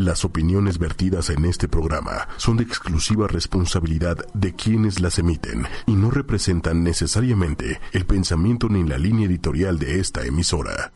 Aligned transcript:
Las 0.00 0.24
opiniones 0.24 0.78
vertidas 0.78 1.28
en 1.28 1.44
este 1.44 1.68
programa 1.68 2.26
son 2.38 2.56
de 2.56 2.62
exclusiva 2.62 3.28
responsabilidad 3.28 4.16
de 4.32 4.54
quienes 4.54 4.98
las 4.98 5.18
emiten 5.18 5.66
y 5.86 5.92
no 5.92 6.10
representan 6.10 6.82
necesariamente 6.82 7.78
el 7.92 8.06
pensamiento 8.06 8.70
ni 8.70 8.82
la 8.82 8.96
línea 8.96 9.26
editorial 9.26 9.78
de 9.78 10.00
esta 10.00 10.24
emisora. 10.24 10.94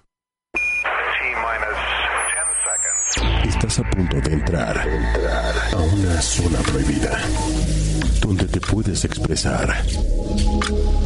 Estás 3.45 3.79
a 3.81 3.91
punto 3.91 4.19
de 4.23 4.33
entrar, 4.33 4.79
a 4.79 5.77
una 5.77 6.23
zona 6.23 6.61
prohibida, 6.61 7.21
donde 8.23 8.47
te 8.47 8.59
puedes 8.59 9.05
expresar, 9.05 9.85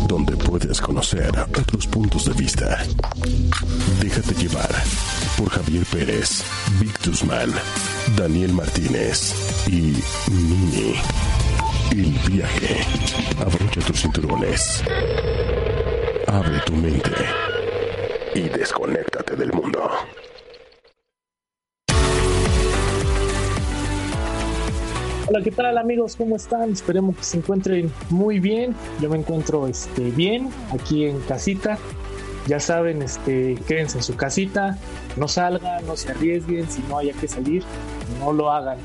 donde 0.06 0.36
puedes 0.36 0.80
conocer 0.80 1.32
otros 1.36 1.88
puntos 1.88 2.26
de 2.26 2.32
vista. 2.34 2.78
Déjate 4.00 4.34
llevar 4.34 4.70
por 5.38 5.48
Javier 5.50 5.84
Pérez, 5.86 6.42
Victusman, 6.80 7.52
Daniel 8.16 8.52
Martínez 8.52 9.32
y 9.68 9.94
Mini. 10.30 10.94
El 11.92 12.10
viaje. 12.30 12.80
Abrocha 13.40 13.80
tus 13.86 14.00
cinturones. 14.02 14.82
Abre 16.26 16.58
tu 16.66 16.72
mente. 16.74 17.10
Y 18.34 18.48
desconéctate 18.48 19.36
del 19.36 19.52
mundo. 19.52 19.88
Hola, 25.28 25.42
¿qué 25.44 25.52
tal 25.52 25.78
amigos? 25.78 26.16
¿Cómo 26.16 26.36
están? 26.36 26.72
Esperemos 26.72 27.16
que 27.16 27.22
se 27.22 27.36
encuentren 27.38 27.92
muy 28.10 28.40
bien. 28.40 28.74
Yo 29.00 29.08
me 29.08 29.18
encuentro 29.18 29.68
este, 29.68 30.10
bien 30.10 30.50
aquí 30.72 31.04
en 31.04 31.20
casita. 31.20 31.78
Ya 32.48 32.58
saben, 32.58 33.02
este, 33.02 33.56
quédense 33.68 33.98
en 33.98 34.02
su 34.02 34.16
casita, 34.16 34.78
no 35.16 35.28
salgan, 35.28 35.86
no 35.86 35.96
se 35.96 36.12
arriesguen, 36.12 36.68
si 36.70 36.80
no 36.88 36.96
haya 36.96 37.12
que 37.12 37.28
salir, 37.28 37.62
no 38.18 38.32
lo 38.32 38.50
hagan. 38.50 38.78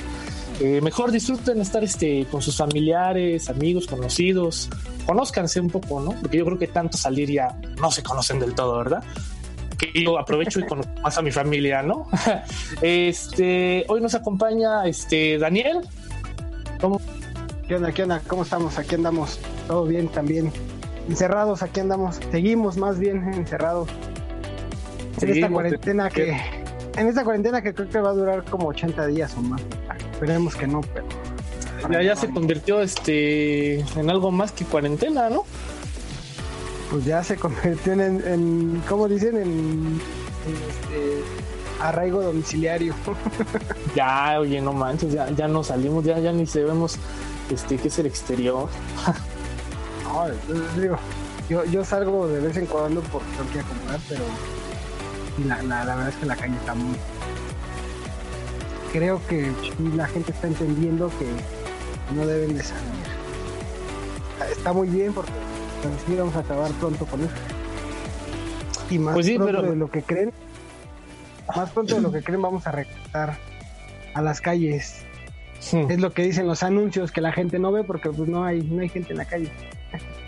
Eh, 0.60 0.82
mejor 0.82 1.12
disfruten 1.12 1.62
estar 1.62 1.82
este, 1.82 2.26
con 2.30 2.42
sus 2.42 2.58
familiares, 2.58 3.50
amigos, 3.50 3.88
conocidos, 3.88 4.70
conózcanse 5.06 5.62
un 5.62 5.70
poco, 5.70 6.02
¿no? 6.02 6.12
Porque 6.12 6.38
yo 6.38 6.46
creo 6.46 6.60
que 6.60 6.68
tanto 6.68 6.98
salir 6.98 7.32
ya 7.32 7.58
no 7.80 7.90
se 7.90 8.04
conocen 8.04 8.38
del 8.38 8.54
todo, 8.54 8.78
¿verdad? 8.78 9.02
Que 9.78 10.04
yo 10.04 10.20
aprovecho 10.20 10.60
y 10.60 10.64
conozco 10.66 10.92
más 11.02 11.18
a 11.18 11.22
mi 11.22 11.32
familia, 11.32 11.82
¿no? 11.82 12.10
este, 12.82 13.86
hoy 13.88 14.02
nos 14.02 14.14
acompaña 14.14 14.86
este, 14.86 15.38
Daniel. 15.38 15.80
¿Cómo? 16.82 17.00
¿Qué 17.66 17.76
onda? 17.76 17.94
¿Qué 17.94 18.04
onda? 18.04 18.22
¿Cómo 18.28 18.44
estamos? 18.44 18.78
Aquí 18.78 18.96
andamos. 18.96 19.40
Todo 19.70 19.86
bien 19.86 20.10
también. 20.10 20.52
Encerrados, 21.08 21.62
aquí 21.64 21.80
andamos. 21.80 22.20
Seguimos 22.32 22.78
más 22.78 23.00
bien 23.00 23.34
encerrados. 23.34 23.90
En 25.22 25.30
esta 25.30 25.50
cuarentena 25.50 26.10
que. 26.10 26.38
En 26.96 27.08
esta 27.08 27.24
cuarentena 27.24 27.62
que 27.62 27.74
creo 27.74 27.90
que 27.90 28.00
va 28.00 28.10
a 28.10 28.14
durar 28.14 28.44
como 28.46 28.68
80 28.68 29.08
días 29.08 29.36
o 29.38 29.42
más. 29.42 29.62
Esperemos 30.12 30.56
que 30.56 30.68
no, 30.68 30.82
pero. 30.94 31.06
Ya, 31.92 32.02
ya 32.02 32.16
se 32.16 32.30
convirtió 32.30 32.82
este 32.82 33.80
en 33.80 34.10
algo 34.10 34.32
más 34.32 34.54
que 34.54 34.64
cuarentena, 34.64 35.30
¿no? 35.30 35.44
Pues 36.90 37.04
ya 37.06 37.24
se 37.24 37.36
convirtió 37.36 37.94
en, 37.94 38.02
en 38.02 38.84
¿cómo 38.88 39.08
dicen? 39.10 39.36
En, 39.36 39.42
en 39.44 40.54
este, 40.70 41.24
arraigo 41.82 42.22
domiciliario. 42.22 42.94
ya, 43.96 44.40
oye, 44.40 44.62
no 44.62 44.72
manches, 44.72 45.12
ya, 45.12 45.30
ya 45.32 45.48
no 45.48 45.64
salimos, 45.64 46.06
ya, 46.06 46.20
ya 46.20 46.32
ni 46.32 46.46
se 46.46 46.64
vemos 46.64 46.98
este, 47.52 47.78
que 47.78 47.90
es 47.90 48.00
el 48.00 48.06
exterior. 48.06 48.70
no, 50.14 50.82
digo, 50.82 50.98
yo, 51.50 51.66
yo 51.66 51.84
salgo 51.84 52.28
de 52.28 52.40
vez 52.40 52.58
en 52.58 52.66
cuando 52.68 53.02
porque 53.02 53.28
tengo 53.38 53.50
que 53.50 53.58
ir 53.58 53.64
a 53.64 53.68
comprar, 53.68 54.00
pero 54.08 54.24
la, 55.48 55.64
la, 55.64 55.84
la, 55.84 55.96
verdad 55.96 56.10
es 56.10 56.16
que 56.16 56.26
la 56.26 56.36
calle 56.36 56.56
está 56.56 56.76
muy... 56.76 56.96
Creo 58.92 59.26
que 59.28 59.52
la 59.96 60.08
gente 60.08 60.32
está 60.32 60.48
entendiendo 60.48 61.10
que 61.18 61.26
no 62.16 62.28
deben 62.28 62.56
de 62.56 62.64
salir. 62.64 62.84
Está 64.52 64.72
muy 64.72 64.88
bien 64.88 65.14
porque 65.14 65.32
sí 66.06 66.16
vamos 66.16 66.36
a 66.36 66.40
acabar 66.40 66.72
pronto 66.74 67.06
con 67.06 67.22
eso. 67.22 67.34
Y 68.90 69.00
más 69.00 69.16
pues 69.16 69.26
sí, 69.26 69.36
pronto 69.36 69.52
pero... 69.52 69.70
de 69.72 69.76
lo 69.76 69.90
que 69.90 70.04
creen, 70.04 70.32
más 71.56 71.72
pronto 71.72 71.96
de 71.96 72.02
lo 72.02 72.12
que 72.12 72.22
creen 72.22 72.42
vamos 72.42 72.68
a 72.68 72.72
regresar 72.72 73.38
a 74.14 74.22
las 74.22 74.42
calles. 74.42 75.04
Hmm. 75.72 75.90
Es 75.90 76.00
lo 76.00 76.14
que 76.14 76.24
dicen 76.24 76.46
los 76.46 76.62
anuncios 76.62 77.12
que 77.12 77.22
la 77.22 77.32
gente 77.32 77.58
no 77.58 77.72
ve 77.72 77.84
porque 77.84 78.10
pues 78.12 78.30
no 78.30 78.44
hay, 78.44 78.62
no 78.62 78.82
hay 78.82 78.90
gente 78.90 79.14
en 79.14 79.18
la 79.18 79.26
calle. 79.26 79.52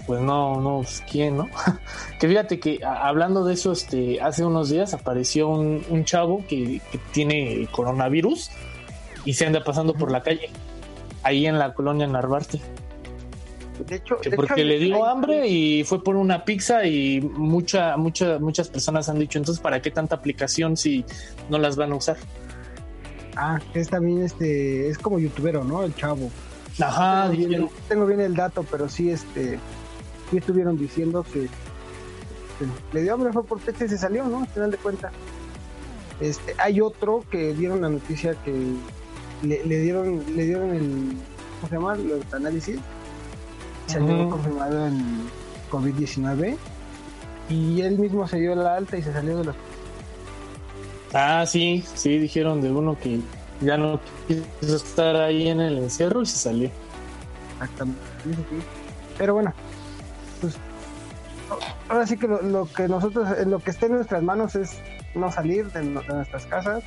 Pues 0.05 0.21
no, 0.21 0.61
no, 0.61 0.81
pues 0.83 1.03
quién, 1.09 1.37
¿no? 1.37 1.49
que 2.19 2.27
fíjate 2.27 2.59
que 2.59 2.79
a, 2.83 3.07
hablando 3.07 3.43
de 3.43 3.53
eso, 3.55 3.71
este, 3.71 4.21
hace 4.21 4.45
unos 4.45 4.69
días 4.69 4.93
apareció 4.93 5.47
un, 5.49 5.83
un 5.89 6.05
chavo 6.05 6.43
que, 6.47 6.79
que, 6.91 6.99
tiene 7.11 7.67
coronavirus 7.71 8.51
y 9.25 9.33
se 9.33 9.47
anda 9.47 9.63
pasando 9.63 9.93
por 9.93 10.11
la 10.11 10.21
calle, 10.21 10.49
ahí 11.23 11.47
en 11.47 11.57
la 11.57 11.73
colonia 11.73 12.05
Narvarte. 12.05 12.61
De 13.87 13.95
hecho, 13.95 14.17
que 14.17 14.29
de 14.29 14.35
porque 14.35 14.53
hecho, 14.61 14.63
le 14.63 14.79
dio 14.79 15.03
hay- 15.03 15.11
hambre 15.11 15.47
y 15.47 15.83
fue 15.83 16.03
por 16.03 16.15
una 16.15 16.45
pizza 16.45 16.85
y 16.85 17.19
mucha, 17.19 17.97
mucha, 17.97 18.39
muchas 18.39 18.69
personas 18.69 19.09
han 19.09 19.19
dicho, 19.19 19.37
entonces, 19.37 19.61
¿para 19.61 19.81
qué 19.81 19.91
tanta 19.91 20.15
aplicación 20.15 20.77
si 20.77 21.03
no 21.49 21.57
las 21.57 21.75
van 21.75 21.91
a 21.91 21.95
usar? 21.95 22.17
Ah, 23.35 23.59
es 23.73 23.89
también 23.89 24.23
este, 24.23 24.87
es 24.87 24.97
como 24.97 25.19
youtubero, 25.19 25.63
¿no? 25.63 25.83
El 25.83 25.93
chavo. 25.95 26.29
Ajá, 26.79 27.23
tengo, 27.23 27.37
bien, 27.37 27.49
dijeron, 27.49 27.69
tengo 27.87 28.05
bien 28.05 28.21
el 28.21 28.35
dato, 28.35 28.63
pero 28.69 28.89
sí, 28.89 29.09
este, 29.09 29.59
sí 30.29 30.37
estuvieron 30.37 30.77
diciendo 30.77 31.23
que, 31.23 31.41
que 31.43 32.65
le 32.93 33.01
dio 33.03 33.13
hambre, 33.13 33.31
fue 33.31 33.43
por 33.45 33.59
pizza 33.59 33.85
y 33.85 33.89
se 33.89 33.97
salió, 33.97 34.25
¿no? 34.25 34.41
Al 34.41 34.47
final 34.47 34.71
de 34.71 34.77
cuentas. 34.77 35.11
Este, 36.19 36.55
hay 36.57 36.79
otro 36.81 37.23
que 37.29 37.53
dieron 37.53 37.81
la 37.81 37.89
noticia 37.89 38.35
que 38.43 38.53
le, 39.43 39.65
le 39.65 39.79
dieron, 39.79 40.23
le 40.35 40.45
dieron 40.45 40.73
el, 40.73 41.13
¿cómo 41.59 41.69
se 41.69 41.75
llama? 41.75 41.95
Los 41.95 42.33
análisis. 42.33 42.79
Salió 43.87 44.21
Ujú. 44.21 44.29
confirmado 44.31 44.87
en 44.87 45.29
COVID-19 45.69 46.55
y 47.49 47.81
él 47.81 47.99
mismo 47.99 48.27
se 48.27 48.39
dio 48.39 48.55
la 48.55 48.75
alta 48.75 48.97
y 48.97 49.03
se 49.03 49.13
salió 49.13 49.37
de 49.37 49.43
los 49.45 49.55
Ah, 51.13 51.45
sí, 51.45 51.83
sí, 51.93 52.17
dijeron 52.17 52.61
de 52.61 52.71
uno 52.71 52.97
que 52.99 53.19
ya 53.61 53.77
no 53.77 53.99
quiso 54.27 54.75
estar 54.75 55.15
ahí 55.15 55.47
en 55.47 55.61
el 55.61 55.77
encierro 55.77 56.21
y 56.21 56.25
se 56.25 56.37
salió. 56.37 56.69
Exactamente. 57.53 58.01
Pero 59.17 59.33
bueno, 59.33 59.53
pues 60.41 60.57
ahora 61.89 62.05
sí 62.05 62.17
que 62.17 62.27
lo, 62.27 62.41
lo 62.41 62.65
que 62.65 62.87
nosotros, 62.87 63.27
en 63.37 63.51
lo 63.51 63.59
que 63.59 63.71
esté 63.71 63.85
en 63.85 63.93
nuestras 63.93 64.23
manos 64.23 64.55
es 64.55 64.77
no 65.13 65.31
salir 65.31 65.71
de 65.71 65.83
nuestras 65.83 66.45
casas 66.47 66.83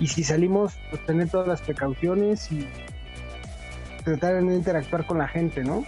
y 0.00 0.06
si 0.06 0.22
salimos, 0.22 0.74
pues 0.90 1.04
tener 1.06 1.28
todas 1.28 1.48
las 1.48 1.60
precauciones 1.62 2.52
y 2.52 2.66
tratar 4.04 4.36
de 4.36 4.42
no 4.42 4.52
interactuar 4.52 5.06
con 5.06 5.18
la 5.18 5.28
gente, 5.28 5.64
¿no? 5.64 5.84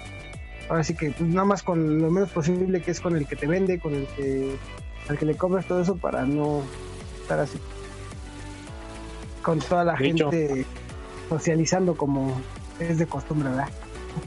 Ahora 0.68 0.84
sí 0.84 0.94
que 0.94 1.10
pues, 1.10 1.28
nada 1.28 1.44
más 1.44 1.62
con 1.62 2.00
lo 2.00 2.10
menos 2.10 2.30
posible 2.30 2.80
que 2.80 2.90
es 2.90 3.00
con 3.00 3.16
el 3.16 3.26
que 3.26 3.36
te 3.36 3.46
vende, 3.46 3.78
con 3.78 3.94
el 3.94 4.06
que 4.08 4.56
al 5.08 5.18
que 5.18 5.26
le 5.26 5.36
compras 5.36 5.66
todo 5.66 5.82
eso 5.82 5.96
para 5.96 6.24
no 6.24 6.62
estar 7.20 7.40
así 7.40 7.58
con 9.42 9.58
toda 9.58 9.84
la 9.84 9.96
gente 9.96 10.66
socializando 11.28 11.96
como 11.96 12.40
es 12.78 12.98
de 12.98 13.06
costumbre, 13.06 13.50
¿verdad? 13.50 13.68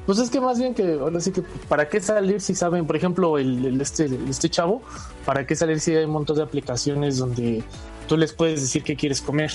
Pues 0.05 0.19
es 0.19 0.29
que 0.29 0.39
más 0.39 0.57
bien 0.57 0.73
que 0.73 0.93
ahora 0.93 1.19
sí 1.19 1.31
que 1.31 1.41
para 1.67 1.89
qué 1.89 1.99
salir 1.99 2.39
si 2.41 2.55
saben, 2.55 2.87
por 2.87 2.95
ejemplo, 2.95 3.37
el, 3.37 3.65
el 3.65 3.81
este, 3.81 4.09
este 4.29 4.49
chavo, 4.49 4.81
para 5.25 5.45
qué 5.45 5.55
salir 5.55 5.79
si 5.79 5.95
hay 5.95 6.05
un 6.05 6.11
montón 6.11 6.37
de 6.37 6.43
aplicaciones 6.43 7.17
donde 7.17 7.63
tú 8.07 8.17
les 8.17 8.33
puedes 8.33 8.61
decir 8.61 8.83
qué 8.83 8.95
quieres 8.95 9.21
comer. 9.21 9.51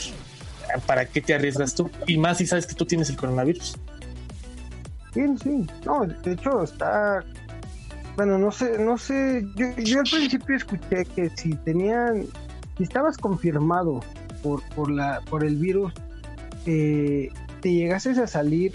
¿Para 0.87 1.07
qué 1.07 1.23
te 1.23 1.35
arriesgas 1.35 1.75
tú? 1.75 1.91
Y 2.07 2.19
más 2.19 2.39
si 2.39 2.47
sabes 2.47 2.67
que 2.67 2.75
tú 2.75 2.85
tienes 2.85 3.09
el 3.09 3.17
coronavirus. 3.17 3.79
Sí, 5.15 5.23
sí. 5.43 5.67
No, 5.87 6.07
de 6.07 6.33
hecho 6.33 6.63
está. 6.63 7.25
Bueno, 8.17 8.37
no 8.37 8.53
sé, 8.53 8.79
no 8.79 8.99
sé. 8.99 9.47
Yo, 9.57 9.67
yo 9.79 10.01
al 10.01 10.05
principio 10.05 10.57
escuché 10.57 11.07
que 11.17 11.31
si 11.37 11.55
tenían, 11.55 12.27
si 12.77 12.83
estabas 12.83 13.17
confirmado 13.17 14.01
por, 14.43 14.63
por 14.75 14.91
la, 14.91 15.21
por 15.29 15.45
el 15.45 15.57
virus, 15.57 15.93
eh, 16.67 17.31
te 17.61 17.73
llegases 17.73 18.19
a 18.19 18.27
salir 18.27 18.73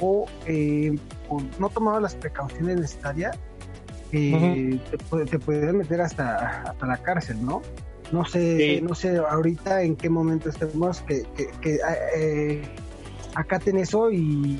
o, 0.00 0.26
eh, 0.46 0.96
o 1.28 1.42
no 1.58 1.68
tomabas 1.70 2.02
las 2.02 2.14
precauciones 2.14 2.76
necesarias, 2.80 3.36
eh, 4.12 4.78
te, 4.90 4.98
pu- 4.98 5.28
te 5.28 5.38
podían 5.38 5.76
meter 5.78 6.00
hasta, 6.00 6.62
hasta 6.62 6.86
la 6.86 6.96
cárcel, 6.98 7.44
¿no? 7.44 7.62
No 8.12 8.24
sé, 8.24 8.56
Sí. 8.78 8.80
no 8.82 8.94
sé 8.94 9.18
ahorita 9.18 9.82
en 9.82 9.94
qué 9.96 10.08
momento 10.08 10.48
estemos 10.48 11.02
que, 11.02 11.24
que, 11.36 11.48
que, 11.60 11.78
eh, 12.16 12.62
acaten 13.34 13.76
eso 13.76 14.10
y 14.10 14.58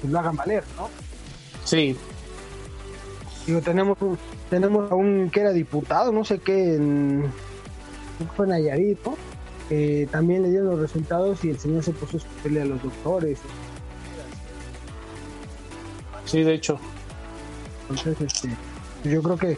pues, 0.00 0.10
lo 0.12 0.18
hagan 0.18 0.36
valer, 0.36 0.64
¿no? 0.76 0.88
Sí, 1.64 1.96
Digo, 3.46 3.60
tenemos 3.60 3.96
un, 4.00 4.18
tenemos 4.50 4.90
a 4.90 4.94
un 4.96 5.30
que 5.30 5.40
era 5.40 5.52
diputado, 5.52 6.10
no 6.10 6.24
sé 6.24 6.38
qué, 6.38 6.74
en, 6.74 7.30
fue 8.34 8.46
en 8.46 8.50
Nayarit, 8.50 8.98
¿no? 9.04 9.16
Eh, 9.70 10.06
también 10.10 10.42
le 10.42 10.50
dieron 10.50 10.68
los 10.68 10.80
resultados 10.80 11.44
y 11.44 11.50
el 11.50 11.58
señor 11.58 11.82
se 11.82 11.92
puso 11.92 12.16
a 12.16 12.20
escucharle 12.20 12.62
a 12.62 12.64
los 12.64 12.82
doctores. 12.82 13.38
sí, 16.24 16.42
de 16.42 16.54
hecho. 16.54 16.78
Entonces, 17.82 18.20
este, 18.20 18.50
yo 19.04 19.22
creo 19.22 19.36
que 19.36 19.56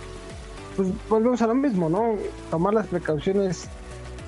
pues 0.76 0.88
volvemos 1.08 1.43
a 1.43 1.46
lo 1.46 1.55
mismo, 1.55 1.88
¿no? 1.88 2.16
Tomar 2.50 2.75
las 2.75 2.87
precauciones 2.87 3.69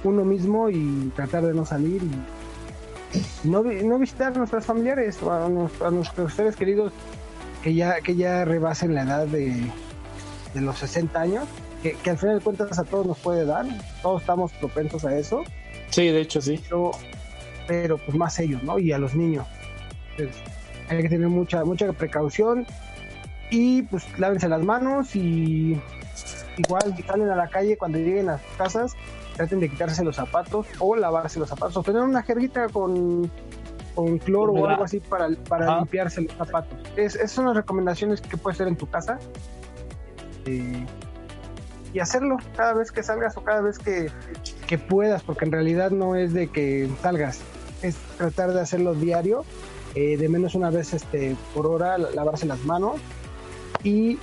uno 0.03 0.25
mismo 0.25 0.71
y 0.71 1.13
tratar 1.15 1.45
de 1.45 1.55
no 1.55 1.67
salir 1.67 2.03
y 2.03 3.49
no, 3.49 3.63
no 3.63 3.99
visitar 3.99 4.33
a 4.33 4.39
nuestros 4.39 4.65
familiares 4.65 5.23
o 5.23 5.33
a, 5.33 5.91
nuestros 5.91 6.33
seres 6.35 6.57
queridos 6.57 6.93
que 7.63 7.75
ya, 7.75 8.01
que 8.01 8.17
ya 8.17 8.45
rebasen 8.45 8.95
la 8.95 9.03
edad 9.03 9.27
de, 9.27 9.71
de 10.55 10.61
los 10.61 10.79
60 10.79 11.21
años, 11.21 11.45
que, 11.83 12.11
al 12.11 12.19
final 12.19 12.39
de 12.39 12.45
cuentas 12.45 12.79
a 12.79 12.85
todos 12.85 13.07
nos 13.07 13.19
puede 13.19 13.45
dar, 13.45 13.67
todos 14.03 14.23
estamos 14.23 14.53
propensos 14.53 15.05
a 15.05 15.17
eso. 15.17 15.43
Sí, 15.91 16.09
de 16.09 16.21
hecho 16.21 16.41
sí. 16.41 16.61
Pero, 16.65 16.93
pero 17.67 17.99
pues 17.99 18.17
más 18.17 18.39
ellos, 18.39 18.63
¿no? 18.63 18.79
Y 18.79 18.93
a 18.93 18.99
los 18.99 19.15
niños. 19.15 19.47
hay 20.89 21.03
que 21.03 21.09
tener 21.09 21.29
mucha, 21.29 21.65
mucha 21.65 21.93
precaución 21.93 22.67
y 23.51 23.83
pues 23.83 24.07
lávense 24.19 24.49
las 24.49 24.63
manos 24.63 25.15
y 25.17 25.81
igual 26.57 26.95
si 26.97 27.03
salen 27.03 27.29
a 27.31 27.37
la 27.37 27.49
calle 27.49 27.77
cuando 27.77 27.99
lleguen 27.99 28.29
a 28.29 28.39
sus 28.39 28.57
casas 28.57 28.97
traten 29.37 29.61
de 29.61 29.69
quitarse 29.69 30.05
los 30.05 30.17
zapatos 30.17 30.67
o 30.79 30.95
lavarse 30.97 31.39
los 31.39 31.49
zapatos 31.49 31.77
o 31.77 31.83
tener 31.83 32.03
una 32.03 32.23
jerguita 32.23 32.69
con, 32.69 33.31
con 33.95 34.19
cloro 34.19 34.53
o 34.53 34.67
algo 34.67 34.85
así 34.85 35.01
para, 35.01 35.29
para 35.49 35.79
limpiarse 35.79 36.23
los 36.23 36.33
zapatos. 36.35 36.79
Es, 36.97 37.15
esas 37.15 37.33
son 37.33 37.47
las 37.47 37.57
recomendaciones 37.57 38.21
que 38.21 38.37
puedes 38.37 38.57
hacer 38.57 38.69
en 38.69 38.77
tu 38.77 38.89
casa. 38.89 39.19
Eh, 40.47 40.87
y 41.93 41.99
hacerlo 41.99 42.37
cada 42.57 42.75
vez 42.75 42.93
que 42.93 43.03
salgas 43.03 43.37
o 43.37 43.43
cada 43.43 43.63
vez 43.63 43.79
que, 43.79 44.11
que, 44.71 44.79
puedas, 44.79 45.25
porque 45.25 45.45
en 45.45 45.53
realidad 45.53 45.91
no 45.91 46.15
es 46.15 46.33
de 46.33 46.47
que 46.47 46.89
salgas, 47.03 47.41
es 47.83 47.97
tratar 48.17 48.53
de 48.53 48.61
hacerlo 48.61 48.95
diario, 48.95 49.45
eh, 49.97 50.17
de 50.17 50.29
menos 50.29 50.55
una 50.55 50.71
vez 50.71 50.95
este, 50.95 51.35
por 51.55 51.67
hora, 51.67 51.99
lavarse 51.99 52.47
las 52.47 52.65
manos 52.65 53.01
y 53.83 54.19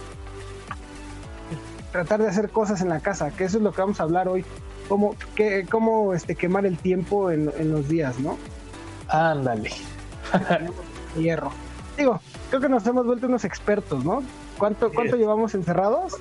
tratar 1.92 2.22
de 2.22 2.30
hacer 2.30 2.50
cosas 2.50 2.82
en 2.82 2.88
la 2.88 3.02
casa, 3.02 3.32
que 3.32 3.44
eso 3.44 3.58
es 3.58 3.64
lo 3.64 3.74
que 3.74 3.82
vamos 3.82 4.00
a 4.00 4.04
hablar 4.04 4.30
hoy, 4.30 4.46
cómo, 4.88 5.16
que, 5.36 5.66
cómo 5.70 6.14
este, 6.14 6.36
quemar 6.36 6.66
el 6.66 6.78
tiempo 6.78 7.30
en, 7.30 7.52
los 7.72 7.90
días, 7.90 8.18
¿no? 8.20 8.38
Ándale. 9.10 9.72
Hierro. 11.18 11.52
Digo, 11.98 12.22
creo 12.50 12.62
que 12.62 12.70
nos 12.70 12.86
hemos 12.88 13.06
vuelto 13.06 13.28
unos 13.28 13.44
expertos, 13.44 14.06
¿no? 14.06 14.24
¿Cuánto, 14.58 14.92
cuánto 14.94 15.18
llevamos 15.18 15.56
encerrados? 15.56 16.14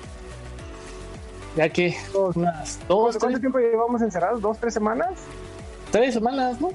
Ya 1.57 1.69
que 1.69 1.97
unas 2.35 2.79
dos. 2.87 3.17
¿Cuánto 3.17 3.39
tiempo 3.39 3.57
llevamos 3.57 4.03
encerrados? 4.03 4.41
¿Dos, 4.41 4.59
tres 4.59 4.75
semanas? 4.75 5.09
Tres 5.91 6.13
semanas, 6.13 6.61
¿no? 6.61 6.69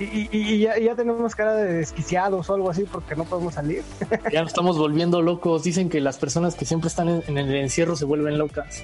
Y, 0.00 0.58
ya, 0.60 0.94
tenemos 0.96 1.34
cara 1.34 1.54
de 1.54 1.74
desquiciados 1.74 2.48
o 2.48 2.54
algo 2.54 2.70
así 2.70 2.84
porque 2.90 3.14
no 3.14 3.24
podemos 3.24 3.54
salir. 3.54 3.82
Ya 4.32 4.40
nos 4.40 4.50
estamos 4.50 4.78
volviendo 4.78 5.20
locos. 5.20 5.62
Dicen 5.62 5.90
que 5.90 6.00
las 6.00 6.16
personas 6.16 6.54
que 6.54 6.64
siempre 6.64 6.88
están 6.88 7.08
en, 7.08 7.38
el 7.38 7.54
encierro 7.54 7.94
se 7.94 8.06
vuelven 8.06 8.38
locas. 8.38 8.82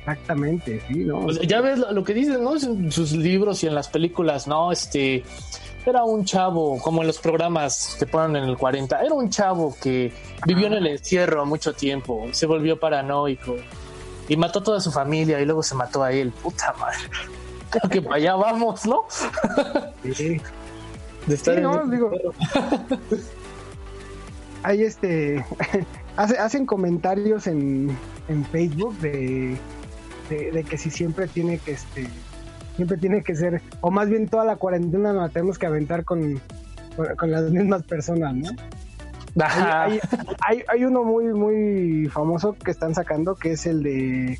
Exactamente, 0.00 0.80
sí, 0.86 1.00
¿no? 1.00 1.22
Pues 1.22 1.40
ya 1.40 1.60
ves 1.60 1.78
lo, 1.78 2.04
que 2.04 2.14
dicen, 2.14 2.44
¿no? 2.44 2.56
En 2.56 2.92
sus 2.92 3.12
libros 3.12 3.64
y 3.64 3.66
en 3.66 3.74
las 3.74 3.88
películas, 3.88 4.46
¿no? 4.46 4.70
Este, 4.70 5.24
era 5.84 6.04
un 6.04 6.24
chavo, 6.24 6.78
como 6.80 7.00
en 7.00 7.08
los 7.08 7.18
programas 7.18 7.96
que 7.98 8.06
ponen 8.06 8.44
en 8.44 8.48
el 8.48 8.56
40, 8.56 9.00
era 9.00 9.14
un 9.14 9.28
chavo 9.28 9.74
que 9.82 10.12
vivió 10.46 10.68
en 10.68 10.74
el 10.74 10.86
encierro 10.86 11.46
mucho 11.46 11.72
tiempo, 11.72 12.26
se 12.32 12.46
volvió 12.46 12.78
paranoico 12.78 13.56
y 14.28 14.36
mató 14.36 14.60
a 14.60 14.62
toda 14.62 14.80
su 14.80 14.90
familia 14.90 15.40
y 15.40 15.44
luego 15.44 15.62
se 15.62 15.74
mató 15.74 16.02
a 16.02 16.12
él. 16.12 16.32
Puta 16.42 16.74
madre 16.78 17.08
que 17.90 18.02
para 18.02 18.16
allá 18.16 18.34
vamos, 18.36 18.86
¿no? 18.86 19.04
Sí. 20.14 20.40
De 21.26 21.34
estar 21.34 21.60
no, 21.60 21.86
digo. 21.86 22.10
Hay 24.62 24.82
este. 24.82 25.44
hacen 26.16 26.66
comentarios 26.66 27.46
en, 27.46 27.96
en 28.28 28.44
Facebook 28.46 28.96
de, 28.98 29.58
de, 30.28 30.64
que 30.64 30.78
si 30.78 30.90
siempre 30.90 31.26
tiene 31.26 31.58
que 31.58 31.72
este 31.72 32.06
siempre 32.76 32.96
tiene 32.98 33.22
que 33.22 33.34
ser 33.34 33.62
o 33.80 33.90
más 33.90 34.08
bien 34.08 34.28
toda 34.28 34.44
la 34.44 34.56
cuarentena 34.56 35.12
la 35.12 35.28
tenemos 35.28 35.58
que 35.58 35.66
aventar 35.66 36.04
con, 36.04 36.40
con 37.16 37.30
las 37.32 37.50
mismas 37.50 37.82
personas 37.82 38.32
no 38.34 38.50
hay, 39.40 40.00
hay, 40.46 40.62
hay, 40.68 40.84
uno 40.84 41.02
muy 41.02 41.26
muy 41.26 42.08
famoso 42.08 42.54
que 42.54 42.70
están 42.70 42.94
sacando 42.94 43.34
que 43.34 43.52
es 43.52 43.66
el 43.66 43.82
de 43.82 44.38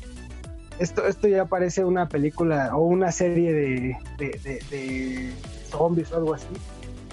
esto, 0.79 1.05
esto 1.05 1.27
ya 1.27 1.45
parece 1.45 1.83
una 1.83 2.07
película 2.07 2.75
o 2.75 2.85
una 2.85 3.11
serie 3.11 3.53
de, 3.53 3.97
de, 4.17 5.31
zombies 5.69 6.11
o 6.11 6.17
algo 6.17 6.33
así, 6.33 6.47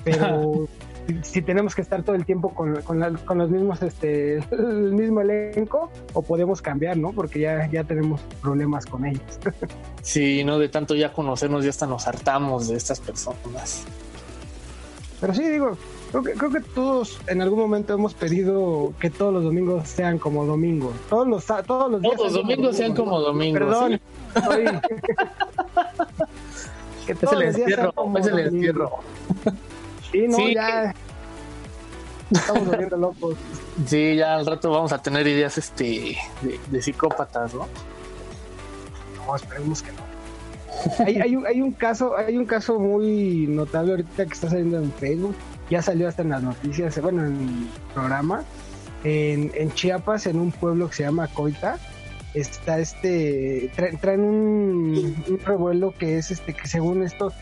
pero 0.05 0.69
si 1.23 1.43
tenemos 1.43 1.75
que 1.75 1.83
estar 1.83 2.03
todo 2.03 2.17
el 2.17 2.25
tiempo 2.25 2.55
con, 2.55 2.81
con, 2.83 3.39
los 3.39 3.51
mismos, 3.51 3.83
este, 3.83 4.37
el 4.51 4.93
mismo 4.93 5.21
elenco, 5.21 5.91
o 6.13 6.23
podemos 6.23 6.63
cambiar, 6.63 6.97
¿no? 6.97 7.13
Porque 7.13 7.41
ya, 7.41 7.69
ya 7.71 7.85
tenemos 7.85 8.21
problemas 8.41 8.87
con 8.87 9.05
ellos. 9.05 9.23
sí, 10.03 10.45
no 10.45 10.59
de 10.59 10.69
tanto 10.69 10.95
ya 10.95 11.13
conocernos, 11.13 11.65
ya 11.65 11.71
hasta 11.71 11.87
nos 11.87 12.07
hartamos 12.07 12.69
de 12.69 12.77
estas 12.77 13.01
personas. 13.01 13.85
Pero 15.21 15.35
sí, 15.35 15.49
digo, 15.49 15.77
Creo 16.13 16.23
que, 16.23 16.33
creo 16.35 16.51
que 16.51 16.61
todos 16.61 17.19
en 17.27 17.41
algún 17.41 17.59
momento 17.59 17.95
hemos 17.95 18.13
pedido 18.13 18.93
que 19.01 19.09
todos 19.09 19.33
los 19.33 19.45
domingos 19.45 19.89
sean 19.89 20.19
como 20.19 20.45
domingos. 20.45 20.93
Todos 21.09 21.27
los, 21.27 21.47
todos 21.67 21.91
los 21.91 22.03
días. 22.03 22.17
Todos 22.17 22.33
los 22.33 22.43
domingos 22.43 22.77
sean 22.77 22.95
como 22.95 23.19
domingos. 23.19 23.61
Perdón. 23.61 23.99
que 27.07 27.13
es 27.13 27.23
el 27.33 27.43
encierro. 27.43 27.95
Es 28.19 28.27
el 28.27 28.39
encierro. 28.41 28.91
Sí, 30.11 30.29
no, 30.29 30.51
ya. 30.51 30.95
Estamos 32.31 32.67
volviendo 32.67 32.97
locos. 32.99 33.37
Sí, 33.87 34.17
ya 34.17 34.35
al 34.35 34.45
rato 34.45 34.71
vamos 34.71 34.93
a 34.93 35.01
tener 35.01 35.27
ideas 35.27 35.57
este 35.57 36.19
de, 36.43 36.61
de 36.71 36.83
psicópatas, 36.83 37.55
¿no? 37.55 37.67
No, 39.27 39.35
esperemos 39.35 39.81
que 39.81 39.93
no. 39.93 41.07
hay, 41.07 41.21
hay, 41.23 41.37
un, 41.37 41.47
hay 41.47 41.63
un 41.63 41.73
caso, 41.73 42.15
hay 42.19 42.37
un 42.37 42.45
caso 42.45 42.79
muy 42.79 43.47
notable 43.49 43.93
ahorita 43.93 44.27
que 44.27 44.33
está 44.35 44.51
saliendo 44.51 44.77
en 44.77 44.93
Facebook 44.93 45.37
ya 45.73 45.81
salió 45.81 46.07
hasta 46.07 46.21
en 46.21 46.29
las 46.29 46.43
noticias, 46.43 47.01
bueno, 47.01 47.25
en 47.25 47.33
el 47.33 47.95
programa, 47.95 48.45
en, 49.05 49.73
Chiapas, 49.73 50.27
en 50.27 50.39
un 50.39 50.53
pueblo 50.53 50.91
que 50.91 50.97
se 50.97 51.03
llama 51.05 51.29
Coita, 51.29 51.79
está 52.35 52.79
este, 52.79 53.71
traen 54.03 54.21
un, 54.21 55.41
revuelo 55.47 55.95
que 55.99 56.19
es 56.19 56.31
este, 56.31 56.53
que 56.53 56.69
según 56.69 57.03
esto, 57.03 57.33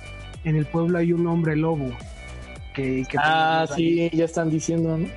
en 0.44 0.54
el 0.54 0.64
pueblo 0.64 0.98
hay 0.98 1.12
un 1.12 1.26
hombre 1.26 1.56
lobo. 1.56 1.90
Que, 2.72 3.04
ah, 3.18 3.66
sí, 3.74 4.08
ya 4.12 4.26
están 4.26 4.48
diciendo, 4.48 4.96
¿no? 4.96 5.08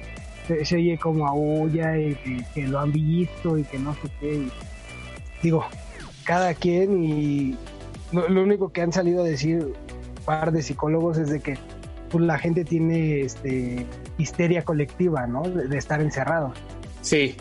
Se, 0.48 0.76
oye 0.76 0.98
como 0.98 1.28
aúlla 1.28 1.96
y 1.96 2.16
que, 2.56 2.68
lo 2.68 2.80
han 2.80 2.92
visto 2.92 3.60
y 3.60 3.64
que 3.64 3.78
no 3.78 3.94
sé 3.94 4.10
qué. 4.20 4.48
digo, 5.44 5.64
cada 6.26 6.56
quien 6.56 7.04
y 7.04 7.56
lo, 8.12 8.28
lo 8.28 8.42
único 8.42 8.70
que 8.70 8.82
han 8.82 8.92
salido 8.92 9.22
a 9.22 9.28
decir 9.28 9.60
un 9.64 10.26
par 10.26 10.52
de 10.52 10.64
psicólogos 10.64 11.20
es 11.20 11.30
de 11.30 11.40
que 11.42 11.58
pues 12.14 12.26
la 12.26 12.38
gente 12.38 12.64
tiene 12.64 13.22
este 13.22 13.88
histeria 14.20 14.64
colectiva, 14.64 15.26
¿no? 15.26 15.42
De, 15.42 15.76
estar 15.76 16.00
encerrado. 16.00 16.54
Sí. 17.02 17.36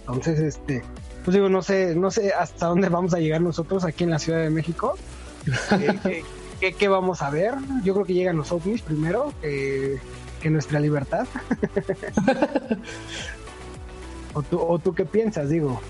Entonces, 0.00 0.38
este, 0.40 0.82
pues 1.24 1.34
digo, 1.34 1.48
no 1.48 1.62
sé, 1.62 1.96
no 1.96 2.10
sé 2.10 2.34
hasta 2.34 2.66
dónde 2.66 2.90
vamos 2.90 3.14
a 3.14 3.18
llegar 3.18 3.40
nosotros 3.40 3.82
aquí 3.82 4.04
en 4.04 4.10
la 4.10 4.18
Ciudad 4.18 4.42
de 4.42 4.50
México. 4.50 4.98
¿Qué, 6.78 6.88
vamos 6.88 7.22
a 7.22 7.30
ver? 7.30 7.54
Yo 7.82 7.94
creo 7.94 8.04
que 8.04 8.12
llegan 8.12 8.36
los 8.36 8.52
ovnis 8.52 8.82
primero, 8.82 9.32
que, 9.40 9.98
nuestra 10.50 10.80
libertad. 10.80 11.26
¿O, 14.34 14.42
tú, 14.42 14.60
¿O 14.60 14.78
tú 14.78 14.94
qué 14.94 15.06
piensas, 15.06 15.48
digo? 15.48 15.80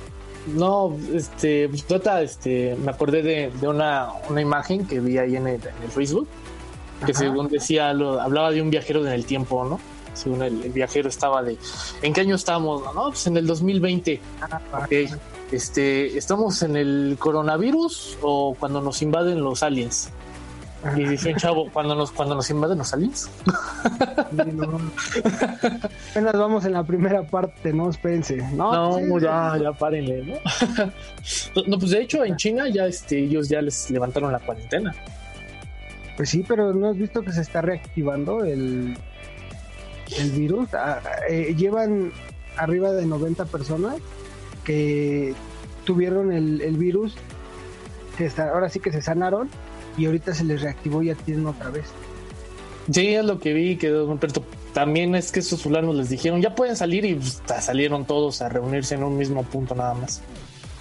No, 0.55 0.97
este, 1.13 1.69
pues 1.69 1.85
trata, 1.85 2.23
este, 2.23 2.77
me 2.77 2.93
acordé 2.93 3.23
de, 3.23 3.67
una, 3.67 4.11
una, 4.29 4.41
imagen 4.41 4.87
que 4.87 5.01
vi 5.01 5.19
ahí 5.19 5.35
en 5.35 5.49
el, 5.49 5.55
en 5.57 5.83
el 5.83 5.91
Facebook 5.91 6.29
que 7.07 7.15
según 7.15 7.49
decía, 7.49 7.93
lo, 7.93 8.21
hablaba 8.21 8.51
de 8.51 8.63
un 8.63 8.71
viajero 8.71 9.07
en 9.07 9.13
el 9.13 9.25
tiempo, 9.25 9.65
¿no? 9.65 9.81
Según 10.15 10.43
el, 10.43 10.55
viajero 10.71 11.09
estaba 11.09 11.43
de, 11.43 11.59
¿en 12.03 12.13
qué 12.13 12.21
año 12.21 12.37
estamos? 12.37 12.83
No, 12.95 13.09
pues 13.09 13.27
en 13.27 13.37
el 13.37 13.47
2020. 13.47 14.21
Este, 15.53 16.17
¿estamos 16.17 16.63
en 16.63 16.77
el 16.77 17.17
coronavirus 17.19 18.19
o 18.23 18.57
cuando 18.59 18.81
nos 18.81 19.03
invaden 19.03 19.43
los 19.43 19.63
aliens? 19.63 20.11
Y 20.97 21.05
dice 21.05 21.33
un 21.33 21.37
chavo, 21.37 21.71
cuando 21.73 21.95
nos, 21.95 22.13
cuando 22.13 22.35
nos 22.35 22.51
invaden 22.51 22.77
los 22.79 22.93
aliens. 22.93 23.31
Apenas 26.11 26.35
vamos 26.35 26.65
en 26.67 26.73
la 26.75 26.85
primera 26.85 27.23
parte, 27.23 27.73
no 27.73 27.89
espérense. 27.89 28.37
No, 28.53 29.01
no 29.01 29.19
ya, 29.19 29.57
ya 29.61 29.73
párenle, 29.73 30.25
¿no? 30.27 31.63
no, 31.67 31.79
pues 31.79 31.91
de 31.91 32.03
hecho 32.03 32.25
en 32.25 32.37
China 32.37 32.69
ya 32.69 32.87
este, 32.87 33.19
ellos 33.19 33.49
ya 33.49 33.63
les 33.63 33.91
levantaron 33.91 34.31
la 34.31 34.41
cuarentena. 34.41 34.95
Pues 36.17 36.31
sí, 36.31 36.45
pero 36.47 36.73
¿no 36.73 36.91
has 36.91 36.97
visto 36.97 37.23
que 37.23 37.33
se 37.33 37.41
está 37.41 37.61
reactivando 37.61 38.45
el, 38.45 38.97
el 40.19 40.31
virus? 40.31 40.73
Ah, 40.75 41.01
eh, 41.29 41.55
llevan 41.57 42.13
arriba 42.57 42.93
de 42.93 43.05
90 43.07 43.47
personas 43.47 43.97
que 44.65 45.35
tuvieron 45.85 46.33
el, 46.33 46.77
virus, 46.77 47.15
que 48.17 48.31
ahora 48.41 48.69
sí 48.69 48.81
que 48.81 48.93
se 48.93 49.03
sanaron 49.03 49.51
y 49.97 50.07
ahorita 50.07 50.35
se 50.35 50.45
les 50.45 50.63
reactivó 50.63 51.03
y 51.03 51.07
ya 51.07 51.15
tienen 51.15 51.47
otra 51.47 51.71
vez. 51.71 51.87
Sí, 52.91 53.15
es 53.15 53.25
lo 53.25 53.39
que 53.39 53.53
vi, 53.53 53.77
que 53.77 53.89
pero 54.21 54.33
también 54.73 55.15
es 55.15 55.33
que 55.33 55.41
esos 55.41 55.63
fulanos 55.63 55.95
les 55.95 56.11
dijeron, 56.11 56.41
ya 56.43 56.55
pueden 56.55 56.77
salir 56.77 57.05
y 57.05 57.15
pues, 57.15 57.43
salieron 57.61 58.05
todos 58.05 58.43
a 58.43 58.49
reunirse 58.49 58.95
en 58.95 59.05
un 59.05 59.17
mismo 59.17 59.43
punto 59.43 59.75
nada 59.75 59.95
más. 59.95 60.23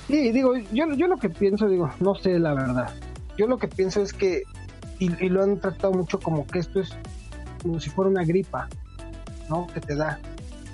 Sí, 0.07 0.31
digo, 0.31 0.55
yo, 0.71 0.93
yo 0.95 1.07
lo 1.07 1.17
que 1.17 1.29
pienso, 1.29 1.67
digo, 1.67 1.89
no 1.99 2.15
sé 2.15 2.39
la 2.39 2.53
verdad. 2.53 2.93
Yo 3.37 3.47
lo 3.47 3.57
que 3.57 3.67
pienso 3.67 4.01
es 4.01 4.13
que 4.13 4.43
y, 5.05 5.29
lo 5.29 5.43
han 5.43 5.59
tratado 5.59 5.93
mucho 5.93 6.19
como 6.19 6.45
que 6.45 6.59
esto 6.59 6.79
es 6.79 6.89
como 7.61 7.79
si 7.79 7.89
fuera 7.89 8.09
una 8.09 8.23
gripa, 8.23 8.67
¿no? 9.49 9.67
Que 9.67 9.79
te 9.79 9.95
da. 9.95 10.19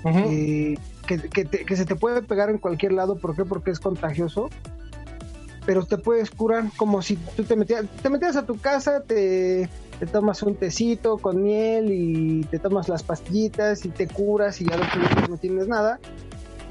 Eh, 0.04 0.76
que, 1.06 1.76
se 1.76 1.84
te 1.84 1.96
puede 1.96 2.22
pegar 2.22 2.50
en 2.50 2.58
cualquier 2.58 2.92
lado, 2.92 3.16
¿por 3.16 3.34
qué? 3.34 3.44
Porque 3.44 3.70
es 3.70 3.80
contagioso, 3.80 4.48
pero 5.66 5.84
te 5.84 5.98
puedes 5.98 6.30
curar 6.30 6.64
como 6.76 7.02
si 7.02 7.16
tú 7.16 7.44
te 7.44 7.56
metías, 7.56 7.84
te 8.02 8.08
metías 8.08 8.36
a 8.36 8.46
tu 8.46 8.58
casa, 8.58 9.02
te, 9.02 9.68
te 9.98 10.06
tomas 10.06 10.42
un 10.42 10.54
tecito 10.54 11.18
con 11.18 11.42
miel 11.42 11.90
y 11.90 12.44
te 12.44 12.58
tomas 12.58 12.88
las 12.88 13.02
pastillitas 13.02 13.84
y 13.84 13.88
te 13.88 14.06
curas 14.06 14.60
y 14.60 14.66
ya 14.66 14.76
no 15.28 15.36
tienes 15.36 15.68
nada, 15.68 15.98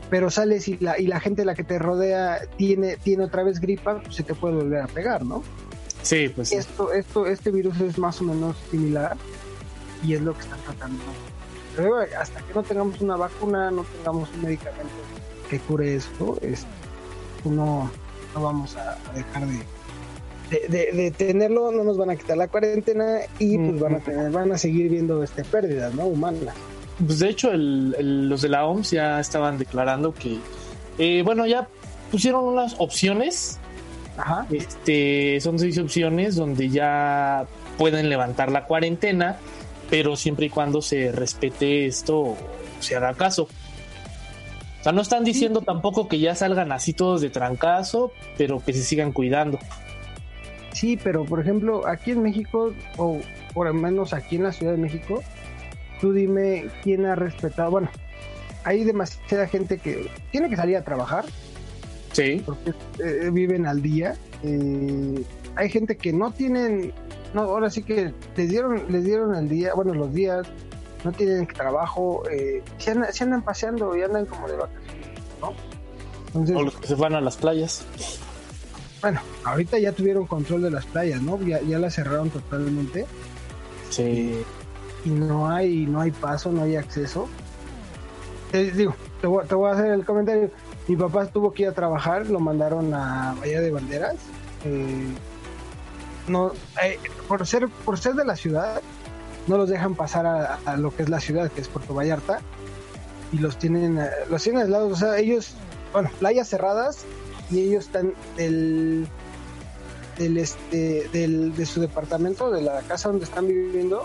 pero 0.09 0.29
sales 0.29 0.67
y 0.67 0.77
la, 0.77 0.99
y 0.99 1.07
la 1.07 1.19
gente 1.19 1.45
la 1.45 1.55
que 1.55 1.63
te 1.63 1.77
rodea 1.79 2.39
tiene, 2.57 2.97
tiene 2.97 3.25
otra 3.25 3.43
vez 3.43 3.59
gripa, 3.59 4.01
pues 4.01 4.15
se 4.15 4.23
te 4.23 4.33
puede 4.33 4.55
volver 4.55 4.81
a 4.81 4.87
pegar, 4.87 5.25
¿no? 5.25 5.43
Sí, 6.03 6.29
pues 6.29 6.51
Esto, 6.51 6.93
esto, 6.93 7.25
este 7.27 7.51
virus 7.51 7.79
es 7.81 7.97
más 7.97 8.21
o 8.21 8.23
menos 8.23 8.55
similar 8.71 9.17
y 10.03 10.13
es 10.13 10.21
lo 10.21 10.33
que 10.33 10.41
están 10.41 10.59
tratando. 10.61 11.03
Pero 11.75 11.95
hasta 12.19 12.41
que 12.41 12.53
no 12.53 12.63
tengamos 12.63 13.01
una 13.01 13.15
vacuna, 13.15 13.71
no 13.71 13.83
tengamos 13.83 14.29
un 14.33 14.43
medicamento 14.43 14.93
que 15.49 15.59
cure 15.59 15.95
esto, 15.95 16.37
es, 16.41 16.65
pues 17.43 17.55
no, 17.55 17.89
no 18.33 18.41
vamos 18.41 18.75
a, 18.75 18.97
dejar 19.13 19.43
de, 20.49 20.91
de, 20.93 21.11
tenerlo, 21.11 21.71
no 21.71 21.83
nos 21.83 21.97
van 21.97 22.11
a 22.11 22.15
quitar 22.15 22.37
la 22.37 22.47
cuarentena 22.47 23.19
y 23.39 23.57
pues 23.57 23.79
van 23.79 23.95
a 23.95 23.99
tener, 23.99 24.31
van 24.31 24.51
a 24.51 24.57
seguir 24.57 24.89
viendo 24.89 25.23
este 25.23 25.43
pérdidas, 25.43 25.93
¿no? 25.93 26.05
Humanas. 26.05 26.55
Pues 27.05 27.19
de 27.19 27.29
hecho, 27.29 27.51
los 27.53 28.41
de 28.41 28.49
la 28.49 28.65
OMS 28.65 28.91
ya 28.91 29.19
estaban 29.19 29.57
declarando 29.57 30.13
que, 30.13 30.37
eh, 30.97 31.21
bueno, 31.23 31.45
ya 31.45 31.67
pusieron 32.11 32.43
unas 32.43 32.75
opciones. 32.77 33.59
Ajá. 34.19 34.45
Este, 34.51 35.39
son 35.39 35.57
seis 35.57 35.77
opciones 35.77 36.35
donde 36.35 36.69
ya 36.69 37.47
pueden 37.77 38.09
levantar 38.09 38.51
la 38.51 38.65
cuarentena, 38.65 39.37
pero 39.89 40.15
siempre 40.15 40.47
y 40.47 40.49
cuando 40.49 40.81
se 40.81 41.11
respete 41.11 41.85
esto, 41.85 42.35
se 42.79 42.95
haga 42.95 43.13
caso. 43.13 43.43
O 44.79 44.83
sea, 44.83 44.91
no 44.91 45.01
están 45.01 45.23
diciendo 45.23 45.61
tampoco 45.61 46.07
que 46.07 46.19
ya 46.19 46.35
salgan 46.35 46.71
así 46.71 46.93
todos 46.93 47.21
de 47.21 47.29
trancazo, 47.29 48.11
pero 48.37 48.63
que 48.63 48.73
se 48.73 48.83
sigan 48.83 49.11
cuidando. 49.11 49.59
Sí, 50.73 50.97
pero 51.01 51.25
por 51.25 51.39
ejemplo, 51.39 51.87
aquí 51.87 52.11
en 52.11 52.21
México, 52.21 52.73
o 52.97 53.19
por 53.53 53.67
lo 53.67 53.73
menos 53.73 54.13
aquí 54.13 54.35
en 54.35 54.43
la 54.43 54.51
Ciudad 54.51 54.73
de 54.73 54.77
México, 54.77 55.21
tú 55.99 56.13
dime 56.13 56.67
quién 56.83 57.05
ha 57.05 57.15
respetado. 57.15 57.71
Bueno, 57.71 57.89
hay 58.63 58.83
demasiada 58.83 59.47
gente 59.47 59.77
que 59.77 60.09
tiene 60.31 60.49
que 60.49 60.55
salir 60.55 60.77
a 60.77 60.83
trabajar. 60.83 61.25
Sí. 62.11 62.41
Porque 62.45 62.73
eh, 62.99 63.29
viven 63.31 63.65
al 63.65 63.81
día. 63.81 64.15
Eh, 64.43 65.23
hay 65.55 65.69
gente 65.69 65.97
que 65.97 66.13
no 66.13 66.31
tienen. 66.31 66.93
No, 67.33 67.41
ahora 67.41 67.69
sí 67.69 67.83
que 67.83 68.13
les 68.35 68.49
dieron, 68.49 68.91
les 68.91 69.03
dieron 69.03 69.35
el 69.35 69.47
día, 69.47 69.73
bueno, 69.75 69.93
los 69.93 70.11
días, 70.13 70.47
no 71.03 71.11
tienen 71.11 71.45
trabajo, 71.45 72.23
eh, 72.29 72.63
se, 72.79 72.91
andan, 72.91 73.43
paseando 73.43 73.95
y 73.95 74.01
andan 74.01 74.25
como 74.25 74.47
de 74.47 74.57
vacaciones, 74.57 75.07
¿no? 75.39 76.57
o 76.57 76.63
los 76.63 76.75
que 76.75 76.87
se 76.87 76.95
van 76.95 77.13
a 77.13 77.21
las 77.21 77.37
playas. 77.37 77.85
Bueno, 79.01 79.21
ahorita 79.43 79.77
ya 79.77 79.91
tuvieron 79.91 80.25
control 80.25 80.63
de 80.63 80.71
las 80.71 80.87
playas, 80.87 81.21
¿no? 81.21 81.39
Ya, 81.41 81.61
ya 81.61 81.77
las 81.77 81.93
cerraron 81.93 82.31
totalmente. 82.31 83.05
Sí 83.91 84.43
y 85.05 85.09
no 85.09 85.49
hay, 85.49 85.85
no 85.85 86.01
hay 86.01 86.11
paso, 86.11 86.51
no 86.51 86.63
hay 86.63 86.75
acceso. 86.75 87.27
Eh, 88.53 88.71
digo, 88.75 88.95
te 89.21 89.27
voy, 89.27 89.69
a 89.69 89.73
hacer 89.73 89.91
el 89.91 90.05
comentario. 90.05 90.49
Mi 90.87 90.95
papá 90.95 91.27
tuvo 91.27 91.53
que 91.53 91.63
ir 91.63 91.69
a 91.69 91.73
trabajar, 91.73 92.27
lo 92.27 92.39
mandaron 92.39 92.93
a 92.93 93.35
Bahía 93.39 93.61
de 93.61 93.71
Banderas. 93.71 94.15
Eh, 94.65 95.07
no, 96.27 96.51
eh, 96.83 96.99
por 97.27 97.45
ser 97.45 97.67
por 97.85 97.99
ser 97.99 98.15
de 98.15 98.25
la 98.25 98.35
ciudad, 98.35 98.81
no 99.47 99.57
los 99.57 99.69
dejan 99.69 99.95
pasar 99.95 100.25
a, 100.25 100.77
lo 100.77 100.95
que 100.95 101.03
es 101.03 101.09
la 101.09 101.19
ciudad, 101.19 101.51
que 101.51 101.61
es 101.61 101.67
Puerto 101.67 101.93
Vallarta, 101.93 102.39
y 103.31 103.37
los 103.37 103.57
tienen 103.57 103.99
los 104.29 104.43
tienen 104.43 104.63
aislados. 104.63 104.93
O 104.93 104.95
sea, 104.95 105.17
ellos, 105.17 105.53
bueno, 105.93 106.09
playas 106.19 106.49
cerradas 106.49 107.05
y 107.51 107.61
ellos 107.61 107.85
están 107.85 108.13
del 108.35 109.07
del 110.17 110.37
este 110.37 111.07
del, 111.13 111.55
de 111.55 111.65
su 111.65 111.81
departamento, 111.81 112.51
de 112.51 112.61
la 112.61 112.81
casa 112.81 113.09
donde 113.09 113.25
están 113.25 113.47
viviendo, 113.47 114.03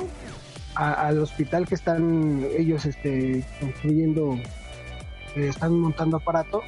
al 0.74 1.18
hospital 1.18 1.66
que 1.66 1.74
están 1.74 2.46
ellos 2.56 2.84
este, 2.86 3.44
construyendo, 3.60 4.34
eh, 5.36 5.48
están 5.48 5.78
montando 5.78 6.16
aparato 6.16 6.62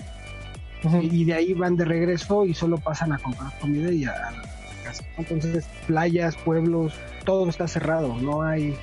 y 1.03 1.25
de 1.25 1.35
ahí 1.35 1.55
van 1.55 1.77
de 1.77 1.85
regreso 1.85 2.45
y 2.45 2.55
solo 2.55 2.79
pasan 2.79 3.13
a 3.13 3.19
comprar 3.19 3.59
comida 3.59 3.91
y 3.91 4.05
a, 4.05 4.13
la 4.13 4.43
casa. 4.85 5.05
Entonces, 5.19 5.67
playas, 5.87 6.37
pueblos, 6.37 6.95
todo 7.25 7.49
está 7.49 7.67
cerrado, 7.67 8.17
no 8.21 8.43
hay 8.43 8.77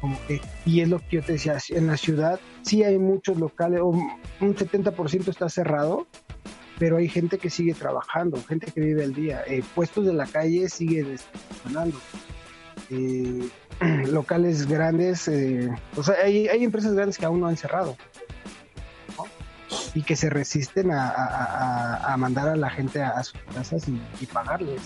como 0.00 0.18
que, 0.26 0.40
y 0.64 0.80
es 0.80 0.88
lo 0.88 0.98
que 0.98 1.16
yo 1.16 1.22
te 1.22 1.32
decía, 1.32 1.58
en 1.70 1.86
la 1.86 1.96
ciudad 1.96 2.40
sí 2.62 2.82
hay 2.82 2.98
muchos 2.98 3.36
locales, 3.36 3.82
un 3.82 4.10
70% 4.40 5.28
está 5.28 5.48
cerrado, 5.48 6.06
pero 6.78 6.96
hay 6.96 7.08
gente 7.08 7.36
que 7.36 7.50
sigue 7.50 7.74
trabajando, 7.74 8.42
gente 8.48 8.72
que 8.72 8.80
vive 8.80 9.04
el 9.04 9.14
día, 9.14 9.42
eh, 9.46 9.62
puestos 9.74 10.06
de 10.06 10.14
la 10.14 10.26
calle 10.26 10.68
siguen 10.70 11.18
funcionando. 11.48 11.98
Eh, 12.90 13.48
locales 14.08 14.66
grandes, 14.66 15.28
eh, 15.28 15.70
o 15.96 16.02
sea, 16.02 16.16
hay, 16.24 16.48
hay, 16.48 16.64
empresas 16.64 16.92
grandes 16.92 17.16
que 17.16 17.24
aún 17.24 17.40
no 17.40 17.46
han 17.46 17.56
cerrado 17.56 17.96
y 19.94 20.02
que 20.02 20.16
se 20.16 20.28
resisten 20.28 20.90
a, 20.92 22.14
mandar 22.18 22.48
a 22.48 22.56
la 22.56 22.70
gente 22.70 23.02
a, 23.02 23.22
sus 23.22 23.40
casas 23.54 23.84
y, 23.88 24.26
pagarles. 24.26 24.82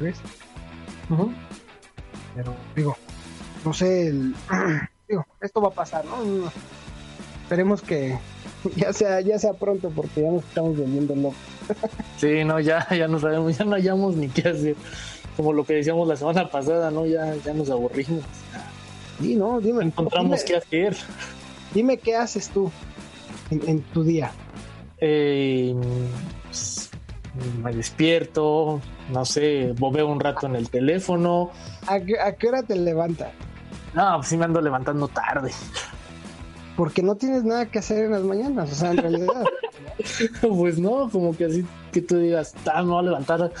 ¿Ves? 0.00 0.18
Pero 2.34 2.54
digo, 2.74 2.96
no 3.64 3.72
sé, 3.72 4.12
digo, 5.08 5.26
esto 5.40 5.60
va 5.60 5.68
a 5.68 5.72
pasar, 5.72 6.04
¿no? 6.04 6.50
Esperemos 7.42 7.82
que 7.82 8.18
ya 8.76 8.92
sea, 8.92 9.20
ya 9.20 9.38
sea 9.38 9.52
pronto 9.52 9.90
porque 9.90 10.22
ya 10.22 10.30
nos 10.30 10.44
estamos 10.44 10.76
volviendo 10.76 11.14
locos. 11.14 11.36
sí, 12.16 12.44
no, 12.44 12.58
ya, 12.60 12.86
ya 12.90 13.06
no 13.06 13.18
sabemos, 13.18 13.56
ya 13.56 13.64
no 13.64 13.72
hallamos 13.72 14.16
ni 14.16 14.28
qué 14.28 14.48
hacer 14.48 14.76
como 15.38 15.52
lo 15.52 15.62
que 15.62 15.74
decíamos 15.74 16.08
la 16.08 16.16
semana 16.16 16.50
pasada, 16.50 16.90
¿no? 16.90 17.06
Ya, 17.06 17.32
ya 17.36 17.54
nos 17.54 17.70
aburrimos. 17.70 18.24
Sí, 19.20 19.36
no, 19.36 19.60
dime. 19.60 19.84
Encontramos 19.84 20.42
qué 20.42 20.56
hacer. 20.56 20.96
Dime 21.72 21.96
qué 21.96 22.16
haces 22.16 22.48
tú 22.48 22.72
en, 23.48 23.82
tu 23.82 24.02
día. 24.02 24.32
Eh, 25.00 25.76
pues, 26.42 26.90
me 27.62 27.72
despierto, 27.72 28.80
no 29.12 29.24
sé, 29.24 29.76
veo 29.78 30.08
un 30.08 30.18
rato 30.18 30.48
en 30.48 30.56
el 30.56 30.70
teléfono. 30.70 31.52
¿A 31.86 32.00
qué, 32.00 32.48
hora 32.48 32.64
te 32.64 32.74
levantas? 32.74 33.30
No, 33.94 34.16
pues 34.16 34.26
sí 34.26 34.36
me 34.36 34.44
ando 34.44 34.60
levantando 34.60 35.06
tarde. 35.06 35.52
Porque 36.76 37.00
no 37.00 37.14
tienes 37.14 37.44
nada 37.44 37.66
que 37.66 37.78
hacer 37.78 38.06
en 38.06 38.10
las 38.10 38.22
mañanas, 38.22 38.72
o 38.72 38.74
sea, 38.74 38.90
en 38.90 38.96
realidad. 38.96 39.44
pues 40.40 40.80
no, 40.80 41.08
como 41.08 41.36
que 41.36 41.44
así 41.44 41.64
que 41.92 42.02
tú 42.02 42.18
digas, 42.18 42.54
ah, 42.72 42.82
me 42.82 42.90
voy 42.90 43.00
a 43.00 43.02
levantar 43.02 43.52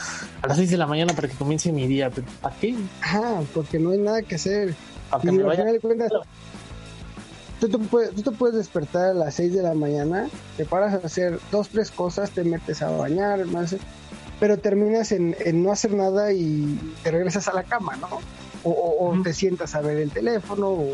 a 0.42 0.46
las 0.46 0.56
6 0.56 0.70
de 0.70 0.76
la 0.76 0.86
mañana 0.86 1.12
para 1.14 1.28
que 1.28 1.34
comience 1.34 1.72
mi 1.72 1.86
día. 1.86 2.10
¿Pero 2.10 2.26
¿Para 2.40 2.54
qué? 2.56 2.74
Ajá, 3.00 3.40
porque 3.54 3.78
no 3.78 3.90
hay 3.90 3.98
nada 3.98 4.22
que 4.22 4.34
hacer. 4.34 4.74
Para 5.10 5.22
que 5.22 5.32
me 5.32 5.42
vaya... 5.42 5.64
tú, 7.60 7.68
te 7.68 7.78
puedes, 7.78 8.14
tú 8.14 8.22
te 8.22 8.30
puedes 8.30 8.56
despertar 8.56 9.10
a 9.10 9.14
las 9.14 9.34
6 9.34 9.54
de 9.54 9.62
la 9.62 9.74
mañana, 9.74 10.28
te 10.56 10.64
paras 10.64 10.94
a 10.94 11.06
hacer 11.06 11.38
dos, 11.50 11.68
tres 11.68 11.90
cosas, 11.90 12.30
te 12.30 12.44
metes 12.44 12.82
a 12.82 12.90
bañar, 12.90 13.44
más, 13.46 13.74
pero 14.40 14.58
terminas 14.58 15.12
en, 15.12 15.34
no 15.54 15.72
hacer 15.72 15.92
nada 15.92 16.32
y 16.32 16.78
te 17.02 17.10
regresas 17.10 17.48
a 17.48 17.54
la 17.54 17.64
cama, 17.64 17.96
¿no? 17.96 18.20
O, 18.64 19.16
te 19.22 19.32
sientas 19.32 19.74
a 19.74 19.80
ver 19.80 19.98
el 19.98 20.10
teléfono, 20.10 20.68
o 20.68 20.92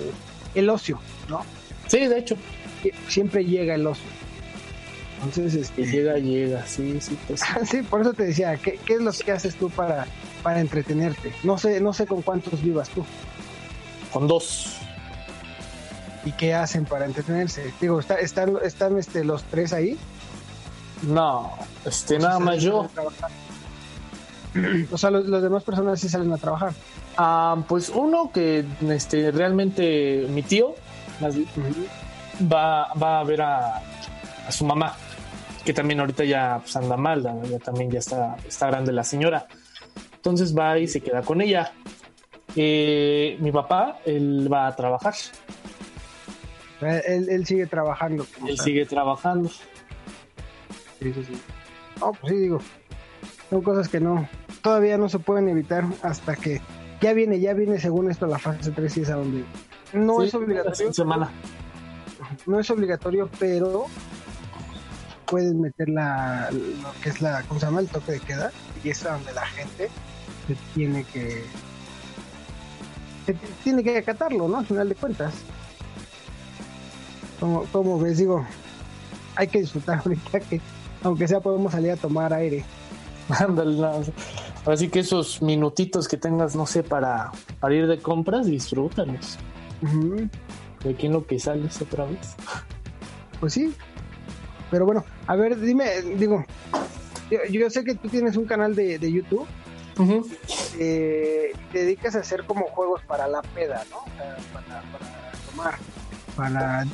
el 0.55 0.71
ocio, 0.71 1.00
¿no? 1.29 1.45
Sí, 1.88 2.07
de 2.07 2.19
hecho. 2.19 2.37
Siempre 3.09 3.45
llega 3.45 3.75
el 3.75 3.87
ocio. 3.87 4.05
Entonces, 5.25 5.54
este... 5.54 5.87
llega, 5.87 6.19
llega, 6.19 6.66
sí, 6.66 7.00
sí, 7.00 7.19
pues. 7.26 7.40
sí, 7.71 7.83
por 7.83 8.02
eso 8.02 8.12
te 8.12 8.25
decía, 8.25 8.57
¿qué, 8.57 8.78
es 8.87 9.00
lo 9.00 9.12
que 9.12 9.33
haces 9.33 9.57
tú 9.57 9.71
para, 9.71 10.07
para 10.43 10.61
entretenerte? 10.61 11.33
No 11.43 11.59
sé, 11.59 11.81
no 11.81 11.93
sé 11.93 12.07
con 12.07 12.23
cuántos 12.23 12.62
vivas 12.62 12.88
tú. 12.90 13.04
Con 14.12 14.28
dos. 14.28 14.76
¿Y 16.25 16.33
qué 16.33 16.54
hacen 16.54 16.85
para 16.85 17.07
entretenerse? 17.07 17.73
Digo, 17.81 18.00
¿están, 18.00 18.57
están 18.62 18.99
este, 18.99 19.25
los 19.25 19.43
tres 19.45 19.73
ahí? 19.73 19.99
No, 21.02 21.52
este, 21.85 22.19
nada 22.19 22.38
más 22.38 22.62
yo. 22.62 22.88
O 24.93 24.99
sea, 24.99 25.11
los, 25.11 25.43
demás 25.43 25.64
personas 25.64 25.99
sí 25.99 26.09
salen 26.09 26.33
a 26.33 26.38
trabajar. 26.38 26.75
Ah, 27.16 27.57
pues 27.66 27.88
uno 27.88 28.31
que 28.33 28.64
este, 28.88 29.33
realmente 29.33 30.28
mi 30.31 30.43
tío 30.43 30.76
va, 31.21 32.93
va 32.95 33.19
a 33.19 33.25
ver 33.25 33.43
a, 33.43 33.83
a 34.47 34.52
su 34.52 34.64
mamá 34.64 34.95
que 35.64 35.73
también 35.73 36.00
ahorita 36.00 36.25
ya 36.25 36.59
pues, 36.61 36.76
anda 36.76 36.97
mal, 36.97 37.23
ya 37.23 37.59
también 37.59 37.90
ya 37.90 37.99
está, 37.99 38.37
está 38.47 38.66
grande 38.66 38.92
la 38.92 39.04
señora. 39.04 39.47
Entonces 40.16 40.56
va 40.56 40.78
y 40.78 40.87
se 40.87 41.00
queda 41.00 41.23
con 41.23 41.40
ella. 41.40 41.73
Eh, 42.56 43.37
mi 43.40 43.50
papá, 43.50 43.99
él 44.04 44.49
va 44.52 44.66
a 44.66 44.76
trabajar. 44.76 45.14
Eh, 46.80 47.02
él, 47.06 47.47
sigue 47.47 47.66
trabajando. 47.66 48.26
Él 48.47 48.59
sigue 48.59 48.85
trabajando. 48.87 49.49
Sí, 49.49 51.12
sí, 51.12 51.25
sí. 51.25 51.40
No, 52.00 52.12
pues 52.12 52.33
sí, 52.33 52.38
digo. 52.38 52.61
Son 53.50 53.62
cosas 53.62 53.88
que 53.88 54.00
no, 54.00 54.28
todavía 54.62 54.99
no 54.99 55.09
se 55.09 55.18
pueden 55.18 55.49
evitar 55.49 55.85
hasta 56.02 56.35
que 56.37 56.61
ya 57.00 57.12
viene, 57.12 57.38
ya 57.40 57.52
viene 57.52 57.78
según 57.78 58.11
esto 58.11 58.26
la 58.26 58.38
fase 58.38 58.71
3 58.71 58.97
y 58.97 59.00
es 59.02 59.11
a 59.11 59.16
donde 59.16 59.44
no 59.92 60.23
es 60.23 60.35
obligatorio. 60.35 60.92
Semana. 60.92 61.30
No 62.47 62.59
es 62.59 62.71
obligatorio, 62.71 63.28
pero 63.38 63.87
pueden 65.25 65.61
meter 65.61 65.88
la, 65.88 66.50
lo 66.50 66.93
que 67.02 67.09
es 67.11 67.21
la, 67.21 67.43
¿cómo 67.43 67.61
se 67.61 67.66
llama? 67.66 67.81
El 67.81 67.88
toque 67.88 68.12
de 68.12 68.21
queda 68.21 68.52
y 68.83 68.90
es 68.90 69.02
donde 69.02 69.33
la 69.33 69.47
gente 69.47 69.88
se 70.47 70.57
tiene 70.75 71.04
que 71.04 71.45
se 73.26 73.35
tiene 73.62 73.83
que 73.83 73.97
acatarlo, 73.99 74.49
¿no? 74.49 74.59
Al 74.59 74.66
final 74.66 74.88
de 74.88 74.95
cuentas. 74.95 75.35
Como, 77.40 77.64
como 77.64 77.99
ves, 77.99 78.19
digo, 78.19 78.47
hay 79.37 79.49
que 79.49 79.61
disfrutar 79.61 79.99
ahorita 80.04 80.40
que 80.40 80.61
aunque 81.02 81.28
sea 81.28 81.40
podemos 81.40 81.73
salir 81.73 81.90
a 81.93 81.97
tomar 81.97 82.33
aire. 82.33 82.64
Ándale. 83.28 84.12
Así 84.66 84.88
que 84.88 85.00
esos 85.00 85.43
minutitos 85.43 86.09
que 86.09 86.16
tengas, 86.16 86.57
no 86.57 86.66
sé, 86.66 86.83
para, 86.83 87.31
para 87.61 87.75
ir 87.75 87.87
de 87.87 87.99
compras, 87.99 88.47
disfrútalos. 88.47 89.38
De 90.83 90.90
aquí 90.90 91.07
en 91.07 91.12
lo 91.12 91.26
que 91.26 91.38
sales 91.38 91.81
otra 91.83 92.07
vez. 92.07 92.35
Pues 93.40 93.52
sí. 93.52 93.75
Pero 94.75 94.87
bueno, 94.87 95.04
a 95.28 95.37
ver, 95.37 95.57
dime, 95.61 96.02
digo, 96.19 96.45
yo, 97.31 97.38
yo 97.49 97.71
sé 97.71 97.85
que 97.85 97.95
tú 97.95 98.09
tienes 98.09 98.37
un 98.37 98.45
canal 98.45 98.75
de, 98.75 98.99
de 98.99 99.12
YouTube, 99.12 99.47
eh, 100.81 101.52
te 101.71 101.78
dedicas 101.78 102.16
a 102.16 102.19
hacer 102.19 102.43
como 102.43 102.66
juegos 102.66 103.00
para 103.02 103.28
la 103.28 103.40
peda, 103.40 103.85
¿no? 103.88 103.99
O 103.99 104.16
sea, 104.16 104.37
para, 104.52 104.83
para 104.90 105.33
tomar, 105.49 105.78
para 106.35 106.87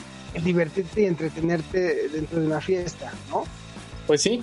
divertirte 0.45 1.01
y 1.01 1.07
entretenerte 1.07 2.11
dentro 2.11 2.41
de 2.41 2.49
una 2.49 2.61
fiesta, 2.61 3.11
¿no? 3.31 3.45
Pues 4.07 4.21
sí. 4.21 4.43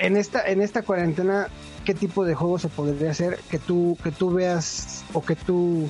En 0.00 0.16
esta, 0.16 0.44
en 0.48 0.60
esta 0.60 0.82
cuarentena, 0.82 1.46
¿qué 1.84 1.94
tipo 1.94 2.24
de 2.24 2.34
juegos 2.34 2.62
se 2.62 2.68
podría 2.68 3.12
hacer 3.12 3.38
que 3.48 3.60
tú, 3.60 3.96
que 4.02 4.10
tú 4.10 4.32
veas 4.32 5.04
o 5.12 5.22
que 5.24 5.36
tú 5.36 5.88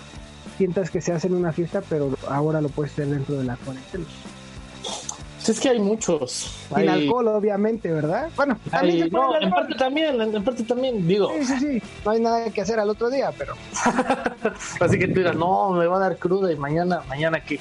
sientas 0.58 0.90
que 0.90 1.00
se 1.00 1.14
hace 1.14 1.28
en 1.28 1.36
una 1.36 1.52
fiesta, 1.52 1.80
pero 1.88 2.14
ahora 2.28 2.60
lo 2.60 2.68
puedes 2.68 2.92
tener 2.92 3.14
dentro 3.14 3.38
de 3.38 3.44
la 3.44 3.56
cuarentena? 3.56 4.04
Pues 5.44 5.48
es 5.56 5.60
que 5.60 5.70
hay 5.70 5.80
muchos. 5.80 6.54
Sin 6.68 6.78
Hay- 6.78 6.88
alcohol, 6.88 7.26
obviamente, 7.28 7.90
¿verdad? 7.90 8.28
Bueno, 8.36 8.56
también 8.70 8.96
hay- 8.96 9.02
se 9.02 9.10
puede 9.10 9.24
no, 9.24 9.40
en 9.40 9.50
parte 9.50 9.74
también, 9.74 10.20
en 10.20 10.44
parte 10.44 10.62
también, 10.62 11.06
digo. 11.08 11.30
Sí, 11.38 11.44
sí, 11.44 11.58
sí. 11.58 11.82
No 12.04 12.10
hay 12.12 12.20
nada 12.20 12.50
que 12.50 12.60
hacer 12.60 12.78
al 12.78 12.88
otro 12.88 13.10
día, 13.10 13.32
pero. 13.36 13.54
Así 14.80 14.98
que 14.98 15.08
tú 15.08 15.14
digas, 15.18 15.34
no, 15.34 15.70
me 15.70 15.86
va 15.86 15.96
a 15.96 16.00
dar 16.00 16.16
cruda 16.16 16.52
y 16.52 16.56
mañana, 16.56 17.02
mañana 17.08 17.40
qué. 17.44 17.58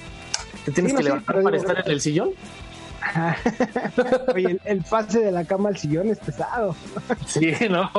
¿Te 0.66 0.72
tienes 0.72 0.92
Sí, 0.92 0.98
que 0.98 1.04
no, 1.04 1.10
levantar 1.10 1.42
para 1.42 1.58
digo- 1.58 1.68
estar 1.70 1.86
en 1.86 1.92
el 1.92 2.02
sillón? 2.02 2.30
Oye, 4.36 4.46
el, 4.52 4.62
el 4.66 4.84
pase 4.84 5.20
de 5.22 5.32
la 5.32 5.44
cama 5.46 5.70
al 5.70 5.78
sillón 5.78 6.10
es 6.10 6.20
pesado. 6.20 6.76
Sí, 7.26 7.52
no. 7.70 7.90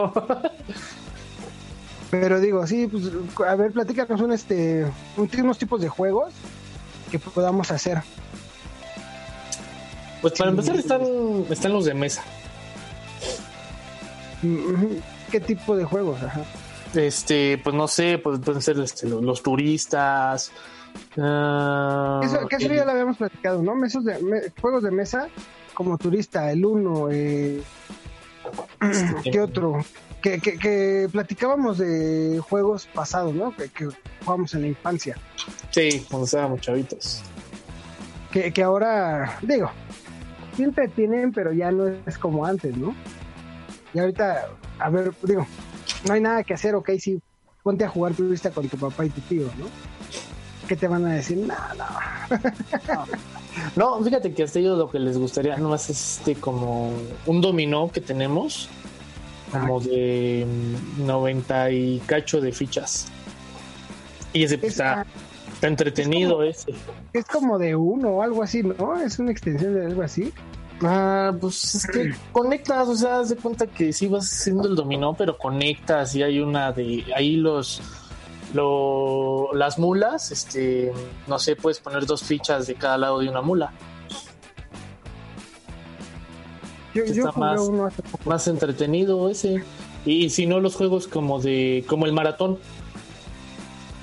Pero 2.10 2.40
digo, 2.40 2.66
sí, 2.66 2.86
pues, 2.88 3.04
a 3.48 3.54
ver, 3.56 3.72
platícanos 3.72 4.20
un, 4.20 4.32
este, 4.32 4.86
un- 5.16 5.30
unos 5.42 5.58
tipos 5.58 5.80
de 5.80 5.88
juegos 5.88 6.32
que 7.10 7.18
podamos 7.18 7.70
hacer. 7.70 8.02
Pues 10.22 10.34
para 10.38 10.50
Sí. 10.50 10.56
empezar 10.56 10.76
están, 10.76 11.02
están 11.50 11.72
los 11.72 11.84
de 11.84 11.94
mesa. 11.94 12.22
¿Qué 15.30 15.40
tipo 15.40 15.76
de 15.76 15.84
juegos? 15.84 16.22
Ajá. 16.22 16.42
Este, 16.94 17.58
pues 17.62 17.74
no 17.74 17.88
sé, 17.88 18.18
pues 18.18 18.38
pueden 18.40 18.60
ser 18.60 18.78
este, 18.80 19.08
los, 19.08 19.22
los 19.22 19.42
turistas. 19.42 20.52
ah, 21.18 22.20
Eso, 22.22 22.46
que 22.48 22.56
eso 22.56 22.66
el- 22.68 22.76
ya 22.76 22.84
lo 22.84 22.90
habíamos 22.92 23.16
platicado, 23.16 23.62
¿no? 23.62 23.74
Mesos 23.74 24.04
de, 24.04 24.18
me- 24.20 24.50
juegos 24.60 24.82
de 24.82 24.90
mesa 24.90 25.28
como 25.74 25.96
turista, 25.96 26.50
el 26.52 26.66
uno, 26.66 27.08
eh, 27.10 27.62
¿qué 29.24 29.40
otro? 29.40 29.82
Que, 30.20 30.38
que, 30.38 30.58
que 30.58 31.08
platicábamos 31.10 31.78
de 31.78 32.40
juegos 32.48 32.86
pasados, 32.92 33.34
¿no? 33.34 33.56
Que, 33.56 33.68
que 33.70 33.88
jugamos 34.24 34.52
en 34.54 34.62
la 34.62 34.68
infancia. 34.68 35.16
Sí, 35.70 36.04
cuando 36.10 36.26
estábamos 36.26 36.60
chavitos. 36.60 37.22
Que, 38.30 38.52
que 38.52 38.62
ahora, 38.62 39.38
digo, 39.42 39.70
siempre 40.54 40.88
tienen, 40.88 41.32
pero 41.32 41.52
ya 41.52 41.70
no 41.70 41.88
es 41.88 42.18
como 42.18 42.44
antes, 42.44 42.76
¿no? 42.76 42.94
Y 43.94 43.98
ahorita, 43.98 44.48
a 44.78 44.90
ver, 44.90 45.12
digo, 45.22 45.46
no 46.06 46.14
hay 46.14 46.20
nada 46.20 46.42
que 46.44 46.54
hacer, 46.54 46.74
ok, 46.74 46.90
sí, 46.98 47.20
ponte 47.62 47.84
a 47.84 47.88
jugar 47.88 48.14
turista 48.14 48.50
con 48.50 48.68
tu 48.68 48.76
papá 48.76 49.04
y 49.04 49.10
tu 49.10 49.20
tío, 49.22 49.46
¿no? 49.58 49.66
¿Qué 50.66 50.76
te 50.76 50.88
van 50.88 51.04
a 51.04 51.14
decir? 51.14 51.38
Nada, 51.38 52.28
No, 53.76 54.02
fíjate 54.02 54.32
que 54.32 54.44
hasta 54.44 54.58
ellos 54.58 54.78
lo 54.78 54.90
que 54.90 54.98
les 54.98 55.18
gustaría 55.18 55.56
nomás 55.56 55.90
es 55.90 56.18
este 56.18 56.34
como 56.34 56.92
un 57.26 57.40
dominó 57.40 57.90
que 57.90 58.00
tenemos, 58.00 58.68
como 59.50 59.80
de 59.80 60.46
mm, 60.98 61.06
90 61.06 61.70
y 61.70 61.98
cacho 62.06 62.40
de 62.40 62.52
fichas. 62.52 63.08
Y 64.32 64.44
ese 64.44 64.56
pues, 64.56 64.72
está, 64.72 65.02
está 65.02 65.06
entretenido 65.68 66.42
ese. 66.42 66.74
es 67.12 67.24
como 67.26 67.58
de 67.58 67.74
uno 67.76 68.08
o 68.10 68.22
algo 68.22 68.42
así, 68.42 68.62
¿no? 68.62 68.96
Es 69.00 69.18
una 69.18 69.30
extensión 69.32 69.74
de 69.74 69.86
algo 69.86 70.02
así. 70.02 70.32
Ah, 70.84 71.32
pues 71.40 71.74
es 71.76 71.86
que 71.86 72.12
conectas, 72.32 72.88
o 72.88 72.96
sea, 72.96 73.20
haz 73.20 73.28
de 73.28 73.36
cuenta 73.36 73.66
que 73.68 73.92
sí 73.92 74.08
vas 74.08 74.24
haciendo 74.32 74.66
el 74.68 74.74
dominó, 74.74 75.14
pero 75.14 75.38
conectas 75.38 76.14
y 76.16 76.22
hay 76.24 76.40
una 76.40 76.72
de 76.72 77.04
ahí 77.14 77.36
los 77.36 77.80
lo, 78.52 79.50
las 79.54 79.78
mulas, 79.78 80.30
este, 80.30 80.92
no 81.26 81.38
sé, 81.38 81.56
puedes 81.56 81.78
poner 81.78 82.04
dos 82.04 82.22
fichas 82.22 82.66
de 82.66 82.74
cada 82.74 82.98
lado 82.98 83.20
de 83.20 83.28
una 83.28 83.40
mula. 83.40 83.72
Yo, 86.94 87.04
Está 87.04 87.14
yo 87.14 87.32
jugué 87.32 87.40
más- 87.46 87.60
uno 87.60 87.86
hace 87.86 88.02
poco. 88.02 88.28
Más 88.28 88.46
entretenido 88.48 89.28
ese. 89.30 89.62
Y 90.04 90.30
si 90.30 90.46
no 90.46 90.60
los 90.60 90.74
juegos 90.74 91.06
como 91.08 91.40
de 91.40 91.84
como 91.86 92.06
el 92.06 92.12
maratón, 92.12 92.58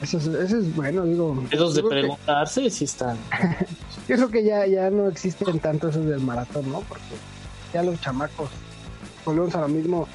Eso 0.02 0.18
es, 0.18 0.28
eso 0.28 0.58
es 0.60 0.76
bueno, 0.76 1.04
digo. 1.04 1.44
esos 1.52 1.76
de 1.76 1.82
que- 1.84 1.88
preguntarse 1.90 2.70
si 2.70 2.86
están. 2.86 3.18
Yo 4.08 4.16
creo 4.16 4.30
que 4.30 4.44
ya, 4.44 4.66
ya 4.66 4.90
no 4.90 5.08
existen 5.10 5.60
tanto 5.60 5.90
esos 5.90 6.06
del 6.06 6.22
maratón, 6.22 6.72
¿no? 6.72 6.80
Porque 6.82 7.04
ya 7.74 7.84
los 7.84 8.00
chamacos, 8.02 8.50
volvemos 9.26 9.54
a 9.56 9.62
lo 9.62 9.68
mismo, 9.68 10.08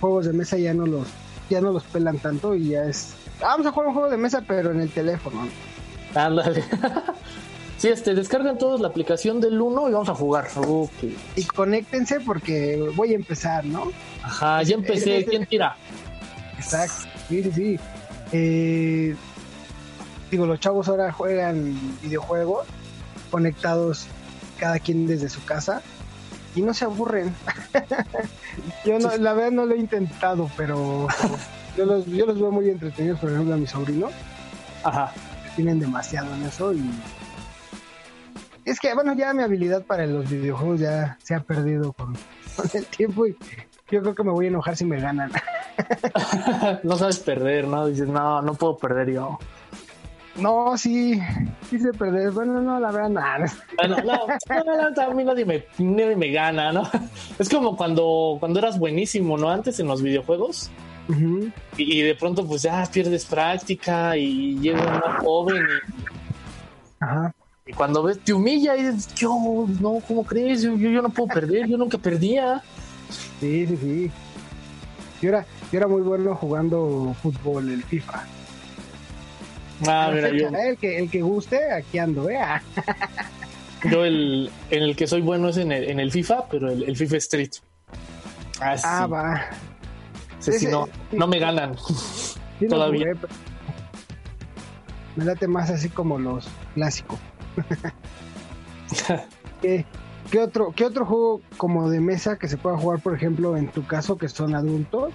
juegos 0.00 0.26
de 0.26 0.32
mesa 0.32 0.56
ya 0.56 0.72
no 0.72 0.86
los, 0.86 1.06
ya 1.50 1.60
no 1.60 1.72
los 1.72 1.82
pelan 1.84 2.18
tanto 2.18 2.54
y 2.54 2.68
ya 2.70 2.84
es. 2.84 3.14
"Ah, 3.40 3.48
Vamos 3.50 3.66
a 3.66 3.72
jugar 3.72 3.88
un 3.88 3.94
juego 3.94 4.10
de 4.10 4.16
mesa, 4.16 4.42
pero 4.46 4.70
en 4.70 4.80
el 4.80 4.90
teléfono. 4.90 5.46
Ándale. 6.14 6.62
sí, 7.78 7.88
este, 7.88 8.14
descargan 8.14 8.56
todos 8.56 8.80
la 8.80 8.88
aplicación 8.88 9.40
del 9.40 9.60
1 9.60 9.88
y 9.88 9.92
vamos 9.92 10.08
a 10.08 10.14
jugar. 10.14 10.46
Y 11.34 11.44
conéctense 11.44 12.20
porque 12.20 12.82
voy 12.94 13.12
a 13.12 13.16
empezar, 13.16 13.64
¿no? 13.66 13.90
Ajá, 14.22 14.62
ya 14.62 14.76
empecé. 14.76 15.24
¿Quién 15.26 15.44
tira? 15.44 15.76
Exacto. 16.56 17.08
Sí, 17.28 17.42
sí, 17.42 17.52
sí. 17.52 17.78
Eh, 18.32 19.14
digo, 20.30 20.46
los 20.46 20.60
chavos 20.60 20.88
ahora 20.88 21.12
juegan 21.12 21.78
videojuegos 22.02 22.66
conectados 23.30 24.06
cada 24.58 24.78
quien 24.78 25.06
desde 25.06 25.28
su 25.28 25.44
casa 25.44 25.82
y 26.54 26.62
no 26.62 26.74
se 26.74 26.84
aburren. 26.84 27.34
yo 28.84 28.98
no, 28.98 29.14
la 29.16 29.34
verdad 29.34 29.50
no 29.50 29.66
lo 29.66 29.74
he 29.74 29.78
intentado, 29.78 30.50
pero 30.56 31.06
yo 31.76 31.84
los, 31.84 32.06
yo 32.06 32.26
los 32.26 32.40
veo 32.40 32.50
muy 32.50 32.70
entretenidos, 32.70 33.20
por 33.20 33.30
ejemplo, 33.30 33.54
a 33.54 33.58
mi 33.58 33.66
sobrino. 33.66 34.08
Ajá. 34.82 35.12
Tienen 35.54 35.78
demasiado 35.80 36.34
en 36.34 36.42
eso 36.44 36.72
y 36.72 36.82
es 38.66 38.80
que, 38.80 38.92
bueno, 38.94 39.14
ya 39.14 39.32
mi 39.32 39.42
habilidad 39.42 39.84
para 39.84 40.06
los 40.06 40.28
videojuegos 40.28 40.80
ya 40.80 41.16
se 41.22 41.34
ha 41.34 41.40
perdido 41.40 41.92
con, 41.92 42.14
con 42.56 42.68
el 42.74 42.84
tiempo 42.86 43.26
y 43.26 43.36
yo 43.90 44.02
creo 44.02 44.14
que 44.14 44.24
me 44.24 44.32
voy 44.32 44.46
a 44.46 44.48
enojar 44.48 44.76
si 44.76 44.84
me 44.84 45.00
ganan. 45.00 45.30
no 46.82 46.96
sabes 46.96 47.18
perder, 47.18 47.66
¿no? 47.66 47.86
Dices, 47.86 48.08
no, 48.08 48.42
no 48.42 48.54
puedo 48.54 48.76
perder 48.76 49.12
yo. 49.12 49.38
No, 50.36 50.76
sí, 50.76 51.18
sí 51.70 51.78
sé 51.78 51.92
perder. 51.92 52.30
Bueno, 52.30 52.60
no, 52.60 52.78
la 52.78 52.90
verdad, 52.90 53.08
nada. 53.08 53.52
Bueno, 53.76 53.96
no, 54.04 54.26
no, 54.64 54.90
no, 54.90 55.02
a 55.02 55.14
mí 55.14 55.24
nadie 55.24 55.44
me, 55.44 55.64
nadie 55.78 56.16
me 56.16 56.30
gana, 56.30 56.72
¿no? 56.72 56.82
Es 57.38 57.48
como 57.48 57.76
cuando, 57.76 58.36
cuando 58.38 58.58
eras 58.58 58.78
buenísimo, 58.78 59.38
¿no? 59.38 59.50
Antes 59.50 59.80
en 59.80 59.86
los 59.86 60.02
videojuegos. 60.02 60.70
Y, 61.08 61.52
y 61.98 62.02
de 62.02 62.14
pronto, 62.16 62.46
pues 62.46 62.62
ya 62.62 62.84
pierdes 62.92 63.24
práctica 63.24 64.16
y 64.16 64.58
llega 64.58 64.82
una 64.82 65.20
joven 65.20 65.62
y, 65.64 67.04
Ajá. 67.04 67.32
y 67.64 67.72
cuando 67.72 68.02
ves, 68.02 68.18
te 68.18 68.32
humilla 68.32 68.76
y 68.76 68.82
dices, 68.82 69.14
yo, 69.14 69.66
no, 69.80 70.00
¿cómo 70.06 70.24
crees? 70.24 70.62
Yo, 70.62 70.74
yo, 70.74 70.90
yo 70.90 71.02
no 71.02 71.10
puedo 71.10 71.28
perder, 71.28 71.68
yo 71.68 71.78
nunca 71.78 71.96
perdía. 71.96 72.60
Sí, 73.40 73.66
sí, 73.68 73.76
sí. 73.76 74.10
Yo 75.20 75.30
era, 75.30 75.46
yo 75.72 75.78
era 75.78 75.86
muy 75.86 76.02
bueno 76.02 76.34
jugando 76.34 77.14
fútbol, 77.22 77.70
el 77.70 77.82
FIFA. 77.82 78.24
Ah, 79.86 80.10
mira, 80.12 80.30
yo, 80.30 80.48
¿eh? 80.48 80.68
el, 80.70 80.76
que, 80.78 80.98
el 80.98 81.10
que 81.10 81.22
guste, 81.22 81.72
aquí 81.72 81.98
ando, 81.98 82.30
¿eh? 82.30 82.38
Ah, 82.38 82.62
yo 83.90 84.04
el, 84.04 84.50
en 84.70 84.82
el 84.82 84.96
que 84.96 85.06
soy 85.06 85.20
bueno 85.20 85.48
es 85.48 85.56
en 85.58 85.72
el, 85.72 85.84
en 85.84 86.00
el 86.00 86.10
FIFA, 86.10 86.48
pero 86.50 86.70
el, 86.70 86.82
el 86.84 86.96
FIFA 86.96 87.16
Street. 87.18 87.50
Ah, 88.60 88.76
sí. 88.76 88.84
Ah, 88.86 89.06
va. 89.06 89.46
Sí, 90.38 90.66
no, 90.66 90.88
no 91.12 91.26
me 91.26 91.38
ganan. 91.38 91.76
Todavía. 92.68 93.14
jugué, 93.14 93.28
Me 95.16 95.24
late 95.24 95.48
más 95.48 95.70
así 95.70 95.88
como 95.88 96.18
los 96.18 96.46
clásicos. 96.74 97.18
¿Qué, 99.62 99.84
qué 100.30 100.40
otro, 100.40 100.72
¿Qué 100.74 100.84
otro 100.84 101.04
juego 101.06 101.40
como 101.56 101.88
de 101.90 102.00
mesa 102.00 102.38
que 102.38 102.48
se 102.48 102.56
pueda 102.56 102.76
jugar, 102.76 103.00
por 103.00 103.14
ejemplo, 103.14 103.56
en 103.56 103.68
tu 103.68 103.86
caso, 103.86 104.16
que 104.18 104.28
son 104.28 104.54
adultos? 104.54 105.12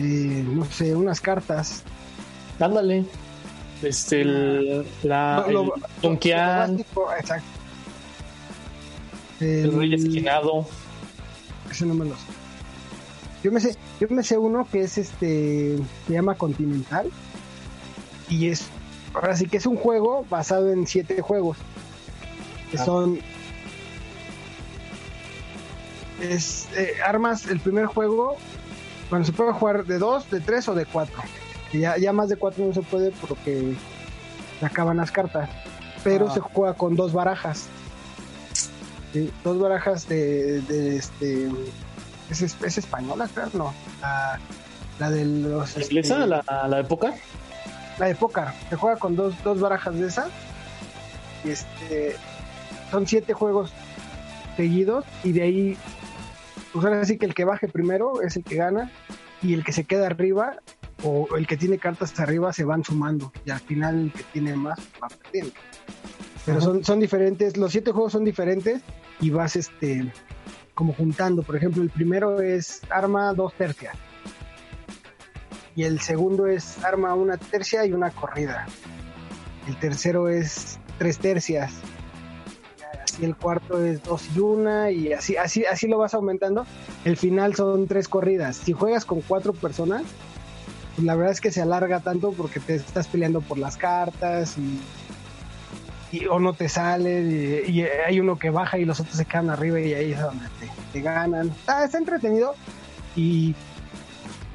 eh, 0.00 0.44
no 0.46 0.64
sé, 0.64 0.94
unas 0.94 1.20
cartas. 1.20 1.82
Ándale. 2.60 3.04
Este, 3.82 4.20
el, 4.22 4.86
la, 5.02 5.44
Lo- 5.50 5.62
el 5.62 5.66
lo- 5.68 5.74
Tunkian, 6.00 6.70
lo 6.72 6.78
básico, 6.78 7.08
exacto. 7.18 7.46
el 9.40 9.72
Rey 9.76 9.94
Esquinado. 9.94 10.66
Ese 11.70 11.86
no 11.86 11.94
me 11.94 12.04
lo 12.04 12.12
sé. 12.14 12.22
Yo 13.44 13.52
me 13.52 13.60
sé, 13.60 13.76
yo 14.00 14.08
me 14.10 14.22
sé 14.22 14.36
uno 14.38 14.66
que 14.70 14.82
es 14.82 14.98
este, 14.98 15.76
se 16.06 16.12
llama 16.12 16.34
Continental. 16.34 17.08
Y 18.28 18.48
es, 18.48 18.66
ahora 19.14 19.36
sí 19.36 19.46
que 19.46 19.56
es 19.58 19.66
un 19.66 19.76
juego 19.76 20.24
basado 20.28 20.72
en 20.72 20.86
siete 20.86 21.20
juegos. 21.22 21.56
Que 22.70 22.78
Ah. 22.78 22.84
son. 22.84 23.18
Es 26.20 26.68
eh, 26.76 26.94
armas, 27.06 27.46
el 27.46 27.60
primer 27.60 27.86
juego, 27.86 28.36
cuando 29.08 29.26
se 29.26 29.32
puede 29.32 29.52
jugar 29.52 29.84
de 29.84 29.98
dos, 29.98 30.28
de 30.30 30.40
tres 30.40 30.68
o 30.68 30.74
de 30.74 30.84
cuatro. 30.86 31.16
Y 31.72 31.80
ya, 31.80 31.96
ya 31.98 32.12
más 32.12 32.28
de 32.28 32.36
cuatro 32.36 32.64
no 32.66 32.74
se 32.74 32.82
puede 32.82 33.10
porque 33.12 33.74
se 34.60 34.66
acaban 34.66 34.96
las 34.96 35.10
cartas. 35.12 35.48
Pero 36.02 36.28
Ah. 36.28 36.34
se 36.34 36.40
juega 36.40 36.74
con 36.74 36.96
dos 36.96 37.12
barajas. 37.12 37.66
Sí, 39.12 39.30
dos 39.44 39.58
barajas 39.58 40.06
de, 40.08 40.60
de 40.62 40.96
este 40.96 41.48
es, 42.30 42.42
es- 42.42 42.56
es 42.62 42.76
española 42.78 43.26
creo 43.32 43.48
no 43.54 43.74
la, 44.02 44.38
la 44.98 45.10
de 45.10 45.24
los 45.24 45.74
¿La 45.76 45.80
este, 45.82 45.94
inglesa? 45.94 46.26
¿La, 46.26 46.44
la 46.68 46.78
época? 46.80 47.14
la 47.98 48.06
de 48.06 48.14
póker 48.14 48.44
se 48.68 48.76
juega 48.76 48.96
con 48.98 49.16
dos, 49.16 49.34
dos 49.42 49.60
barajas 49.60 49.94
de 49.94 50.06
esa 50.06 50.28
y 51.42 51.48
este 51.50 52.16
son 52.90 53.06
siete 53.06 53.32
juegos 53.32 53.72
seguidos 54.58 55.04
y 55.24 55.32
de 55.32 55.42
ahí 55.42 55.76
pues 56.78 56.92
ahora 56.92 57.04
sí 57.04 57.18
que 57.18 57.26
el 57.26 57.34
que 57.34 57.44
baje 57.44 57.66
primero 57.66 58.22
es 58.22 58.36
el 58.36 58.44
que 58.44 58.54
gana 58.54 58.88
y 59.42 59.52
el 59.52 59.64
que 59.64 59.72
se 59.72 59.82
queda 59.82 60.06
arriba 60.06 60.58
o 61.02 61.26
el 61.36 61.44
que 61.48 61.56
tiene 61.56 61.76
cartas 61.76 62.18
arriba 62.20 62.52
se 62.52 62.62
van 62.62 62.84
sumando 62.84 63.32
y 63.44 63.50
al 63.50 63.58
final 63.58 64.00
el 64.00 64.12
que 64.12 64.22
tiene 64.32 64.54
más 64.54 64.78
va 65.02 65.08
perdiendo. 65.08 65.54
Pero 66.46 66.60
son, 66.60 66.84
son 66.84 67.00
diferentes 67.00 67.56
los 67.56 67.72
siete 67.72 67.90
juegos 67.90 68.12
son 68.12 68.24
diferentes 68.24 68.80
y 69.18 69.30
vas 69.30 69.56
este 69.56 70.12
como 70.74 70.92
juntando. 70.92 71.42
Por 71.42 71.56
ejemplo 71.56 71.82
el 71.82 71.90
primero 71.90 72.40
es 72.40 72.80
arma 72.90 73.32
dos 73.34 73.54
tercias 73.54 73.96
y 75.74 75.82
el 75.82 75.98
segundo 75.98 76.46
es 76.46 76.84
arma 76.84 77.12
una 77.14 77.38
tercia 77.38 77.84
y 77.86 77.92
una 77.92 78.12
corrida. 78.12 78.66
El 79.66 79.76
tercero 79.80 80.28
es 80.28 80.78
tres 80.96 81.18
tercias 81.18 81.72
y 83.20 83.24
el 83.24 83.36
cuarto 83.36 83.84
es 83.84 84.02
dos 84.02 84.24
y 84.34 84.40
una 84.40 84.90
y 84.90 85.12
así 85.12 85.36
así 85.36 85.64
así 85.64 85.88
lo 85.88 85.98
vas 85.98 86.14
aumentando. 86.14 86.66
El 87.04 87.16
final 87.16 87.54
son 87.54 87.86
tres 87.86 88.08
corridas. 88.08 88.56
Si 88.56 88.72
juegas 88.72 89.04
con 89.04 89.20
cuatro 89.20 89.52
personas 89.52 90.02
pues 90.98 91.06
la 91.06 91.14
verdad 91.14 91.32
es 91.32 91.40
que 91.40 91.52
se 91.52 91.62
alarga 91.62 92.00
tanto 92.00 92.32
porque 92.32 92.58
te 92.58 92.74
estás 92.74 93.06
peleando 93.06 93.40
por 93.40 93.56
las 93.56 93.76
cartas 93.76 94.56
y, 94.58 96.26
o 96.26 96.40
no 96.40 96.54
te 96.54 96.68
salen 96.68 97.64
y, 97.68 97.82
hay 97.82 98.18
uno 98.18 98.36
que 98.36 98.50
baja 98.50 98.78
y 98.78 98.84
los 98.84 98.98
otros 98.98 99.16
se 99.16 99.24
quedan 99.24 99.48
arriba 99.48 99.78
y 99.78 99.94
ahí 99.94 100.10
es 100.10 100.20
donde 100.20 100.46
te, 100.58 100.68
te 100.92 101.00
ganan. 101.00 101.50
Está 101.50 101.88
entretenido 101.96 102.56
y 103.14 103.54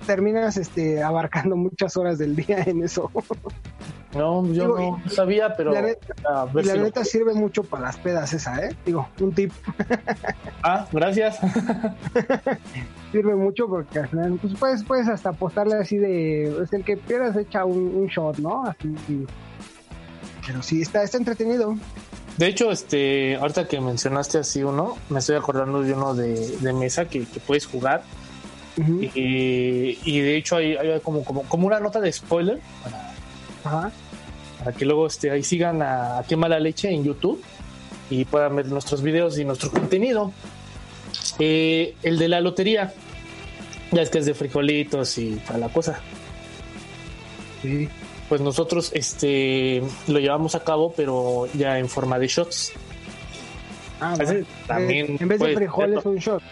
terminas 0.06 0.58
este 0.58 1.02
abarcando 1.02 1.56
muchas 1.56 1.95
horas 1.95 2.17
del 2.17 2.36
día 2.36 2.62
en 2.65 2.84
eso 2.84 3.10
No, 4.15 4.45
yo 4.47 4.54
Digo, 4.76 5.02
no 5.04 5.10
sabía, 5.10 5.56
pero 5.56 5.71
la 5.73 5.82
neta- 5.82 6.13
a 6.30 6.45
ver 6.45 6.63
y 6.63 6.67
la 6.67 6.73
si 6.73 6.80
lo- 6.80 6.86
neta 6.86 7.04
sirve 7.04 7.34
mucho 7.34 7.63
para 7.63 7.84
las 7.84 7.97
pedas 7.97 8.32
esa 8.34 8.63
eh 8.65 8.76
digo 8.86 9.08
un 9.19 9.34
tip. 9.34 9.52
Ah, 10.65 10.88
gracias. 10.91 11.39
sirve 13.12 13.36
mucho 13.36 13.67
porque 13.67 13.99
al 13.99 14.08
final 14.08 14.38
pues 14.41 14.54
puedes, 14.60 14.84
puedes 14.84 15.08
hasta 15.08 15.30
apostarle 15.30 15.76
así 15.76 15.97
de 15.97 16.63
es 16.63 16.71
el 16.73 16.84
que 16.84 16.97
pierdas 16.97 17.36
echa 17.36 17.65
un, 17.65 17.78
un 17.95 18.08
shot 18.08 18.38
no 18.38 18.63
así 18.65 18.93
pero 20.45 20.62
sí 20.62 20.82
está 20.82 21.04
está 21.04 21.17
entretenido. 21.17 21.76
De 22.38 22.47
hecho, 22.47 22.71
este, 22.71 23.36
ahorita 23.36 23.67
que 23.67 23.80
mencionaste 23.80 24.39
así 24.39 24.63
uno, 24.63 24.97
me 25.10 25.19
estoy 25.19 25.36
acordando 25.36 25.82
de 25.84 25.93
uno 25.93 26.15
de, 26.15 26.58
de 26.58 26.73
mesa 26.73 27.06
que, 27.06 27.26
que 27.26 27.39
puedes 27.39 27.65
jugar. 27.67 28.04
Y, 28.76 29.99
y 30.04 30.19
de 30.19 30.36
hecho 30.36 30.56
hay, 30.56 30.76
hay 30.76 30.99
como, 31.02 31.23
como, 31.23 31.43
como 31.43 31.67
una 31.67 31.80
nota 31.80 31.99
de 32.02 32.12
spoiler 32.12 32.60
para, 32.84 33.13
Ajá. 33.63 33.91
Para 34.63 34.76
que 34.78 34.86
luego 34.86 35.08
este, 35.08 35.30
ahí 35.30 35.43
sigan 35.43 35.82
a, 35.82 36.19
a 36.19 36.23
Qué 36.23 36.38
Mala 36.38 36.60
Leche 36.60 36.89
en 36.89 37.04
YouTube 37.04 37.43
y 38.10 38.23
puedan 38.26 38.56
ver 38.56 38.67
nuestros 38.67 39.02
videos 39.02 39.38
y 39.38 39.43
nuestro 39.43 39.71
contenido. 39.71 40.32
Eh, 41.39 41.95
el 42.04 42.17
de 42.17 42.28
la 42.30 42.39
lotería, 42.39 42.93
ya 43.91 44.02
es 44.02 44.10
que 44.10 44.19
es 44.19 44.26
de 44.26 44.34
frijolitos 44.34 45.17
y 45.17 45.36
toda 45.47 45.60
la 45.60 45.69
cosa. 45.69 45.99
Sí. 47.62 47.89
Pues 48.30 48.39
nosotros 48.39 48.91
este, 48.93 49.84
lo 50.08 50.19
llevamos 50.19 50.56
a 50.56 50.63
cabo, 50.63 50.93
pero 50.95 51.47
ya 51.54 51.78
en 51.78 51.89
forma 51.89 52.17
de 52.17 52.28
shots. 52.28 52.71
Ah, 53.99 54.15
bueno. 54.17 54.45
también 54.67 55.17
en 55.19 55.28
vez 55.28 55.39
de 55.39 55.45
puedes 55.45 55.56
frijoles 55.56 56.06
un 56.06 56.17
shot 56.17 56.43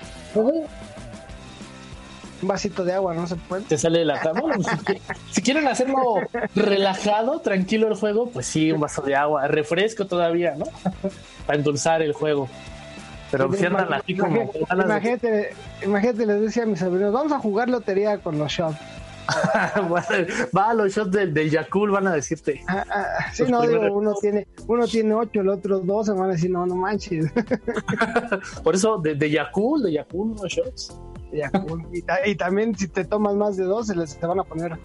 un 2.41 2.47
vasito 2.47 2.83
de 2.83 2.93
agua 2.93 3.13
no 3.13 3.27
se 3.27 3.35
puede 3.35 3.63
te 3.63 3.77
sale 3.77 3.99
de 3.99 4.05
la 4.05 4.19
cama. 4.19 4.41
Bueno, 4.41 4.63
si, 4.63 4.69
qui- 4.77 5.01
si 5.31 5.41
quieren 5.41 5.67
hacerlo 5.67 6.15
relajado, 6.55 7.39
tranquilo 7.41 7.87
el 7.87 7.95
juego, 7.95 8.29
pues 8.29 8.45
sí, 8.47 8.71
un 8.71 8.79
vaso 8.81 9.01
de 9.01 9.15
agua, 9.15 9.47
refresco 9.47 10.05
todavía, 10.07 10.55
¿no? 10.55 10.65
Para 11.45 11.57
endulzar 11.59 12.01
el 12.01 12.13
juego. 12.13 12.47
Pero 13.31 13.51
si 13.53 13.65
andan 13.65 13.93
así 13.93 14.17
como 14.17 14.51
Imagínate- 14.69 15.31
de- 15.31 15.53
imagínate, 15.85 16.25
les 16.25 16.41
decía 16.41 16.63
a 16.63 16.65
mis 16.65 16.79
sobrinos, 16.79 17.13
vamos 17.13 17.31
a 17.31 17.39
jugar 17.39 17.69
lotería 17.69 18.17
con 18.17 18.37
los 18.37 18.51
shots. 18.51 18.77
va 20.57 20.69
a 20.71 20.73
los 20.73 20.91
shots 20.93 21.11
del, 21.11 21.33
del 21.33 21.49
Yakul, 21.49 21.91
van 21.91 22.07
a 22.07 22.11
decirte. 22.13 22.61
Ah, 22.67 22.83
ah, 22.89 23.05
sí, 23.31 23.43
Los 23.43 23.51
no, 23.51 23.61
digo, 23.61 23.93
uno 23.93 24.13
tiene, 24.19 24.47
uno 24.67 24.85
tiene 24.87 25.13
ocho, 25.13 25.41
el 25.41 25.49
otro 25.49 25.79
dos, 25.79 26.07
se 26.07 26.11
van 26.11 26.23
a 26.29 26.33
decir, 26.33 26.49
no, 26.51 26.65
no 26.65 26.75
manches. 26.75 27.31
Por 28.63 28.75
eso, 28.75 28.97
de, 28.97 29.15
de 29.15 29.29
Yakul, 29.29 29.83
de 29.83 29.93
Yakul, 29.93 30.31
unos 30.31 30.51
shots. 30.51 30.97
Y, 31.93 32.01
ta- 32.01 32.25
y 32.27 32.35
también 32.35 32.75
si 32.77 32.87
te 32.87 33.05
tomas 33.05 33.35
más 33.35 33.57
de 33.57 33.63
dos, 33.65 33.87
se 33.87 33.95
les 33.95 34.17
te 34.17 34.25
van 34.27 34.39
a 34.39 34.43
poner 34.43 34.77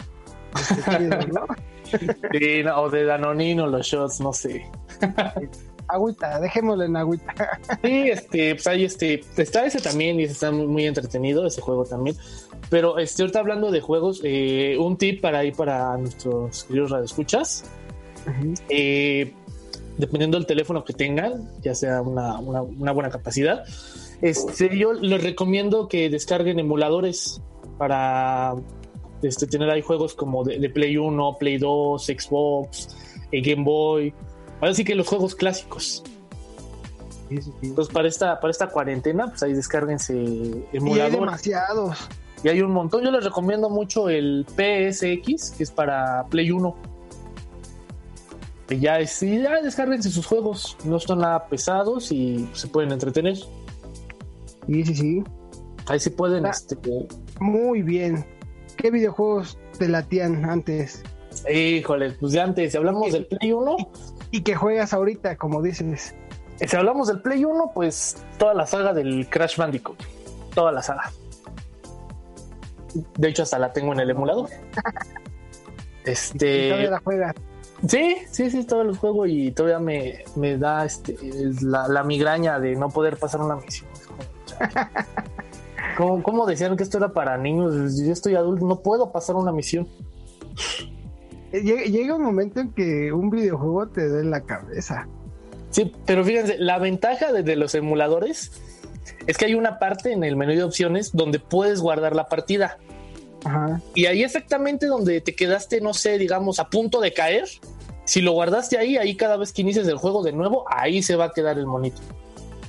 este, 0.55 1.09
¿no? 1.27 1.45
Sí, 1.87 2.63
no, 2.65 2.81
o 2.81 2.89
de 2.89 3.05
Danonino, 3.05 3.65
los 3.67 3.85
shots, 3.87 4.19
no 4.19 4.33
sé. 4.33 4.69
Agüita, 5.87 6.37
dejémoslo 6.41 6.83
en 6.83 6.97
agüita. 6.97 7.33
Sí, 7.81 8.09
este, 8.09 8.55
pues 8.55 8.67
ahí 8.67 8.83
este, 8.83 9.21
está 9.37 9.65
ese 9.65 9.79
también 9.79 10.19
y 10.19 10.23
está 10.23 10.51
muy, 10.51 10.67
muy 10.67 10.85
entretenido 10.85 11.45
ese 11.47 11.61
juego 11.61 11.85
también. 11.85 12.17
Pero 12.69 12.97
este, 12.99 13.21
ahorita 13.23 13.39
hablando 13.39 13.71
de 13.71 13.79
juegos, 13.79 14.19
eh, 14.25 14.75
un 14.77 14.97
tip 14.97 15.21
para 15.21 15.39
ahí 15.39 15.53
para 15.53 15.95
nuestros 15.97 16.65
queridos 16.65 16.91
radioescuchas. 16.91 17.63
eh, 18.67 19.33
dependiendo 19.97 20.37
del 20.37 20.45
teléfono 20.45 20.83
que 20.83 20.91
tengan, 20.93 21.49
ya 21.61 21.73
sea 21.73 22.01
una, 22.01 22.37
una- 22.39 22.61
una 22.63 22.91
buena 22.91 23.09
capacidad, 23.09 23.63
este, 24.21 24.77
yo 24.77 24.93
les 24.93 25.21
recomiendo 25.23 25.87
que 25.87 26.09
descarguen 26.09 26.59
emuladores 26.59 27.41
para 27.77 28.55
este, 29.21 29.47
tener 29.47 29.69
ahí 29.69 29.81
juegos 29.81 30.13
como 30.13 30.43
de, 30.43 30.59
de 30.59 30.69
Play 30.69 30.97
1, 30.97 31.37
Play 31.39 31.57
2, 31.57 32.05
Xbox, 32.05 32.95
eh, 33.31 33.41
Game 33.41 33.63
Boy. 33.63 34.13
Así 34.61 34.83
que 34.83 34.95
los 34.95 35.07
juegos 35.07 35.35
clásicos. 35.35 36.03
Sí, 37.29 37.37
sí, 37.41 37.51
sí. 37.61 37.67
Entonces, 37.67 37.93
para 37.93 38.07
esta, 38.07 38.39
para 38.39 38.51
esta 38.51 38.67
cuarentena, 38.69 39.27
pues 39.27 39.43
ahí 39.43 39.53
descárguense 39.53 40.13
Y 40.15 40.99
hay 40.99 41.11
demasiados. 41.11 41.97
Y 42.43 42.49
hay 42.49 42.61
un 42.61 42.71
montón. 42.71 43.03
Yo 43.03 43.11
les 43.11 43.23
recomiendo 43.23 43.69
mucho 43.69 44.09
el 44.09 44.45
PSX, 44.47 45.51
que 45.51 45.63
es 45.63 45.71
para 45.71 46.25
Play 46.29 46.51
1. 46.51 46.75
Y 48.69 48.79
ya, 48.79 48.99
es- 48.99 49.21
y 49.23 49.41
ya 49.41 49.61
descárguense 49.61 50.09
sus 50.09 50.25
juegos. 50.25 50.77
No 50.83 50.97
están 50.97 51.19
nada 51.19 51.47
pesados 51.47 52.11
y 52.11 52.47
se 52.53 52.67
pueden 52.67 52.91
entretener. 52.91 53.37
Sí, 54.67 54.85
sí, 54.85 54.95
sí. 54.95 55.23
Ahí 55.87 55.99
sí 55.99 56.09
pueden. 56.09 56.45
Ah. 56.45 56.49
Este, 56.51 56.77
Muy 57.39 57.81
bien. 57.81 58.25
¿Qué 58.75 58.91
videojuegos 58.91 59.57
te 59.79 59.87
latían 59.87 60.45
antes? 60.45 61.03
híjole, 61.51 62.11
pues 62.13 62.31
de 62.33 62.41
antes, 62.41 62.71
si 62.71 62.77
hablamos 62.77 63.13
del 63.13 63.27
Play 63.27 63.51
1, 63.53 63.75
Y 64.31 64.41
que 64.41 64.55
juegas 64.55 64.91
ahorita, 64.93 65.35
como 65.37 65.61
dices. 65.61 66.15
si 66.59 66.75
hablamos 66.75 67.07
del 67.07 67.21
Play 67.21 67.45
1, 67.45 67.71
pues 67.73 68.17
toda 68.39 68.53
la 68.55 68.65
saga 68.65 68.93
del 68.93 69.29
Crash 69.29 69.55
Bandicoot. 69.57 70.01
Toda 70.55 70.71
la 70.71 70.81
saga. 70.81 71.11
De 73.17 73.29
hecho, 73.29 73.43
hasta 73.43 73.59
la 73.59 73.71
tengo 73.73 73.93
en 73.93 73.99
el 74.01 74.09
emulador. 74.09 74.49
Y 76.05 76.09
Este. 76.11 76.69
todavía 76.69 76.89
la 76.91 76.99
juegas. 76.99 77.35
Sí, 77.87 78.15
sí, 78.31 78.49
sí, 78.49 78.63
todavía 78.63 78.89
los 78.91 78.97
juego 78.97 79.25
y 79.25 79.51
todavía 79.51 79.77
me, 79.79 80.23
me 80.37 80.57
da 80.57 80.85
este 80.85 81.13
es 81.21 81.61
la, 81.61 81.87
la 81.89 82.03
migraña 82.03 82.59
de 82.61 82.75
no 82.77 82.89
poder 82.89 83.17
pasar 83.17 83.41
una 83.41 83.57
misión. 83.57 83.89
¿Cómo, 85.97 86.21
cómo 86.21 86.45
decían 86.45 86.77
que 86.77 86.83
esto 86.83 86.97
era 86.97 87.09
para 87.09 87.37
niños? 87.37 87.97
Yo 87.97 88.11
estoy 88.11 88.35
adulto, 88.35 88.65
no 88.65 88.79
puedo 88.81 89.11
pasar 89.11 89.35
una 89.35 89.51
misión. 89.51 89.87
Eh, 91.51 91.61
Llega, 91.61 91.83
llega 91.83 92.15
un 92.15 92.23
momento 92.23 92.59
en 92.59 92.71
que 92.71 93.11
un 93.11 93.29
videojuego 93.29 93.87
te 93.87 94.07
da 94.07 94.19
en 94.19 94.29
la 94.29 94.41
cabeza. 94.41 95.07
Sí, 95.69 95.91
pero 96.05 96.23
fíjense, 96.23 96.57
la 96.59 96.77
ventaja 96.77 97.31
de, 97.31 97.43
de 97.43 97.55
los 97.55 97.73
emuladores 97.75 98.51
es 99.25 99.37
que 99.37 99.45
hay 99.45 99.55
una 99.55 99.79
parte 99.79 100.11
en 100.11 100.23
el 100.23 100.35
menú 100.35 100.53
de 100.53 100.63
opciones 100.63 101.11
donde 101.13 101.39
puedes 101.39 101.81
guardar 101.81 102.15
la 102.15 102.27
partida. 102.27 102.77
Ajá. 103.43 103.81
Y 103.93 104.05
ahí 104.05 104.23
exactamente 104.23 104.87
donde 104.87 105.21
te 105.21 105.35
quedaste, 105.35 105.81
no 105.81 105.93
sé, 105.93 106.17
digamos, 106.17 106.59
a 106.59 106.69
punto 106.69 107.01
de 107.01 107.13
caer, 107.13 107.45
si 108.05 108.21
lo 108.21 108.31
guardaste 108.31 108.77
ahí, 108.77 108.97
ahí 108.97 109.15
cada 109.15 109.37
vez 109.37 109.51
que 109.51 109.61
inicies 109.61 109.87
el 109.87 109.97
juego 109.97 110.23
de 110.23 110.31
nuevo, 110.31 110.65
ahí 110.69 111.03
se 111.03 111.15
va 111.15 111.25
a 111.25 111.31
quedar 111.31 111.57
el 111.57 111.65
monito. 111.65 112.01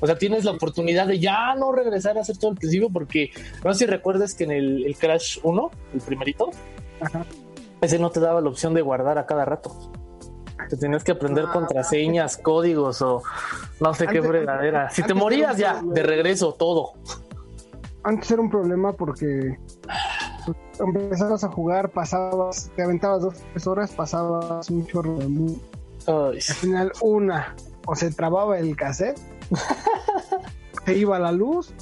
O 0.00 0.06
sea, 0.06 0.16
tienes 0.16 0.44
la 0.44 0.52
oportunidad 0.52 1.06
de 1.06 1.18
ya 1.18 1.54
no 1.54 1.72
regresar 1.72 2.18
a 2.18 2.20
hacer 2.20 2.38
todo 2.38 2.52
el 2.52 2.56
principio 2.56 2.90
porque 2.90 3.30
no 3.64 3.72
sé 3.72 3.80
si 3.80 3.86
recuerdas 3.86 4.34
que 4.34 4.44
en 4.44 4.52
el, 4.52 4.96
Crash 4.98 5.38
1, 5.42 5.70
el 5.94 6.00
primerito, 6.00 6.50
ese 7.80 7.98
no 7.98 8.10
te 8.10 8.20
daba 8.20 8.40
la 8.40 8.48
opción 8.48 8.74
de 8.74 8.82
guardar 8.82 9.18
a 9.18 9.26
cada 9.26 9.44
rato. 9.44 9.72
Te 10.68 10.76
tenías 10.76 11.04
que 11.04 11.12
aprender 11.12 11.46
ah, 11.48 11.52
contraseñas, 11.52 12.36
códigos 12.36 13.00
o 13.00 13.22
no 13.80 13.94
sé 13.94 14.06
qué 14.06 14.22
fregadera. 14.22 14.90
Si 14.90 15.02
te 15.02 15.14
morías 15.14 15.56
ya, 15.56 15.80
de 15.82 16.02
regreso, 16.02 16.52
todo. 16.54 16.92
Antes 18.02 18.30
era 18.30 18.42
un 18.42 18.50
problema 18.50 18.92
porque 18.92 19.58
empezabas 20.78 21.44
a 21.44 21.48
jugar, 21.48 21.90
pasabas, 21.90 22.70
te 22.76 22.82
aventabas 22.82 23.22
dos 23.22 23.34
tres 23.52 23.66
horas, 23.66 23.92
pasabas 23.92 24.68
un 24.70 24.86
chorro 24.86 25.16
de 25.18 25.28
mundo. 25.28 25.60
Al 26.06 26.40
final, 26.40 26.92
una, 27.00 27.54
o 27.86 27.94
se 27.94 28.10
trababa 28.10 28.58
el 28.58 28.76
cassette 28.76 29.18
te 30.84 30.96
iba 30.96 31.18
la 31.18 31.32
luz 31.32 31.72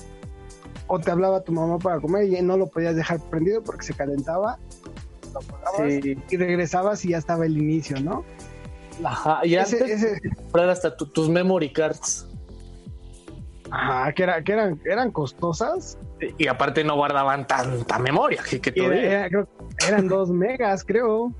o 0.86 0.98
te 0.98 1.10
hablaba 1.10 1.42
tu 1.42 1.52
mamá 1.52 1.78
para 1.78 2.00
comer 2.00 2.24
y 2.24 2.40
no 2.42 2.56
lo 2.56 2.68
podías 2.68 2.94
dejar 2.96 3.20
prendido 3.30 3.62
porque 3.62 3.84
se 3.84 3.94
calentaba. 3.94 4.58
Y 5.86 6.36
regresabas 6.36 7.04
y 7.04 7.10
ya 7.10 7.18
estaba 7.18 7.44
el 7.44 7.58
inicio, 7.58 8.00
¿no? 8.00 8.24
Ajá, 9.04 9.44
y 9.44 9.56
antes 9.56 10.22
comprar 10.36 10.70
hasta 10.70 10.96
tus 10.96 11.28
memory 11.28 11.72
cards. 11.72 12.26
Ajá, 13.70 14.12
que, 14.12 14.22
era, 14.22 14.42
que 14.42 14.52
eran, 14.52 14.80
eran 14.86 15.10
costosas. 15.10 15.98
Y 16.38 16.46
aparte 16.46 16.82
no 16.84 16.94
guardaban 16.94 17.46
tanta 17.46 17.98
memoria 17.98 18.42
que, 18.48 18.60
que 18.60 19.30
eran 19.86 20.08
dos 20.08 20.30
megas, 20.30 20.84
creo 20.84 21.34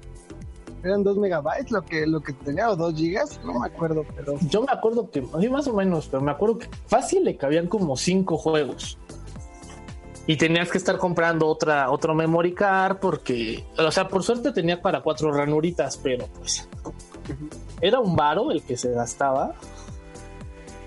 eran 0.83 1.03
2 1.03 1.19
megabytes 1.19 1.71
lo 1.71 1.83
que, 1.83 2.07
lo 2.07 2.21
que 2.21 2.33
tenía 2.33 2.71
o 2.71 2.77
2 2.77 2.95
gigas, 2.95 3.41
no 3.45 3.61
me 3.61 3.67
acuerdo, 3.67 4.05
pero. 4.15 4.39
Yo 4.49 4.63
me 4.63 4.73
acuerdo 4.73 5.11
que, 5.11 5.27
así 5.35 5.49
más 5.49 5.67
o 5.67 5.75
menos, 5.75 6.09
pero 6.09 6.23
me 6.23 6.31
acuerdo 6.31 6.59
que 6.59 6.69
fácil 6.87 7.25
le 7.25 7.37
cabían 7.37 7.67
como 7.67 7.97
5 7.97 8.37
juegos. 8.39 8.99
Y 10.29 10.37
tenías 10.37 10.71
que 10.71 10.79
estar 10.79 10.99
comprando 10.99 11.47
otra, 11.47 11.89
otro 11.89 12.13
memory 12.13 12.53
card 12.53 12.97
porque, 12.97 13.65
o 13.79 13.91
sea, 13.93 14.09
por 14.09 14.25
suerte 14.25 14.51
tenía 14.51 14.83
para 14.83 15.01
cuatro 15.01 15.33
ranuritas, 15.33 15.97
pero 15.99 16.27
pues 16.27 16.69
era 17.81 18.01
un 18.01 18.17
varo 18.17 18.51
el 18.51 18.63
que 18.63 18.77
se 18.77 18.91
gastaba. 18.93 19.55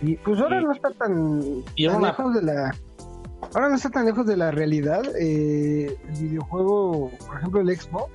Y 0.01 0.15
pues 0.15 0.39
ahora 0.41 0.61
no 0.61 0.73
está 0.73 0.91
tan, 0.91 1.63
lejos 1.75 2.33
de 2.33 2.41
la. 2.41 2.75
Ahora 3.53 3.69
no 3.69 3.75
está 3.75 3.89
tan 3.89 4.05
lejos 4.05 4.25
de 4.25 4.35
la 4.35 4.51
realidad. 4.51 5.03
Eh, 5.17 5.97
el 6.09 6.21
videojuego, 6.21 7.09
por 7.25 7.37
ejemplo, 7.37 7.61
el 7.61 7.77
Xbox, 7.77 8.11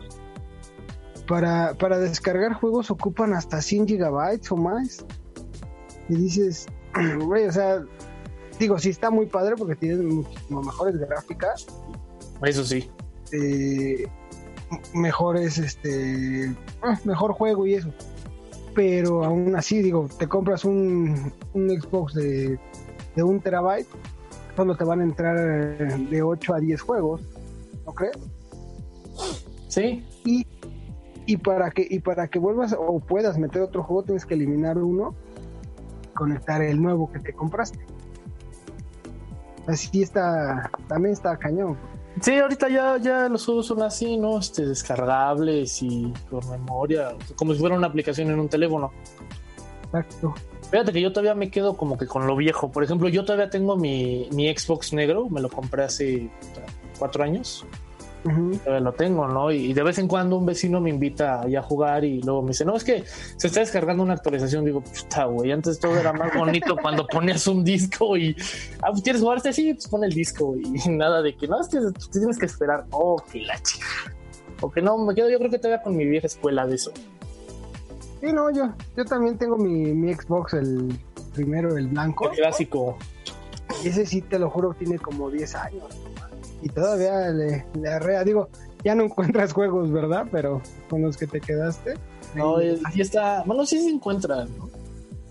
para, 1.27 1.75
para 1.75 1.99
descargar 1.99 2.55
juegos 2.55 2.91
ocupan 2.91 3.35
hasta 3.35 3.61
100 3.61 3.89
gigabytes 3.89 4.51
o 4.53 4.57
más. 4.57 5.05
Y 6.09 6.17
dices, 6.17 6.67
güey, 7.25 7.47
o 7.47 7.53
sea, 7.53 7.83
digo, 8.59 8.79
sí 8.79 8.91
está 8.91 9.11
muy 9.11 9.27
padre 9.27 9.55
porque 9.57 9.77
tiene 9.77 10.03
muchísimo 10.03 10.63
mejores 10.63 10.97
gráficas. 10.99 11.67
Eso 12.43 12.65
sí. 12.65 12.91
Eh, 13.33 14.07
mejores, 14.93 15.59
este, 15.59 16.55
ah, 16.83 16.99
mejor 17.05 17.33
juego 17.33 17.67
y 17.67 17.75
eso. 17.75 17.93
Pero 18.75 19.25
aún 19.25 19.55
así, 19.57 19.83
digo, 19.83 20.09
te 20.19 20.27
compras 20.27 20.65
un, 20.65 21.33
un 21.53 21.71
Xbox 21.71 22.15
de, 22.15 22.59
de 23.15 23.23
un 23.23 23.41
terabyte, 23.41 23.89
solo 24.57 24.77
te 24.77 24.85
van 24.85 25.01
a 25.01 25.05
entrar 25.05 25.39
de 25.79 26.23
8 26.23 26.55
a 26.55 26.61
10 26.61 26.81
juegos, 26.81 27.23
¿no 27.87 27.95
crees? 27.95 28.17
Sí. 29.69 30.05
Y 30.25 30.45
y 31.27 31.37
para 31.39 31.71
que 31.71 31.87
y 31.89 32.01
para 32.01 32.29
que 32.29 32.39
vuelvas 32.39 32.75
o 32.79 33.01
puedas 33.01 33.39
meter 33.39 33.63
otro 33.63 33.83
juego 33.83 34.03
tienes 34.03 34.27
que 34.27 34.35
eliminar 34.35 34.79
uno 34.79 35.15
conectar 36.15 36.63
el 36.63 36.81
nuevo 36.81 37.11
que 37.11 37.19
te 37.19 37.33
compraste. 37.33 37.79
Así 39.67 40.03
está 40.03 40.71
también 40.89 41.15
está 41.15 41.37
cañón. 41.37 41.77
Sí 42.21 42.39
ahorita 42.39 42.69
ya 42.69 42.97
ya 42.99 43.29
los 43.29 43.45
juegos 43.45 43.67
son 43.67 43.83
así 43.83 44.17
no 44.17 44.39
este 44.39 44.67
descargables 44.67 45.83
y 45.83 46.13
con 46.31 46.49
memoria 46.51 47.17
como 47.37 47.53
si 47.55 47.61
fuera 47.61 47.77
una 47.77 47.87
aplicación 47.87 48.31
en 48.31 48.39
un 48.39 48.49
teléfono. 48.49 48.93
Exacto. 49.85 50.35
Fíjate 50.71 50.93
que 50.93 51.01
yo 51.01 51.13
todavía 51.13 51.35
me 51.35 51.51
quedo 51.51 51.77
como 51.77 51.97
que 51.97 52.07
con 52.07 52.27
lo 52.27 52.37
viejo. 52.37 52.71
Por 52.71 52.83
ejemplo, 52.83 53.09
yo 53.09 53.25
todavía 53.25 53.49
tengo 53.51 53.77
mi, 53.77 54.29
mi 54.33 54.53
Xbox 54.57 54.93
negro, 54.93 55.29
me 55.29 55.41
lo 55.41 55.49
compré 55.49 55.85
hace 55.85 56.31
cuatro 56.99 57.23
años 57.23 57.65
lo 58.25 58.93
tengo, 58.93 59.29
¿no? 59.29 59.51
Y, 59.51 59.73
de 59.73 59.83
vez 59.83 59.99
en 59.99 60.09
cuando 60.09 60.37
un 60.37 60.47
vecino 60.47 60.81
me 60.81 60.91
invita 60.91 61.43
a 61.43 61.63
jugar 61.63 62.05
y 62.05 62.23
luego 62.23 62.43
me 62.43 62.49
dice, 62.49 62.65
no, 62.65 62.77
es 62.77 62.85
que 62.85 63.05
se 63.37 63.47
está 63.47 63.61
descargando 63.61 64.03
una 64.03 64.15
actualización. 64.15 64.65
Digo, 64.65 64.81
puta, 64.81 65.25
güey, 65.27 65.53
antes 65.53 65.79
todo 65.79 65.97
era 65.97 66.13
más 66.13 66.35
bonito 66.35 66.77
cuando 66.83 67.07
ponías 67.07 67.47
un 67.47 67.65
disco 67.65 68.17
y, 68.17 68.35
ah, 68.83 68.91
pues, 68.91 69.03
¿quieres 69.03 69.21
jugar 69.21 69.39
este? 69.39 69.53
Sí, 69.53 69.75
pues 69.75 69.89
pon 69.89 70.05
el 70.05 70.13
disco 70.13 70.57
y 70.57 70.89
nada 70.89 71.23
de 71.23 71.37
que, 71.37 71.47
no, 71.47 71.61
es 71.61 71.69
que 71.69 71.79
tienes 72.13 72.39
que 72.39 72.47
esperar. 72.47 72.87
Oh, 72.91 73.23
que 73.31 73.43
la 73.43 73.61
chica. 73.63 73.87
O 74.61 74.71
que 74.71 74.81
no, 74.81 74.97
me 74.97 75.15
quedo 75.15 75.29
yo 75.29 75.39
creo 75.39 75.51
que 75.51 75.59
todavía 75.59 75.83
con 75.83 75.97
mi 75.97 76.07
vieja 76.07 76.27
escuela 76.27 76.67
de 76.67 76.77
eso. 76.77 76.93
Sí, 78.21 78.33
no, 78.33 78.51
yo, 78.51 78.73
yo 78.97 79.05
también 79.05 79.37
tengo 79.37 79.57
mi, 79.57 79.93
mi 79.93 80.15
Xbox, 80.15 80.55
el 80.55 80.99
primero, 81.35 81.77
el 81.77 81.89
blanco. 81.89 82.31
El 82.31 82.37
clásico. 82.39 82.97
Ese 83.85 84.07
sí, 84.07 84.23
te 84.23 84.39
lo 84.39 84.49
juro, 84.49 84.73
tiene 84.73 84.99
como 84.99 85.31
10 85.31 85.55
años 85.57 85.85
y 86.65 86.69
todavía 86.71 87.29
le, 87.29 87.67
le 87.79 87.89
arrea. 87.89 88.25
Digo, 88.25 88.49
ya 88.83 88.95
no 88.95 89.05
encuentras 89.05 89.53
juegos, 89.53 89.93
¿verdad? 89.93 90.27
Pero 90.33 90.63
con 90.89 91.03
los 91.03 91.17
que 91.17 91.27
te 91.27 91.41
quedaste. 91.41 91.95
No, 92.35 92.57
ahí 92.57 93.01
está. 93.01 93.43
Bueno, 93.45 93.67
sí 93.67 93.81
se 93.81 93.91
encuentran, 93.91 94.49
¿no? 94.57 94.71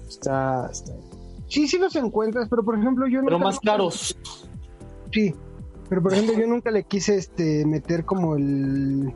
Está, 0.07 0.69
está. 0.71 0.93
Sí, 1.47 1.67
sí 1.67 1.79
los 1.79 1.95
encuentras, 1.95 2.47
pero 2.49 2.63
por 2.63 2.77
ejemplo, 2.77 3.07
yo 3.07 3.21
Pero 3.23 3.39
más 3.39 3.59
caros. 3.59 4.15
Sí, 5.11 5.35
pero 5.89 6.03
por 6.03 6.13
ejemplo, 6.13 6.37
yo 6.37 6.47
nunca 6.47 6.69
le 6.69 6.83
quise 6.83 7.15
este 7.15 7.65
meter 7.65 8.05
como 8.05 8.35
el. 8.35 9.11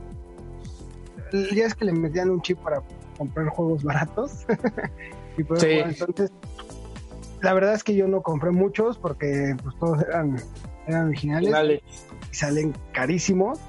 Ya 1.32 1.66
es 1.66 1.76
que 1.76 1.86
le 1.86 1.94
metían 1.94 2.32
un 2.32 2.42
chip 2.42 2.58
para 2.60 2.82
comprar 3.18 3.48
juegos 3.50 3.84
baratos. 3.84 4.46
y 5.38 5.44
pues, 5.44 5.62
sí. 5.62 5.68
entonces, 5.70 6.32
la 7.42 7.54
verdad 7.54 7.76
es 7.76 7.84
que 7.84 7.94
yo 7.96 8.08
no 8.08 8.22
compré 8.22 8.50
muchos 8.50 8.98
porque 8.98 9.56
pues 9.62 9.76
todos 9.78 10.02
eran 10.02 10.38
eran 10.88 11.08
originales 11.08 11.82
y 12.32 12.36
salen 12.36 12.74
carísimos. 12.94 13.60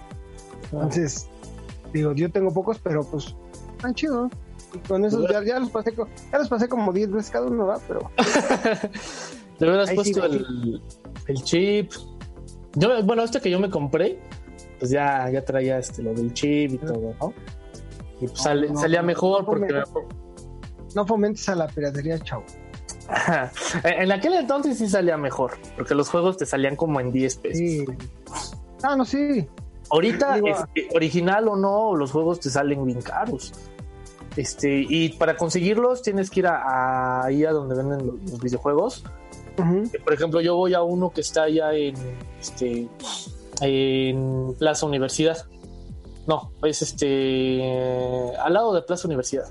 Entonces, 0.73 1.29
digo, 1.93 2.13
yo 2.13 2.31
tengo 2.31 2.53
pocos, 2.53 2.79
pero 2.79 3.05
pues 3.05 3.35
están 3.77 3.95
chidos. 3.95 4.31
Y 4.75 4.79
con 4.87 5.05
esos 5.05 5.29
ya, 5.31 5.59
los 5.59 5.71
pasé, 5.71 5.95
ya 6.31 6.39
los 6.39 6.49
pasé 6.49 6.69
como 6.69 6.93
10 6.93 7.13
veces 7.13 7.31
cada 7.31 7.47
uno, 7.47 7.67
¿va? 7.67 7.79
Pero. 7.87 8.11
Le 9.59 9.67
hubieras 9.67 9.91
puesto 9.93 10.25
el, 10.25 10.83
el, 11.27 11.43
chip. 11.43 11.93
Yo, 12.75 13.03
bueno, 13.03 13.25
este 13.25 13.41
que 13.41 13.51
yo 13.51 13.59
me 13.59 13.71
compré, 13.71 14.21
pues 14.79 14.91
ya, 14.91 15.29
ya 15.31 15.45
traía 15.45 15.79
este, 15.79 16.03
lo 16.03 16.15
del 16.15 16.33
chip 16.33 16.75
y 16.75 16.79
todo, 16.79 17.15
¿no? 17.21 17.35
Y 18.21 18.29
pues 18.29 18.41
salía 18.41 19.03
mejor 19.03 19.45
porque. 19.45 19.83
No 20.95 21.07
fomentes 21.07 21.49
a 21.49 21.55
la 21.55 21.67
piratería, 21.67 22.19
chavo. 22.19 22.45
En 23.85 24.13
aquel 24.13 24.35
entonces 24.35 24.79
sí 24.79 24.89
salía 24.89 25.17
mejor, 25.17 25.53
porque 25.77 25.95
los 25.95 26.09
juegos 26.09 26.37
te 26.37 26.47
salían 26.47 26.77
como 26.77 27.01
en 27.01 27.11
10 27.11 27.37
pesos. 27.37 27.97
Ah, 28.83 28.97
no, 28.97 29.05
sí. 29.05 29.49
Ahorita, 29.91 30.39
este, 30.39 30.89
original 30.95 31.49
o 31.49 31.57
no, 31.57 31.97
los 31.97 32.13
juegos 32.13 32.41
te 32.41 32.51
salen 32.51 32.85
bien 32.85 33.01
caros. 33.01 33.53
Este, 34.37 34.85
y 34.89 35.11
para 35.11 35.37
conseguirlos 35.37 36.03
tienes 36.03 36.31
que 36.31 36.41
ir 36.41 36.47
a, 36.47 37.25
ahí 37.25 37.45
a 37.45 37.51
donde 37.51 37.75
venden 37.75 38.07
los, 38.07 38.41
videojuegos. 38.41 39.05
Por 40.05 40.13
ejemplo, 40.13 40.41
yo 40.41 40.55
voy 40.55 40.75
a 40.75 40.83
uno 40.83 41.11
que 41.11 41.23
está 41.23 41.45
allá 41.45 41.73
en 41.75 41.97
este 42.41 42.89
en 43.61 44.55
Plaza 44.57 44.87
Universidad. 44.87 45.47
No, 46.29 46.53
es 46.63 46.83
este 46.83 48.37
al 48.37 48.53
lado 48.53 48.75
de 48.75 48.83
Plaza 48.83 49.09
Universidad. 49.09 49.47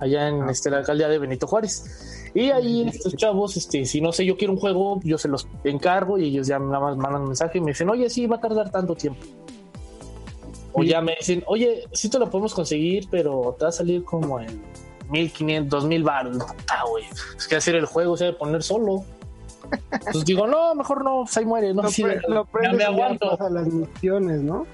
Allá 0.00 0.26
en 0.26 0.42
ah. 0.42 0.50
este, 0.50 0.70
la 0.70 0.78
alcaldía 0.78 1.08
de 1.08 1.18
Benito 1.18 1.46
Juárez. 1.46 2.11
Y 2.34 2.50
ahí 2.50 2.88
estos 2.88 3.14
chavos, 3.16 3.56
este, 3.56 3.84
si 3.84 4.00
no 4.00 4.12
sé, 4.12 4.24
yo 4.24 4.36
quiero 4.36 4.54
un 4.54 4.58
juego, 4.58 5.00
yo 5.04 5.18
se 5.18 5.28
los 5.28 5.46
encargo 5.64 6.18
y 6.18 6.28
ellos 6.28 6.46
ya 6.46 6.58
nada 6.58 6.80
más 6.80 6.96
mandan 6.96 7.22
un 7.22 7.28
mensaje 7.28 7.58
y 7.58 7.60
me 7.60 7.72
dicen, 7.72 7.90
oye, 7.90 8.08
sí, 8.08 8.26
va 8.26 8.36
a 8.36 8.40
tardar 8.40 8.70
tanto 8.70 8.94
tiempo. 8.94 9.20
O 10.72 10.82
ya 10.82 11.02
me 11.02 11.16
dicen, 11.18 11.44
oye, 11.46 11.84
sí 11.92 12.08
te 12.08 12.18
lo 12.18 12.30
podemos 12.30 12.54
conseguir, 12.54 13.06
pero 13.10 13.54
te 13.58 13.66
va 13.66 13.68
a 13.68 13.72
salir 13.72 14.04
como 14.04 14.40
en 14.40 14.62
1500, 15.10 15.82
2000 15.82 16.02
baros. 16.02 16.38
Ah, 16.70 16.84
güey, 16.88 17.04
es 17.36 17.46
que 17.46 17.56
hacer 17.56 17.74
el 17.74 17.84
juego 17.84 18.16
se 18.16 18.24
debe 18.24 18.38
poner 18.38 18.62
solo. 18.62 19.04
Entonces 19.90 20.24
digo, 20.24 20.46
no, 20.46 20.74
mejor 20.74 21.04
no, 21.04 21.24
pues 21.24 21.36
ahí 21.36 21.44
muere, 21.44 21.74
no, 21.74 21.88
sí, 21.88 22.04
me 22.04 22.84
aguanto. 22.84 23.40
A 23.40 23.50
las 23.50 23.66
misiones, 23.66 24.42
¿no? 24.42 24.66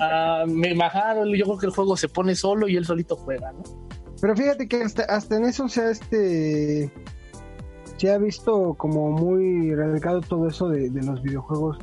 Ah, 0.00 0.44
me 0.46 0.74
bajaron, 0.74 1.28
yo 1.34 1.44
creo 1.44 1.58
que 1.58 1.66
el 1.66 1.72
juego 1.72 1.96
se 1.96 2.08
pone 2.08 2.34
solo 2.34 2.68
y 2.68 2.76
él 2.76 2.84
solito 2.84 3.16
juega, 3.16 3.52
¿no? 3.52 3.89
Pero 4.20 4.36
fíjate 4.36 4.68
que 4.68 4.82
hasta, 4.82 5.04
hasta 5.04 5.36
en 5.36 5.44
eso 5.46 5.68
se 5.68 5.80
ha 5.80 5.90
este 5.90 6.92
se 8.00 8.10
ha 8.10 8.16
visto 8.16 8.74
como 8.78 9.10
muy 9.10 9.74
radicado 9.74 10.22
todo 10.22 10.48
eso 10.48 10.70
de, 10.70 10.90
los 11.02 11.22
videojuegos 11.22 11.76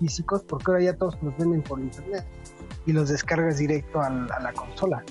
físicos 0.00 0.42
porque 0.42 0.64
ahora 0.72 0.82
ya 0.82 0.96
todos 0.96 1.16
los 1.22 1.36
venden 1.38 1.62
por 1.62 1.78
internet 1.78 2.24
y 2.86 2.92
los 2.92 3.08
descargas 3.08 3.58
directo 3.58 4.00
a, 4.00 4.10
la 4.10 4.52
consola. 4.52 5.04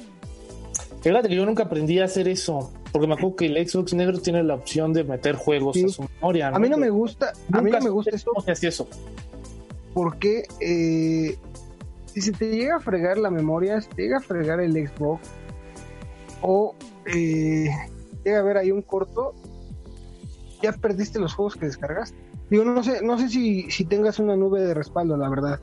Fíjate 1.02 1.30
que 1.30 1.36
yo 1.36 1.46
nunca 1.46 1.64
aprendí 1.64 2.00
a 2.00 2.06
hacer 2.06 2.28
eso, 2.28 2.74
porque 2.92 3.08
me 3.08 3.14
acuerdo 3.14 3.38
que 3.38 3.46
el 3.46 3.68
Xbox 3.68 3.94
negro 3.94 4.20
tiene 4.20 4.44
la 4.44 4.56
opción 4.56 4.92
de 4.92 5.06
meter 5.06 5.36
juegos 5.36 5.78
a 5.78 5.88
su 5.88 6.04
memoria. 6.04 6.50
A 6.50 6.60
mí 6.60 6.68
no 6.68 6.78
me 6.78 6.90
gusta, 6.90 7.32
a 7.54 7.62
mí 7.62 7.72
no 7.72 7.80
me 7.80 7.90
gusta 7.90 8.12
eso. 8.14 8.32
¿Cómo 8.34 8.56
se 8.56 8.68
eso? 8.68 8.88
Porque 9.94 10.44
eh, 10.60 11.38
si 12.06 12.22
se 12.22 12.34
te 12.34 12.50
llega 12.50 12.76
a 12.76 12.80
fregar 12.82 13.18
la 13.18 13.32
memoria, 13.32 13.80
si 13.80 13.88
te 13.90 14.02
llega 14.04 14.18
a 14.18 14.22
fregar 14.22 14.60
el 14.60 14.74
Xbox, 14.74 15.22
o 16.42 16.76
eh, 17.06 17.70
llega 18.24 18.40
a 18.40 18.44
ver 18.44 18.58
ahí 18.58 18.72
un 18.72 18.82
corto, 18.82 19.34
ya 20.62 20.72
perdiste 20.74 21.20
los 21.20 21.34
juegos 21.34 21.56
que 21.56 21.66
descargaste. 21.66 22.18
Digo, 22.50 22.66
no 22.66 22.84
sé, 22.84 23.02
no 23.02 23.18
sé 23.18 23.30
si, 23.30 23.72
si 23.72 23.86
tengas 23.86 24.20
una 24.20 24.36
nube 24.36 24.62
de 24.62 24.74
respaldo, 24.74 25.16
la 25.18 25.30
verdad. 25.30 25.60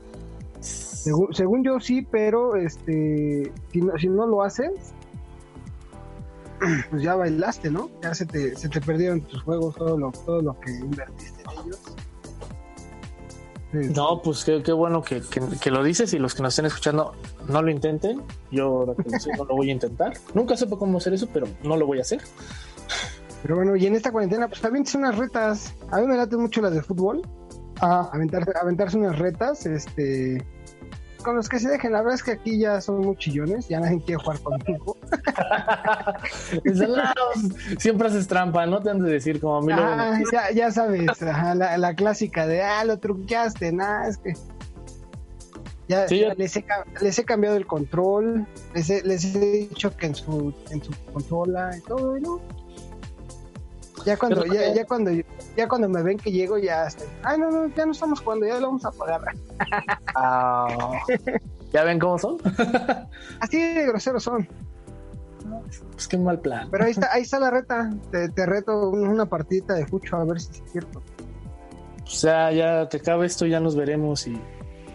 Según, 0.59 1.63
yo 1.63 1.79
sí, 1.79 2.05
pero 2.09 2.55
este 2.55 3.51
si 3.71 3.81
no, 3.81 3.97
si 3.97 4.07
no 4.09 4.25
lo 4.25 4.41
haces, 4.41 4.93
pues 6.89 7.01
ya 7.01 7.15
bailaste, 7.15 7.69
¿no? 7.69 7.89
Ya 8.01 8.13
se 8.13 8.25
te, 8.25 8.55
se 8.55 8.67
te 8.67 8.81
perdieron 8.81 9.21
tus 9.21 9.43
juegos, 9.43 9.75
todo 9.75 9.97
lo, 9.97 10.11
todo 10.11 10.41
lo 10.41 10.59
que 10.59 10.71
invertiste 10.71 11.43
en 11.43 11.67
ellos. 11.67 11.79
No, 13.71 14.21
pues 14.23 14.43
qué, 14.43 14.63
qué 14.63 14.71
bueno 14.71 15.03
que, 15.03 15.21
lo 15.69 15.83
dices 15.83 16.13
y 16.13 16.19
los 16.19 16.33
que 16.33 16.41
nos 16.41 16.53
estén 16.53 16.65
escuchando 16.65 17.13
no 17.47 17.61
lo 17.61 17.69
intenten. 17.69 18.23
Yo 18.51 18.95
no 19.37 19.45
lo 19.45 19.55
voy 19.55 19.69
a 19.69 19.73
intentar. 19.73 20.13
Nunca 20.33 20.57
supe 20.57 20.75
cómo 20.75 20.97
hacer 20.97 21.13
eso, 21.13 21.27
pero 21.31 21.47
no 21.63 21.77
lo 21.77 21.85
voy 21.85 21.99
a 21.99 22.01
hacer. 22.01 22.21
Pero 23.43 23.55
bueno, 23.55 23.75
y 23.75 23.85
en 23.85 23.95
esta 23.95 24.11
cuarentena, 24.11 24.47
pues 24.47 24.59
también 24.59 24.85
son 24.85 25.01
unas 25.01 25.17
retas. 25.17 25.75
A 25.91 25.99
mí 25.99 26.07
me 26.07 26.17
late 26.17 26.35
mucho 26.35 26.61
las 26.61 26.73
de 26.73 26.81
fútbol. 26.81 27.21
Ah. 27.79 28.09
Aventarse, 28.11 28.51
aventarse 28.59 28.97
unas 28.97 29.17
retas, 29.17 29.65
este 29.65 30.45
con 31.23 31.35
los 31.35 31.49
que 31.49 31.59
se 31.59 31.69
dejen. 31.69 31.91
La 31.91 31.99
verdad 31.99 32.15
es 32.15 32.23
que 32.23 32.31
aquí 32.31 32.59
ya 32.59 32.81
son 32.81 32.99
muy 33.01 33.15
chillones, 33.17 33.67
ya 33.67 33.79
nadie 33.79 34.01
quiere 34.01 34.21
jugar 34.21 34.39
contigo. 34.39 34.97
Siempre 37.77 38.07
haces 38.07 38.27
trampa, 38.27 38.65
no 38.65 38.81
te 38.81 38.89
han 38.89 38.99
de 38.99 39.11
decir 39.11 39.39
como 39.39 39.57
a 39.57 39.61
mí. 39.61 39.73
Ah, 39.73 40.19
ya, 40.31 40.51
ya, 40.51 40.71
sabes, 40.71 41.21
la, 41.21 41.93
clásica 41.95 42.47
de, 42.47 42.61
ah, 42.61 42.83
lo 42.85 42.99
truqueaste, 42.99 43.71
nada, 43.71 44.07
es 44.07 44.17
que... 44.17 44.33
Ya, 45.87 46.05
les, 46.05 46.55
he, 46.55 46.63
les, 47.01 47.17
he, 47.17 47.25
cambiado 47.25 47.55
el 47.55 47.65
control, 47.65 48.45
les 48.75 48.91
he, 48.91 49.01
les 49.01 49.33
he 49.33 49.39
dicho 49.39 49.95
que 49.97 50.05
en 50.05 50.13
su, 50.13 50.53
en 50.69 50.83
su 50.83 50.91
consola 51.11 51.75
y 51.75 51.81
todo, 51.81 52.19
¿no? 52.19 52.39
Ya 54.05 54.17
cuando, 54.17 54.45
ya, 54.45 54.73
ya, 54.73 54.85
cuando, 54.85 55.11
ya 55.55 55.67
cuando 55.67 55.89
me 55.89 56.01
ven 56.03 56.17
que 56.17 56.31
llego, 56.31 56.57
ya 56.57 56.87
estoy, 56.87 57.07
ay, 57.23 57.37
no, 57.37 57.51
no, 57.51 57.67
ya 57.75 57.85
no 57.85 57.91
estamos 57.91 58.21
jugando, 58.21 58.45
ya 58.45 58.59
lo 58.59 58.67
vamos 58.67 58.85
a 58.85 58.91
pagar. 58.91 59.21
Ah, 60.15 60.67
¿Ya 61.71 61.83
ven 61.83 61.99
cómo 61.99 62.17
son? 62.17 62.37
Así 63.39 63.57
de 63.57 63.85
groseros 63.85 64.23
son. 64.23 64.47
Pues 65.91 66.07
qué 66.07 66.17
mal 66.17 66.39
plan. 66.39 66.67
Pero 66.71 66.85
ahí 66.85 66.91
está, 66.91 67.09
ahí 67.13 67.21
está 67.21 67.39
la 67.39 67.51
reta. 67.51 67.91
Te, 68.11 68.29
te 68.29 68.45
reto 68.45 68.89
una 68.89 69.25
partidita 69.25 69.75
de 69.75 69.85
fucho 69.85 70.17
a 70.17 70.25
ver 70.25 70.39
si 70.39 70.51
es 70.51 70.71
cierto. 70.71 71.01
O 72.03 72.07
sea, 72.07 72.51
ya 72.51 72.89
que 72.89 72.97
acabe 72.97 73.25
esto, 73.27 73.45
ya 73.45 73.59
nos 73.59 73.75
veremos 73.75 74.25
y. 74.27 74.39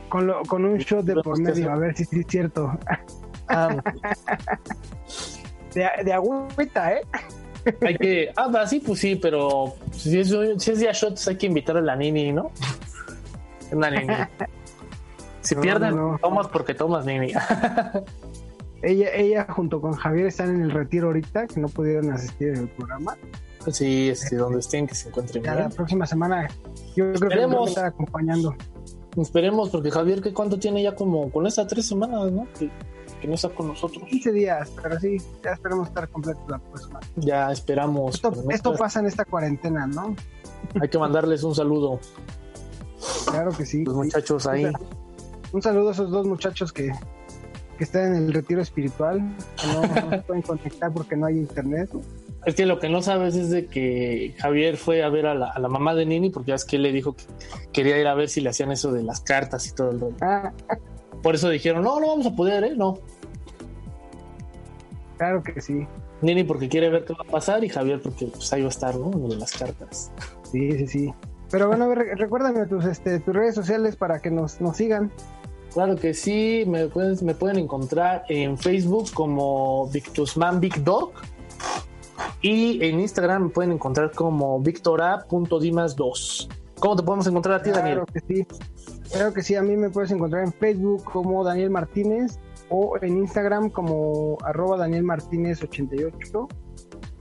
Con, 0.08 0.26
lo, 0.26 0.42
con 0.42 0.64
un 0.64 0.78
shot 0.78 1.04
de 1.04 1.14
por 1.22 1.40
medio, 1.40 1.72
a 1.72 1.76
ver 1.76 1.96
si 1.96 2.02
es 2.02 2.26
cierto. 2.28 2.76
Ah, 3.48 3.76
de, 5.74 5.90
de 6.04 6.12
agüita, 6.12 6.92
¿eh? 6.92 7.02
Hay 7.80 7.96
que. 7.96 8.32
Ah, 8.36 8.66
sí, 8.66 8.80
pues 8.80 9.00
sí, 9.00 9.16
pero 9.16 9.74
si 9.92 10.18
es, 10.18 10.34
si 10.58 10.70
es 10.70 10.78
día 10.78 10.92
shots, 10.92 11.28
hay 11.28 11.36
que 11.36 11.46
invitar 11.46 11.76
a 11.76 11.80
la 11.80 11.96
Nini, 11.96 12.32
¿no? 12.32 12.50
Una 13.72 13.90
Nini. 13.90 14.06
Si 15.40 15.54
pierden, 15.56 15.94
tomas 16.22 16.48
porque 16.48 16.72
tomas 16.72 17.04
Nini. 17.04 17.32
ella, 18.82 19.08
ella 19.12 19.46
junto 19.50 19.78
con 19.78 19.92
Javier 19.92 20.24
están 20.24 20.54
en 20.54 20.62
el 20.62 20.70
retiro 20.70 21.08
ahorita, 21.08 21.46
que 21.48 21.60
no 21.60 21.68
pudieron 21.68 22.10
asistir 22.12 22.56
al 22.56 22.68
programa. 22.68 23.14
Sí, 23.70 24.08
este, 24.08 24.36
donde 24.36 24.60
estén, 24.60 24.86
que 24.86 24.94
se 24.94 25.08
encuentren 25.10 25.42
bien. 25.42 25.56
La 25.56 25.68
próxima 25.68 26.06
semana, 26.06 26.48
yo 26.96 27.12
creo 27.12 27.28
que 27.28 27.46
nos 27.46 27.68
estar 27.68 27.84
acompañando. 27.84 28.56
Esperemos, 29.16 29.70
porque 29.70 29.90
Javier, 29.90 30.20
¿qué 30.20 30.32
cuánto 30.32 30.58
tiene 30.58 30.82
ya 30.82 30.94
como 30.94 31.30
con 31.30 31.46
estas 31.46 31.66
tres 31.66 31.86
semanas, 31.86 32.32
no? 32.32 32.46
que 33.24 33.28
no 33.28 33.34
está 33.36 33.48
con 33.48 33.68
nosotros. 33.68 34.04
15 34.04 34.32
días, 34.32 34.70
pero 34.82 35.00
sí, 35.00 35.16
ya 35.42 35.52
esperamos 35.52 35.88
estar 35.88 36.06
completos 36.08 36.42
la 36.46 36.58
próxima. 36.58 37.00
Ya 37.16 37.50
esperamos. 37.50 38.20
Esto, 38.50 38.74
pasa 38.74 39.00
en 39.00 39.06
esta 39.06 39.24
cuarentena, 39.24 39.86
¿no? 39.86 40.14
Hay 40.78 40.88
que 40.90 40.98
mandarles 40.98 41.42
un 41.42 41.54
saludo. 41.54 42.00
Claro 43.26 43.50
que 43.52 43.64
sí. 43.64 43.82
Los 43.82 43.94
muchachos 43.94 44.46
ahí. 44.46 44.70
Un 45.52 45.62
saludo 45.62 45.88
a 45.88 45.92
esos 45.92 46.10
dos 46.10 46.26
muchachos 46.26 46.70
que, 46.70 46.92
que 47.78 47.84
están 47.84 48.14
en 48.14 48.24
el 48.24 48.34
retiro 48.34 48.60
espiritual, 48.60 49.22
que 49.56 49.66
no, 49.68 50.10
se 50.10 50.18
pueden 50.26 50.42
conectar 50.42 50.92
porque 50.92 51.16
no 51.16 51.24
hay 51.24 51.38
internet. 51.38 51.90
Es 52.46 52.54
que 52.54 52.66
lo 52.66 52.78
que 52.78 52.88
no 52.88 53.00
sabes 53.00 53.36
es 53.36 53.50
de 53.50 53.66
que 53.66 54.34
Javier 54.38 54.76
fue 54.76 55.02
a 55.02 55.08
ver 55.08 55.26
a 55.26 55.34
la, 55.34 55.50
a 55.50 55.58
la 55.58 55.68
mamá 55.68 55.94
de 55.94 56.04
Nini 56.04 56.30
porque 56.30 56.50
ya 56.50 56.54
es 56.56 56.64
que 56.64 56.76
él 56.76 56.82
le 56.82 56.92
dijo 56.92 57.14
que 57.14 57.24
quería 57.72 57.98
ir 57.98 58.06
a 58.06 58.14
ver 58.14 58.28
si 58.28 58.40
le 58.40 58.50
hacían 58.50 58.70
eso 58.70 58.92
de 58.92 59.02
las 59.02 59.20
cartas 59.20 59.66
y 59.66 59.74
todo 59.74 59.90
el 59.90 60.00
rollo. 60.00 60.16
Ah. 60.20 60.52
Por 61.22 61.34
eso 61.34 61.48
dijeron, 61.48 61.82
no, 61.82 61.98
no 62.00 62.08
vamos 62.08 62.26
a 62.26 62.36
poder, 62.36 62.64
¿eh? 62.64 62.74
No. 62.76 62.98
Claro 65.16 65.42
que 65.42 65.60
sí. 65.60 65.86
Nini 66.20 66.44
porque 66.44 66.68
quiere 66.68 66.90
ver 66.90 67.04
qué 67.04 67.14
va 67.14 67.24
a 67.26 67.30
pasar 67.30 67.64
y 67.64 67.68
Javier 67.68 68.00
porque 68.02 68.26
pues, 68.26 68.52
ahí 68.52 68.60
va 68.60 68.68
a 68.68 68.70
estar, 68.70 68.94
¿no? 68.96 69.10
En 69.10 69.38
las 69.38 69.52
cartas. 69.52 70.12
Sí, 70.50 70.72
sí, 70.72 70.86
sí. 70.86 71.14
Pero 71.50 71.68
bueno, 71.68 71.94
recuérdame 71.94 72.66
tus, 72.66 72.84
este, 72.84 73.20
tus 73.20 73.34
redes 73.34 73.54
sociales 73.54 73.96
para 73.96 74.20
que 74.20 74.30
nos, 74.30 74.60
nos 74.60 74.76
sigan. 74.76 75.10
Claro 75.72 75.96
que 75.96 76.14
sí, 76.14 76.64
me 76.66 76.86
pueden, 76.86 77.16
me 77.24 77.34
pueden 77.34 77.58
encontrar 77.58 78.24
en 78.28 78.58
Facebook 78.58 79.10
como 79.12 79.88
Victusman 79.88 80.60
Big 80.60 80.82
Dog 80.84 81.12
y 82.42 82.84
en 82.84 83.00
Instagram 83.00 83.44
me 83.44 83.48
pueden 83.50 83.72
encontrar 83.72 84.12
como 84.12 84.60
victora.dimas2. 84.60 86.48
¿Cómo 86.78 86.96
te 86.96 87.02
podemos 87.02 87.26
encontrar 87.26 87.60
a 87.60 87.62
ti, 87.62 87.70
Daniel? 87.70 88.02
Claro 88.04 88.06
que 88.12 88.20
sí. 88.20 88.46
Claro 89.12 89.32
que 89.32 89.42
sí, 89.42 89.54
a 89.54 89.62
mí 89.62 89.76
me 89.76 89.90
puedes 89.90 90.10
encontrar 90.10 90.44
en 90.44 90.52
Facebook 90.52 91.04
como 91.04 91.44
Daniel 91.44 91.70
Martínez 91.70 92.38
o 92.68 92.96
en 93.00 93.18
Instagram 93.18 93.70
como 93.70 94.38
arroba 94.42 94.76
Daniel 94.76 95.04
Martínez 95.04 95.62
88 95.62 96.48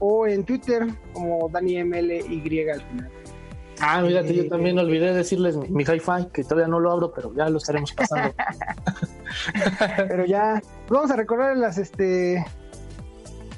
o 0.00 0.26
en 0.26 0.44
Twitter 0.44 0.86
como 1.12 1.48
DaniMLY 1.48 2.68
al 2.68 2.82
final. 2.82 3.10
Ah, 3.80 4.02
fíjate, 4.06 4.34
yo 4.34 4.42
eh, 4.44 4.48
también 4.48 4.78
olvidé 4.78 5.12
decirles 5.12 5.56
mi, 5.56 5.68
mi 5.68 5.82
hi-fi, 5.82 6.28
que 6.32 6.44
todavía 6.44 6.68
no 6.68 6.78
lo 6.78 6.92
abro, 6.92 7.12
pero 7.12 7.34
ya 7.34 7.48
lo 7.48 7.58
estaremos 7.58 7.92
pasando. 7.92 8.34
pero 9.96 10.24
ya, 10.26 10.62
vamos 10.88 11.10
a 11.10 11.16
recordar 11.16 11.56
las 11.56 11.78
este 11.78 12.44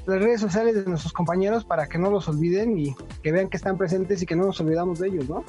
las 0.07 0.21
redes 0.21 0.39
sociales 0.39 0.73
de 0.73 0.85
nuestros 0.85 1.11
compañeros 1.11 1.65
para 1.65 1.87
que 1.87 1.97
no 1.97 2.09
los 2.09 2.27
olviden 2.29 2.77
y 2.77 2.95
que 3.21 3.31
vean 3.31 3.49
que 3.49 3.57
están 3.57 3.77
presentes 3.77 4.21
y 4.21 4.25
que 4.25 4.35
no 4.35 4.45
nos 4.45 4.59
olvidamos 4.61 4.99
de 4.99 5.09
ellos, 5.09 5.29
¿no? 5.29 5.43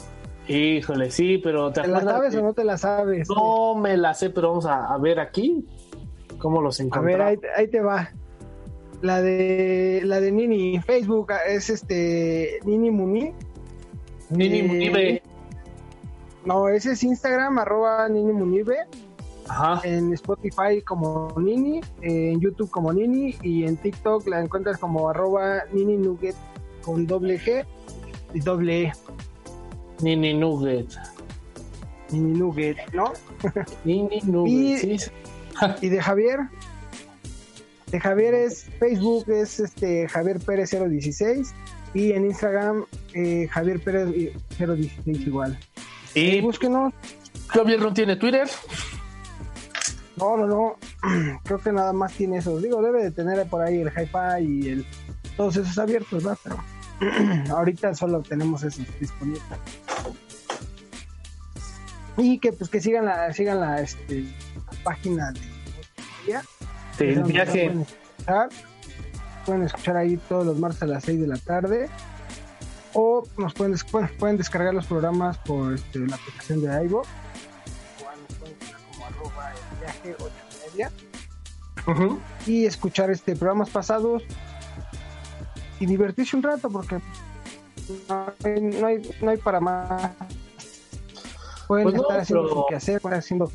Híjole, 0.48 1.10
sí, 1.10 1.38
pero 1.38 1.70
¿te, 1.72 1.82
¿Te 1.82 1.88
la 1.88 2.00
sabes 2.00 2.34
o 2.34 2.42
no 2.42 2.54
te 2.54 2.64
la 2.64 2.76
sabes? 2.76 3.28
No 3.28 3.76
me 3.76 3.96
la 3.96 4.14
sé, 4.14 4.30
pero 4.30 4.48
vamos 4.48 4.66
a, 4.66 4.96
ver 4.98 5.20
aquí 5.20 5.64
cómo 6.38 6.60
los 6.60 6.80
encontramos. 6.80 7.20
A 7.20 7.30
ver, 7.30 7.40
ahí, 7.56 7.68
te 7.68 7.80
va. 7.80 8.10
La 9.00 9.22
de 9.22 10.00
la 10.04 10.20
de 10.20 10.32
Nini, 10.32 10.80
Facebook 10.80 11.32
es 11.46 11.70
este 11.70 12.58
Nini 12.64 12.90
Muni. 12.90 13.32
Nini 14.30 14.86
eh, 14.86 15.22
No, 16.44 16.68
ese 16.68 16.92
es 16.92 17.04
Instagram, 17.04 17.58
arroba 17.58 18.08
Nini 18.08 18.32
Munibe. 18.32 18.86
Ajá. 19.48 19.80
En 19.84 20.12
Spotify 20.12 20.82
como 20.84 21.34
Nini, 21.38 21.80
en 22.02 22.40
YouTube 22.40 22.70
como 22.70 22.92
Nini 22.92 23.34
y 23.42 23.64
en 23.64 23.76
TikTok 23.76 24.26
la 24.28 24.40
encuentras 24.40 24.78
como 24.78 25.08
arroba 25.08 25.62
Nini 25.72 25.96
Nugget 25.96 26.36
con 26.82 27.06
doble 27.06 27.38
G 27.38 27.64
y 28.34 28.40
doble 28.40 28.84
E. 28.84 28.92
Nini 30.00 30.34
Nugget. 30.34 30.88
Nini 32.10 32.38
Nugget, 32.38 32.78
¿no? 32.92 33.12
Nini 33.84 34.20
Nugget. 34.24 35.10
Y, 35.82 35.88
de 35.88 36.00
Javier. 36.00 36.40
De 37.90 38.00
Javier 38.00 38.34
es 38.34 38.64
Facebook, 38.78 39.30
es 39.30 39.60
este 39.60 40.08
Javier 40.08 40.38
Pérez 40.40 40.70
016 40.70 41.54
y 41.94 42.12
en 42.12 42.26
Instagram 42.26 42.84
eh, 43.14 43.48
Javier 43.50 43.80
Pérez 43.80 44.08
016 44.58 45.26
igual. 45.26 45.58
Y 46.14 46.36
eh, 46.36 46.40
búsquenos. 46.42 46.92
Javier 47.48 47.80
no 47.80 47.92
tiene 47.92 48.16
Twitter. 48.16 48.48
No, 50.18 50.36
no, 50.36 50.46
no. 50.46 50.76
Creo 51.44 51.58
que 51.58 51.72
nada 51.72 51.92
más 51.92 52.12
tiene 52.12 52.38
eso. 52.38 52.60
Digo, 52.60 52.82
debe 52.82 53.02
de 53.02 53.10
tener 53.10 53.46
por 53.48 53.62
ahí 53.62 53.80
el 53.80 53.88
hi-fi 53.88 54.44
y 54.44 54.68
el 54.68 54.86
todos 55.36 55.56
esos 55.56 55.78
abiertos, 55.78 56.24
¿verdad? 56.24 56.38
Pero 56.42 56.56
ahorita 57.56 57.94
solo 57.94 58.22
tenemos 58.22 58.62
eso 58.64 58.82
disponible 59.00 59.40
y 62.18 62.38
que 62.38 62.52
pues 62.52 62.68
que 62.68 62.80
sigan 62.80 63.06
la 63.06 63.32
sigan 63.32 63.60
la 63.60 63.80
este, 63.80 64.24
página 64.82 65.32
de 65.32 65.40
el 66.98 67.22
viaje 67.22 67.72
pueden 69.46 69.62
escuchar, 69.62 69.96
ahí 69.96 70.18
todos 70.28 70.44
los 70.44 70.58
martes 70.58 70.82
a 70.82 70.86
las 70.86 71.04
6 71.04 71.20
de 71.20 71.26
la 71.26 71.38
tarde 71.38 71.88
o 72.92 73.24
nos 73.38 73.54
pueden, 73.54 73.76
pueden 74.18 74.36
descargar 74.36 74.74
los 74.74 74.86
programas 74.86 75.38
por 75.38 75.74
este, 75.74 76.00
la 76.00 76.16
aplicación 76.16 76.60
de 76.60 76.84
iVoox 76.84 77.08
ocho 80.18 80.32
y 80.50 80.70
media. 80.70 80.92
Y 82.46 82.66
escuchar 82.66 83.10
este 83.10 83.34
programas 83.34 83.70
pasados 83.70 84.22
y 85.80 85.86
divertirse 85.86 86.36
un 86.36 86.42
rato 86.42 86.68
porque 86.68 87.00
no 88.08 88.86
hay, 88.86 89.02
no 89.20 89.30
hay, 89.30 89.36
para 89.38 89.60
más. 89.60 90.12
Pueden 91.66 91.84
pues 91.84 91.96
estar 91.96 92.20
haciendo 92.20 92.42
lo 92.44 92.66
que 92.68 92.74
hacer, 92.74 93.00
pueden 93.00 93.18
haciendo 93.18 93.52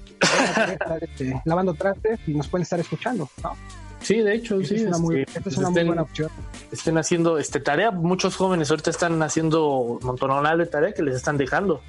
este, 1.02 1.42
lavando 1.46 1.74
trastes 1.74 2.20
y 2.28 2.34
nos 2.34 2.48
pueden 2.48 2.64
estar 2.64 2.80
escuchando, 2.80 3.30
¿no? 3.44 3.56
Sí, 4.02 4.18
de 4.20 4.36
hecho, 4.36 4.62
sí. 4.64 4.76
Es 4.76 4.84
una, 4.84 4.98
muy, 4.98 5.22
este, 5.22 5.40
esta 5.40 5.50
es 5.50 5.58
una 5.58 5.70
muy 5.70 5.84
buena 5.84 6.02
opción. 6.02 6.30
Estén 6.72 6.98
haciendo 6.98 7.38
este 7.38 7.60
tarea. 7.60 7.90
Muchos 7.90 8.36
jóvenes 8.36 8.70
ahorita 8.70 8.90
están 8.90 9.22
haciendo 9.24 10.00
montonal 10.02 10.58
de 10.58 10.66
tarea 10.66 10.94
que 10.94 11.04
les 11.04 11.16
están 11.16 11.38
dejando. 11.38 11.82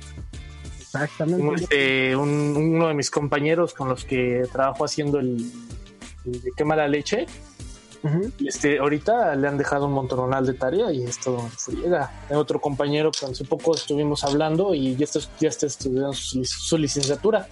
Exactamente. 0.95 1.65
Este, 1.65 2.17
uno 2.17 2.89
de 2.89 2.95
mis 2.95 3.11
compañeros 3.11 3.75
con 3.75 3.89
los 3.89 4.05
que 4.05 4.45
trabajo 4.53 4.85
haciendo 4.85 5.19
el, 5.19 5.51
de 6.25 6.53
quema 6.57 6.77
la 6.77 6.87
leche, 6.87 7.27
este, 8.47 8.79
ahorita 8.79 9.35
le 9.35 9.49
han 9.49 9.57
dejado 9.57 9.87
un 9.87 9.93
montonal 9.93 10.45
de 10.45 10.53
tarea 10.53 10.93
y 10.93 11.05
esto 11.05 11.39
friega. 11.57 12.13
Hay 12.29 12.37
otro 12.37 12.61
compañero 12.61 13.11
que 13.11 13.27
hace 13.27 13.45
poco 13.45 13.75
estuvimos 13.75 14.25
hablando 14.25 14.75
y 14.75 14.95
ya 14.95 15.05
está, 15.05 15.21
ya 15.41 15.49
está 15.49 15.67
estudiando 15.67 16.13
su, 16.13 16.77
licenciatura 16.77 17.49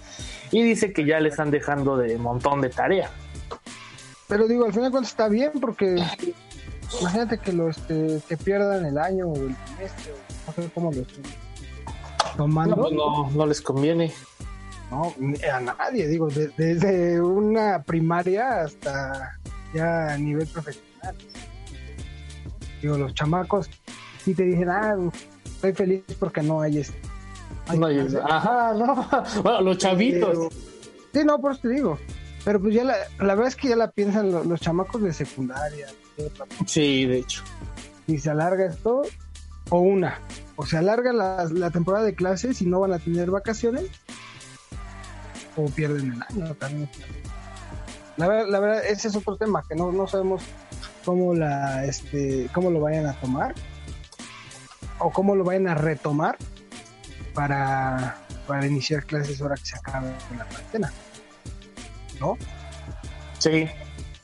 y 0.51 0.61
dice 0.61 0.93
que 0.93 1.05
ya 1.05 1.19
le 1.19 1.29
están 1.29 1.49
dejando 1.49 1.97
de 1.97 2.17
montón 2.17 2.61
de 2.61 2.69
tarea. 2.69 3.09
Pero 4.27 4.47
digo, 4.47 4.65
al 4.65 4.73
final 4.73 4.91
cuando 4.91 5.07
está 5.07 5.27
bien 5.27 5.51
porque 5.59 5.95
imagínate 7.01 7.39
que 7.39 7.51
lo 7.51 7.69
este, 7.69 8.21
que 8.29 8.37
pierdan 8.37 8.85
el 8.85 8.97
año 8.99 9.27
o 9.27 9.35
el 9.35 9.55
semestre, 9.67 10.13
no 10.45 10.53
sé 10.53 10.69
cómo 10.73 10.91
lo 10.91 11.01
estoy 11.01 11.23
tomando. 12.35 12.75
Pues 12.75 12.93
no, 12.93 13.29
no, 13.31 13.45
les 13.45 13.61
conviene. 13.61 14.11
No, 14.91 15.13
a 15.51 15.59
nadie, 15.59 16.07
digo, 16.07 16.27
desde 16.27 17.19
una 17.19 17.81
primaria 17.81 18.61
hasta 18.61 19.39
ya 19.73 20.13
a 20.13 20.17
nivel 20.17 20.47
profesional. 20.47 21.15
Digo, 22.81 22.97
los 22.97 23.13
chamacos 23.13 23.69
si 24.23 24.33
te 24.33 24.43
dicen, 24.43 24.69
ah, 24.69 24.95
estoy 25.43 25.73
feliz 25.73 26.03
porque 26.17 26.41
no 26.41 26.61
hay 26.61 26.79
este. 26.79 26.97
no 27.75 27.87
hay, 27.87 28.07
ajá, 28.23 28.73
no. 28.73 29.09
Bueno, 29.43 29.61
los 29.61 29.77
chavitos. 29.77 30.53
sí, 31.13 31.19
no, 31.25 31.39
por 31.39 31.53
eso 31.53 31.61
te 31.61 31.69
digo. 31.69 31.99
Pero 32.45 32.61
pues 32.61 32.73
ya 32.73 32.83
la, 32.83 32.95
la 33.19 33.35
verdad 33.35 33.47
es 33.47 33.55
que 33.55 33.69
ya 33.69 33.75
la 33.75 33.91
piensan 33.91 34.31
los, 34.31 34.59
chamacos 34.59 35.01
de 35.01 35.13
secundaria. 35.13 35.87
Sí, 36.65 37.05
de 37.05 37.19
hecho. 37.19 37.43
Y 38.07 38.17
se 38.19 38.29
alarga 38.29 38.65
esto, 38.65 39.03
o 39.73 39.79
una, 39.79 40.19
o 40.55 40.67
se 40.67 40.77
alarga 40.77 41.11
la, 41.13 41.45
la 41.51 41.71
temporada 41.71 42.05
de 42.05 42.13
clases 42.13 42.61
y 42.61 42.67
no 42.67 42.79
van 42.79 42.93
a 42.93 42.99
tener 42.99 43.31
vacaciones, 43.31 43.85
o 45.55 45.65
pierden 45.65 46.13
el 46.13 46.21
año 46.21 46.53
también. 46.53 46.87
La, 48.17 48.27
la 48.43 48.59
verdad, 48.59 48.85
ese 48.85 49.07
es 49.07 49.15
otro 49.15 49.35
tema, 49.35 49.63
que 49.67 49.73
no, 49.73 49.91
no 49.91 50.05
sabemos 50.05 50.43
cómo, 51.03 51.33
la, 51.33 51.85
este, 51.85 52.51
cómo 52.53 52.69
lo 52.69 52.81
vayan 52.81 53.07
a 53.07 53.13
tomar, 53.13 53.55
o 54.99 55.09
cómo 55.09 55.35
lo 55.35 55.43
vayan 55.43 55.67
a 55.67 55.73
retomar 55.73 56.37
para, 57.33 58.17
para 58.45 58.67
iniciar 58.67 59.07
clases 59.07 59.41
ahora 59.41 59.55
que 59.55 59.65
se 59.65 59.75
acabe 59.75 60.11
la 60.37 60.45
cuarentena. 60.45 60.93
¿no? 62.19 62.37
Sí. 63.39 63.67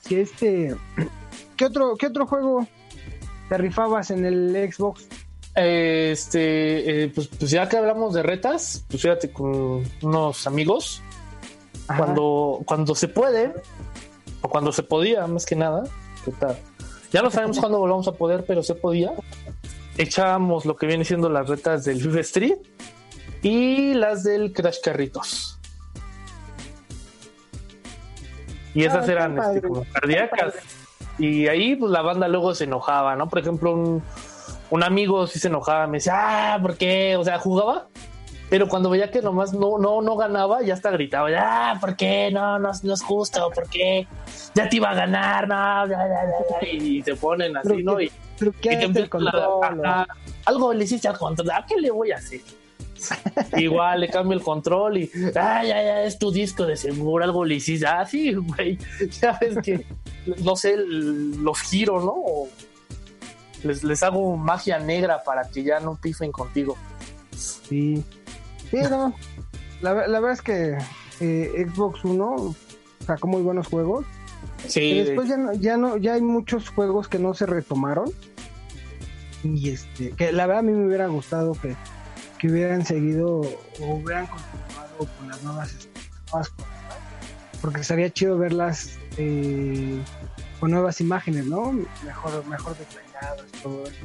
Que 0.08 0.22
este, 0.22 0.76
¿qué 1.58 1.66
otro, 1.66 1.96
qué 1.98 2.06
otro 2.06 2.28
juego 2.28 2.68
te 3.50 3.58
rifabas 3.58 4.12
en 4.12 4.26
el 4.26 4.72
Xbox? 4.72 5.08
Este, 5.56 7.04
eh, 7.04 7.12
pues, 7.14 7.28
pues, 7.28 7.52
ya 7.52 7.68
que 7.68 7.78
hablamos 7.78 8.14
de 8.14 8.24
retas, 8.24 8.86
pues 8.88 9.02
fíjate 9.02 9.32
con 9.32 9.84
unos 10.02 10.48
amigos, 10.48 11.02
cuando, 11.88 12.62
cuando 12.66 12.96
se 12.96 13.08
puede, 13.08 13.54
o 14.42 14.50
cuando 14.50 14.72
se 14.72 14.84
podía, 14.84 15.26
más 15.28 15.46
que 15.46 15.56
nada, 15.56 15.84
¿qué 16.24 16.32
tal? 16.32 16.58
Ya 17.12 17.22
no 17.22 17.32
sabemos 17.32 17.58
cuándo 17.60 17.80
volvamos 17.80 18.08
a 18.08 18.14
poder, 18.14 18.46
pero 18.46 18.64
se 18.64 18.76
podía. 18.76 19.12
Echábamos 19.98 20.66
lo 20.66 20.78
que 20.78 20.88
viene 20.88 21.04
siendo 21.04 21.30
las 21.30 21.50
retas 21.50 21.84
del 21.84 22.02
FIFA 22.02 22.20
Street 22.22 22.58
y 23.42 23.94
las 23.94 24.24
del 24.24 24.54
Crash 24.54 24.78
Carritos. 24.82 25.60
Y 28.74 28.84
esas 28.84 29.10
ah, 29.10 29.12
eran 29.12 29.38
este, 29.38 29.68
como 29.68 29.84
cardíacas. 29.92 30.54
Y 31.20 31.48
ahí 31.48 31.76
pues 31.76 31.92
la 31.92 32.02
banda 32.02 32.28
luego 32.28 32.56
se 32.56 32.64
enojaba, 32.64 33.16
¿no? 33.16 33.28
Por 33.30 33.40
ejemplo, 33.40 33.74
un, 33.74 34.02
un 34.70 34.84
amigo 34.84 35.28
sí 35.28 35.38
se 35.38 35.50
enojaba, 35.50 35.86
me 35.88 35.98
decía, 35.98 36.54
ah, 36.56 36.62
¿por 36.62 36.78
qué? 36.78 37.18
O 37.18 37.24
sea, 37.24 37.38
jugaba, 37.40 37.88
pero 38.50 38.68
cuando 38.68 38.90
veía 38.90 39.12
que 39.12 39.22
nomás 39.22 39.54
no, 39.54 39.78
no, 39.78 40.02
no 40.02 40.16
ganaba, 40.16 40.62
ya 40.64 40.74
hasta 40.74 40.90
gritaba, 40.92 41.30
ah, 41.38 41.78
¿por 41.80 41.96
qué? 41.96 42.32
No, 42.32 42.58
no, 42.58 42.72
no 42.82 42.94
es 42.94 43.04
justo, 43.04 43.52
¿por 43.54 43.70
qué? 43.70 44.08
Ya 44.56 44.68
te 44.70 44.78
iba 44.78 44.90
a 44.90 44.96
ganar, 44.96 45.48
no, 45.48 45.86
y 46.72 47.04
se 47.04 47.16
ponen 47.16 47.56
así, 47.58 47.84
¿no? 47.84 48.00
Y, 48.02 48.12
¿Pero 48.40 48.54
qué 48.60 48.70
el 48.70 49.10
control, 49.10 50.08
algo 50.46 50.74
le 50.74 50.84
hiciste 50.86 51.08
al 51.08 51.18
control, 51.18 51.52
¿a 51.52 51.66
qué 51.66 51.76
le 51.78 51.92
voy 51.92 52.12
a 52.12 52.16
hacer? 52.16 52.40
Igual 53.58 54.02
le 54.02 54.10
cambio 54.10 54.38
el 54.38 54.44
control 54.44 54.98
y, 54.98 55.12
ah, 55.36 55.64
ya, 55.64 55.82
ya, 55.84 56.04
es 56.04 56.18
tu 56.20 56.32
disco 56.32 56.66
de 56.66 56.76
seguro, 56.76 57.24
algo 57.24 57.46
le 57.46 57.56
hiciste. 57.56 57.88
Ah, 57.88 58.06
sí, 58.06 58.34
güey. 58.34 58.78
Ya 59.22 59.38
ves 59.40 59.58
que, 59.64 59.86
no 60.44 60.56
sé, 60.56 60.76
los 60.78 61.62
giro, 61.62 62.02
¿no? 62.02 62.50
les, 63.64 63.84
les 63.84 64.04
hago 64.04 64.38
magia 64.38 64.80
negra 64.80 65.24
para 65.24 65.50
que 65.50 65.64
ya 65.64 65.80
no 65.80 65.96
pifen 65.96 66.32
contigo. 66.32 66.78
Sí. 67.36 68.04
Sí, 68.70 68.78
no. 68.90 69.14
La, 69.82 69.94
la 70.08 70.20
verdad 70.20 70.32
es 70.32 70.42
que 70.42 70.78
eh, 71.20 71.66
Xbox 71.68 72.04
One 72.06 72.54
sacó 73.06 73.28
muy 73.28 73.42
buenos 73.42 73.68
juegos. 73.68 74.06
Sí. 74.68 74.82
Y 74.82 75.04
después 75.04 75.30
ya 75.30 75.38
no, 75.38 75.54
ya 75.54 75.78
no, 75.78 75.98
ya 75.98 76.14
hay 76.14 76.22
muchos 76.22 76.70
juegos 76.70 77.08
que 77.08 77.20
no 77.20 77.34
se 77.34 77.46
retomaron. 77.46 78.12
Y 79.44 79.70
este, 79.70 80.12
que 80.12 80.32
la 80.32 80.46
verdad 80.48 80.60
a 80.60 80.64
mí 80.64 80.74
me 80.74 80.86
hubiera 80.86 81.08
gustado 81.08 81.54
que 81.54 81.76
que 82.40 82.48
hubieran 82.48 82.86
seguido 82.86 83.42
o 83.42 83.86
hubieran 83.94 84.26
continuado 84.28 84.98
con 85.18 85.28
las 85.28 85.44
nuevas, 85.44 85.90
cosas 86.32 86.54
porque 87.62 87.82
estaría 87.82 88.10
chido 88.10 88.38
verlas 88.38 88.98
eh, 89.18 90.00
con 90.60 90.72
nuevas 90.72 91.02
imágenes, 91.02 91.46
¿no? 91.46 91.74
Mejor, 92.06 92.46
mejor 92.48 92.76
detalladas, 92.78 93.46
todo 93.62 93.84
eso. 93.84 93.98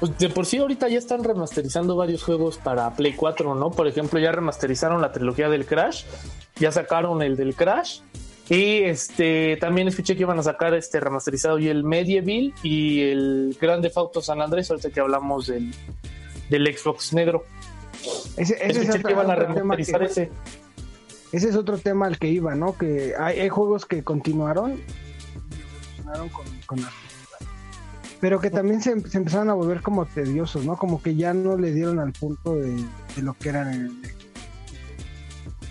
Pues 0.00 0.18
de 0.18 0.28
por 0.28 0.44
sí 0.46 0.58
ahorita 0.58 0.88
ya 0.88 0.98
están 0.98 1.22
remasterizando 1.22 1.96
varios 1.96 2.22
juegos 2.22 2.58
para 2.58 2.90
Play 2.94 3.14
4, 3.14 3.54
¿no? 3.54 3.70
Por 3.70 3.86
ejemplo, 3.86 4.18
ya 4.18 4.32
remasterizaron 4.32 5.00
la 5.00 5.12
trilogía 5.12 5.48
del 5.48 5.66
Crash, 5.66 6.04
ya 6.56 6.72
sacaron 6.72 7.22
el 7.22 7.36
del 7.36 7.54
Crash 7.54 8.00
y 8.48 8.82
este 8.82 9.56
también 9.58 9.88
escuché 9.88 10.16
que 10.16 10.22
iban 10.22 10.38
a 10.38 10.42
sacar 10.42 10.74
este 10.74 11.00
remasterizado 11.00 11.58
y 11.58 11.68
el 11.68 11.84
Medieval 11.84 12.52
y 12.62 13.02
el 13.02 13.56
Grande 13.60 13.90
Auto 13.94 14.20
San 14.20 14.42
Andrés, 14.42 14.70
ahorita 14.70 14.90
que 14.90 15.00
hablamos 15.00 15.46
del, 15.46 15.72
del 16.50 16.76
Xbox 16.76 17.12
negro. 17.12 17.44
Ese, 18.36 18.56
es 18.60 18.76
es 21.32 21.56
otro 21.56 21.78
tema 21.78 22.06
al 22.06 22.18
que 22.18 22.28
iba, 22.28 22.54
¿no? 22.54 22.76
Que 22.76 23.14
hay, 23.18 23.48
juegos 23.48 23.86
que 23.86 24.04
continuaron, 24.04 24.80
con, 26.66 26.78
pero 28.20 28.40
que 28.40 28.50
también 28.50 28.80
se, 28.80 28.92
empezaron 28.92 29.50
a 29.50 29.54
volver 29.54 29.82
como 29.82 30.06
tediosos, 30.06 30.64
¿no? 30.64 30.76
Como 30.76 31.02
que 31.02 31.14
ya 31.14 31.34
no 31.34 31.56
le 31.56 31.72
dieron 31.72 31.98
al 31.98 32.12
punto 32.12 32.56
de, 32.56 32.76
lo 33.20 33.34
que 33.34 33.48
eran 33.48 33.68
el 33.68 33.92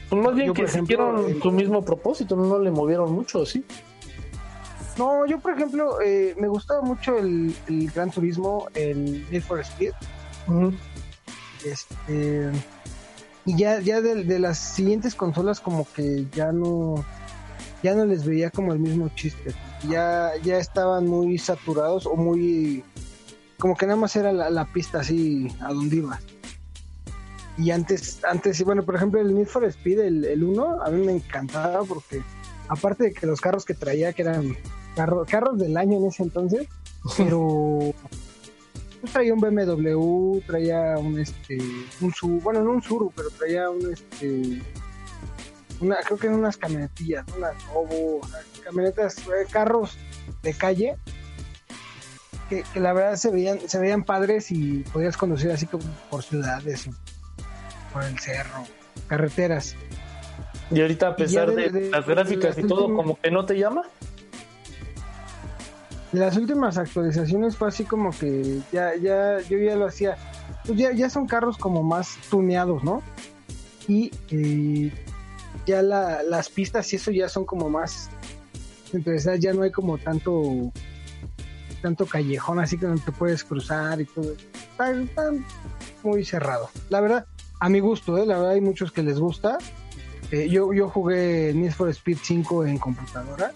pues 0.09 0.21
más 0.21 0.35
bien 0.35 0.53
que 0.53 0.67
siguieron 0.67 1.41
su 1.41 1.51
mismo 1.51 1.83
propósito, 1.83 2.35
no 2.35 2.59
le 2.59 2.69
movieron 2.69 3.11
mucho, 3.11 3.45
¿sí? 3.47 3.65
No, 4.97 5.25
yo 5.25 5.39
por 5.39 5.53
ejemplo, 5.53 5.99
eh, 6.01 6.35
me 6.39 6.47
gustaba 6.47 6.81
mucho 6.81 7.17
el, 7.17 7.55
Gran 7.95 8.11
Turismo, 8.11 8.67
el 8.75 9.25
Need 9.31 9.41
for 9.41 9.59
Speed. 9.61 9.93
Este, 11.65 12.51
y 13.45 13.57
ya, 13.57 13.79
ya 13.79 14.01
de, 14.01 14.39
las 14.39 14.57
siguientes 14.57 15.15
consolas 15.15 15.59
como 15.59 15.87
que 15.93 16.27
ya 16.31 16.51
no, 16.51 17.03
ya 17.81 17.93
no 17.93 18.05
les 18.05 18.25
veía 18.25 18.49
como 18.49 18.73
el 18.73 18.79
mismo 18.79 19.09
chiste. 19.15 19.53
Ya, 19.89 20.31
ya 20.43 20.57
estaban 20.57 21.07
muy 21.07 21.37
saturados 21.37 22.05
o 22.05 22.15
muy, 22.15 22.83
como 23.59 23.75
que 23.75 23.85
nada 23.85 23.99
más 23.99 24.15
era 24.15 24.31
la, 24.31 24.65
pista 24.65 24.99
así 24.99 25.47
a 25.61 25.73
donde 25.73 25.97
iba. 25.97 26.19
Y 27.57 27.71
antes, 27.71 28.23
antes, 28.23 28.63
bueno, 28.63 28.83
por 28.83 28.95
ejemplo, 28.95 29.21
el 29.21 29.35
Need 29.35 29.47
for 29.47 29.63
Speed, 29.65 29.99
el, 29.99 30.25
el 30.25 30.43
1, 30.43 30.81
a 30.81 30.89
mí 30.89 31.05
me 31.05 31.11
encantaba 31.11 31.83
porque 31.83 32.23
aparte 32.67 33.05
de 33.05 33.13
que 33.13 33.27
los 33.27 33.41
carros 33.41 33.65
que 33.65 33.73
traía, 33.73 34.13
que 34.13 34.23
eran 34.23 34.57
carros 34.95 35.57
del 35.57 35.77
año 35.77 35.97
en 35.97 36.05
ese 36.07 36.23
entonces, 36.23 36.67
pero 37.17 37.93
pues 39.03 39.11
traía 39.11 39.33
un 39.33 39.41
BMW, 39.41 40.39
traía 40.47 40.97
un 40.97 41.19
este, 41.19 41.57
un 41.99 42.13
Suru, 42.13 42.39
bueno 42.39 42.63
no 42.63 42.71
un 42.71 42.81
Suru, 42.81 43.11
pero 43.13 43.29
traía 43.31 43.69
un 43.69 43.91
este, 43.91 44.61
una, 45.81 45.97
creo 45.97 46.17
que 46.17 46.29
unas 46.29 46.55
camionetillas, 46.55 47.25
unas 47.35 47.53
camionetas, 48.63 49.17
eh, 49.17 49.45
carros 49.51 49.97
de 50.41 50.53
calle, 50.53 50.95
que, 52.47 52.63
la 52.79 52.93
verdad 52.93 53.17
se 53.17 53.29
veían, 53.29 53.59
se 53.67 53.77
veían 53.77 54.05
padres 54.05 54.51
y 54.51 54.85
podías 54.93 55.17
conducir 55.17 55.51
así 55.51 55.65
como 55.65 55.83
por 56.09 56.23
ciudades, 56.23 56.89
por 57.91 58.05
el 58.05 58.17
cerro, 58.19 58.63
carreteras. 59.07 59.75
Y 60.71 60.79
ahorita 60.79 61.09
a 61.09 61.15
pesar 61.17 61.53
de, 61.53 61.89
las 61.89 62.07
gráficas 62.07 62.57
y 62.57 62.65
todo, 62.65 62.95
como 62.95 63.19
que 63.19 63.31
no 63.31 63.45
te 63.45 63.59
llama. 63.59 63.81
Las 66.13 66.37
últimas 66.37 66.77
actualizaciones 66.77 67.57
fue 67.57 67.67
así 67.67 67.83
como 67.83 68.11
que 68.11 68.61
ya, 68.71 68.95
ya, 68.95 69.39
yo 69.41 69.57
ya 69.57 69.75
lo 69.75 69.87
hacía. 69.87 70.15
Pues 70.65 70.77
ya, 70.77 70.93
ya 70.93 71.09
son 71.09 71.27
carros 71.27 71.57
como 71.57 71.83
más 71.83 72.17
tuneados, 72.29 72.83
¿no? 72.83 73.01
Y 73.87 74.11
eh, 74.29 74.91
ya 75.65 75.81
las 75.81 76.49
pistas 76.49 76.91
y 76.93 76.97
eso 76.97 77.11
ya 77.11 77.29
son 77.29 77.45
como 77.45 77.69
más 77.69 78.09
entonces 78.91 79.39
ya 79.39 79.53
no 79.53 79.63
hay 79.63 79.71
como 79.71 79.97
tanto 79.97 80.71
tanto 81.81 82.05
callejón 82.05 82.59
así 82.59 82.77
que 82.77 82.85
no 82.85 82.97
te 82.97 83.11
puedes 83.11 83.43
cruzar 83.43 83.99
y 84.01 84.05
todo 84.05 84.33
está, 84.33 85.31
muy 86.03 86.25
cerrado 86.25 86.69
la 86.89 87.01
verdad 87.01 87.25
a 87.59 87.69
mi 87.69 87.79
gusto 87.79 88.17
¿eh? 88.17 88.25
la 88.25 88.37
verdad 88.37 88.51
hay 88.51 88.61
muchos 88.61 88.91
que 88.91 89.03
les 89.03 89.19
gusta 89.19 89.57
eh, 90.31 90.49
yo, 90.49 90.73
yo 90.73 90.89
jugué 90.89 91.53
Need 91.53 91.71
for 91.71 91.89
Speed 91.89 92.17
5 92.21 92.65
en 92.65 92.77
computadora 92.77 93.51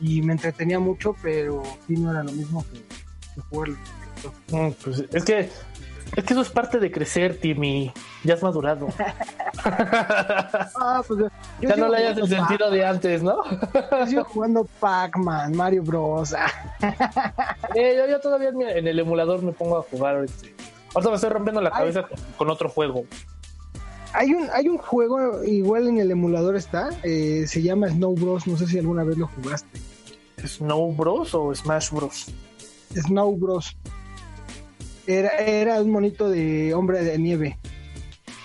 y 0.00 0.22
me 0.22 0.32
entretenía 0.32 0.78
mucho 0.78 1.14
pero 1.22 1.62
sí 1.86 1.94
no 1.94 2.10
era 2.10 2.22
lo 2.22 2.32
mismo 2.32 2.64
que, 2.72 2.78
que 3.34 3.40
jugarlo 3.48 3.76
mm, 4.50 4.70
pues 4.82 5.04
es 5.12 5.24
que 5.24 5.50
es 6.14 6.24
que 6.24 6.32
eso 6.32 6.42
es 6.42 6.50
parte 6.50 6.78
de 6.78 6.90
crecer, 6.90 7.36
Timmy. 7.38 7.92
Ya 8.22 8.34
has 8.34 8.42
madurado. 8.42 8.88
ah, 9.64 11.02
pues, 11.06 11.30
ya 11.60 11.76
no 11.76 11.88
le 11.88 11.96
hayas 11.98 12.18
el 12.18 12.28
sentido 12.28 12.70
de 12.70 12.86
antes, 12.86 13.22
¿no? 13.22 13.42
yo 14.08 14.24
jugando 14.24 14.66
Pac-Man, 14.80 15.54
Mario 15.56 15.82
Bros. 15.82 16.32
eh, 17.74 18.06
yo, 18.08 18.20
todavía 18.20 18.48
en 18.48 18.86
el 18.86 18.98
emulador 18.98 19.42
me 19.42 19.52
pongo 19.52 19.78
a 19.78 19.82
jugar. 19.82 20.24
Este. 20.24 20.54
Ahorita 20.94 21.10
me 21.10 21.16
estoy 21.16 21.30
rompiendo 21.30 21.60
la 21.60 21.70
cabeza 21.70 22.06
con, 22.38 22.48
otro 22.48 22.68
juego. 22.68 23.04
Hay 24.12 24.32
un, 24.32 24.48
hay 24.52 24.68
un 24.68 24.78
juego, 24.78 25.44
igual 25.44 25.88
en 25.88 25.98
el 25.98 26.10
emulador 26.10 26.56
está, 26.56 26.90
eh, 27.02 27.44
se 27.46 27.62
llama 27.62 27.88
Snow 27.88 28.14
Bros. 28.14 28.46
No 28.46 28.56
sé 28.56 28.66
si 28.66 28.78
alguna 28.78 29.04
vez 29.04 29.18
lo 29.18 29.26
jugaste. 29.28 29.80
¿Snow 30.44 30.92
Bros 30.92 31.34
o 31.34 31.54
Smash 31.54 31.90
Bros? 31.90 32.26
Snow 32.94 33.36
Bros. 33.36 33.76
Era, 35.06 35.30
era 35.38 35.80
un 35.80 35.90
monito 35.90 36.28
de 36.28 36.74
hombre 36.74 37.02
de 37.04 37.18
nieve. 37.18 37.58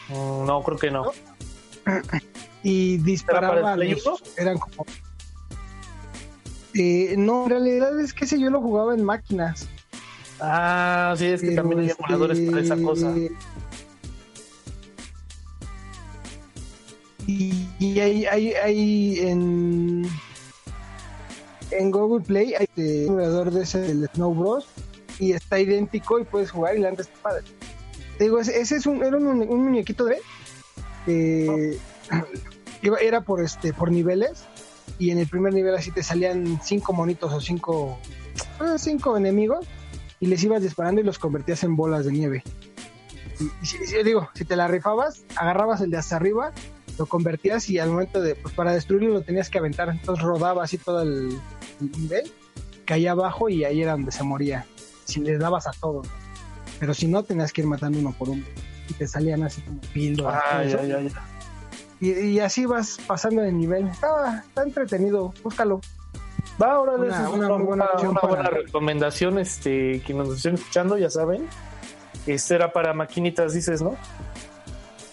Mm, 0.10 0.46
no, 0.46 0.62
creo 0.64 0.78
que 0.78 0.92
no. 0.92 1.12
Y 2.64 2.98
disparaba. 2.98 3.76
eran 4.38 4.60
como. 4.60 4.86
Eh, 6.74 7.16
no, 7.18 7.46
en 7.46 7.50
realidad 7.50 8.00
es 8.00 8.14
que 8.14 8.26
ese 8.26 8.40
yo 8.40 8.52
lo 8.52 8.62
jugaba 8.62 8.94
en 8.94 9.04
máquinas. 9.04 9.68
Ah, 10.40 11.14
sí, 11.18 11.26
es 11.26 11.42
que 11.42 11.52
también 11.52 11.82
hay 11.82 11.88
este, 11.88 12.04
emuladores 12.04 12.40
para 12.50 12.62
esa 12.62 12.78
cosa. 12.78 13.14
Y, 17.28 17.68
y 17.80 18.00
hay, 18.00 18.26
hay, 18.26 18.54
hay 18.54 19.20
en 19.20 20.10
en 21.72 21.92
Google 21.92 22.24
Play 22.24 22.54
hay 22.54 22.68
un 22.76 23.08
emulador 23.08 23.52
de 23.52 23.64
ese 23.64 23.80
del 23.80 24.10
Snow 24.14 24.34
Bros 24.34 24.68
y 25.20 25.34
está 25.34 25.60
idéntico 25.60 26.20
y 26.20 26.24
puedes 26.24 26.52
jugar 26.52 26.76
y 26.76 26.80
la 26.80 26.90
está 26.90 27.14
padre. 27.22 27.44
Te 28.18 28.26
digo, 28.26 28.40
ese, 28.40 28.60
es 28.60 28.86
un, 28.86 29.04
era 29.04 29.18
un, 29.18 29.38
muñequito 29.38 30.06
de 30.06 30.18
que 31.06 31.78
era 33.02 33.22
por 33.22 33.42
este 33.42 33.74
por 33.74 33.92
niveles 33.92 34.44
y 35.00 35.12
en 35.12 35.20
el 35.20 35.28
primer 35.28 35.54
nivel 35.54 35.74
así 35.76 35.92
te 35.92 36.04
salían 36.04 36.60
cinco 36.64 36.94
monitos 36.94 37.34
o 37.34 37.42
cinco 37.42 37.98
ah, 38.60 38.76
cinco 38.78 39.18
enemigos 39.18 39.66
y 40.20 40.28
les 40.28 40.44
ibas 40.44 40.62
disparando 40.62 41.02
y 41.02 41.04
los 41.04 41.18
convertías 41.18 41.64
en 41.64 41.76
bolas 41.76 42.06
de 42.06 42.12
nieve. 42.12 42.44
Y, 43.40 44.04
digo, 44.04 44.30
si 44.36 44.46
te 44.46 44.56
la 44.56 44.68
rifabas, 44.68 45.24
agarrabas 45.36 45.82
el 45.82 45.90
de 45.90 45.98
hasta 45.98 46.16
arriba, 46.16 46.52
lo 47.02 47.08
convertías 47.08 47.68
y 47.70 47.80
al 47.80 47.90
momento 47.90 48.22
de, 48.22 48.36
pues 48.36 48.54
para 48.54 48.74
destruirlo 48.74 49.10
lo 49.10 49.22
tenías 49.22 49.50
que 49.50 49.58
aventar, 49.58 49.90
entonces 49.90 50.24
rodaba 50.24 50.64
así 50.64 50.78
todo 50.78 51.02
el, 51.02 51.40
el 51.82 51.92
nivel, 52.00 52.32
caía 52.86 53.12
abajo 53.12 53.50
y 53.50 53.64
ahí 53.64 53.82
era 53.82 53.94
donde 53.94 54.12
se 54.12 54.24
moría 54.24 54.68
si 55.06 55.20
le 55.20 55.40
dabas 55.40 55.66
a 55.66 55.72
todos. 55.72 56.08
Pero 56.80 56.94
si 56.94 57.08
no, 57.08 57.24
tenías 57.24 57.52
que 57.52 57.62
ir 57.62 57.68
matando 57.68 57.98
uno 58.00 58.14
por 58.18 58.30
uno. 58.30 58.44
Y 58.88 58.94
te 58.94 59.08
salían 59.08 59.42
así 59.44 59.62
como 59.62 59.82
píldoras. 59.94 60.44
Ah, 60.46 60.64
y, 62.00 62.40
así 62.40 62.66
vas 62.66 62.98
pasando 63.06 63.42
de 63.42 63.52
nivel. 63.52 63.88
Está, 63.88 64.44
está 64.48 64.64
entretenido, 64.64 65.34
búscalo. 65.44 65.82
Va, 66.62 66.74
ahora 66.74 66.94
una, 66.94 67.30
una, 67.30 67.48
buena, 67.58 68.50
recomendación 68.50 69.40
este, 69.40 70.02
que 70.02 70.14
nos 70.14 70.36
estén 70.36 70.56
escuchando, 70.56 70.98
ya 70.98 71.10
saben. 71.10 71.48
Este 72.26 72.56
era 72.56 72.74
para 72.74 72.94
maquinitas, 72.94 73.54
dices, 73.54 73.82
¿no? 73.82 73.96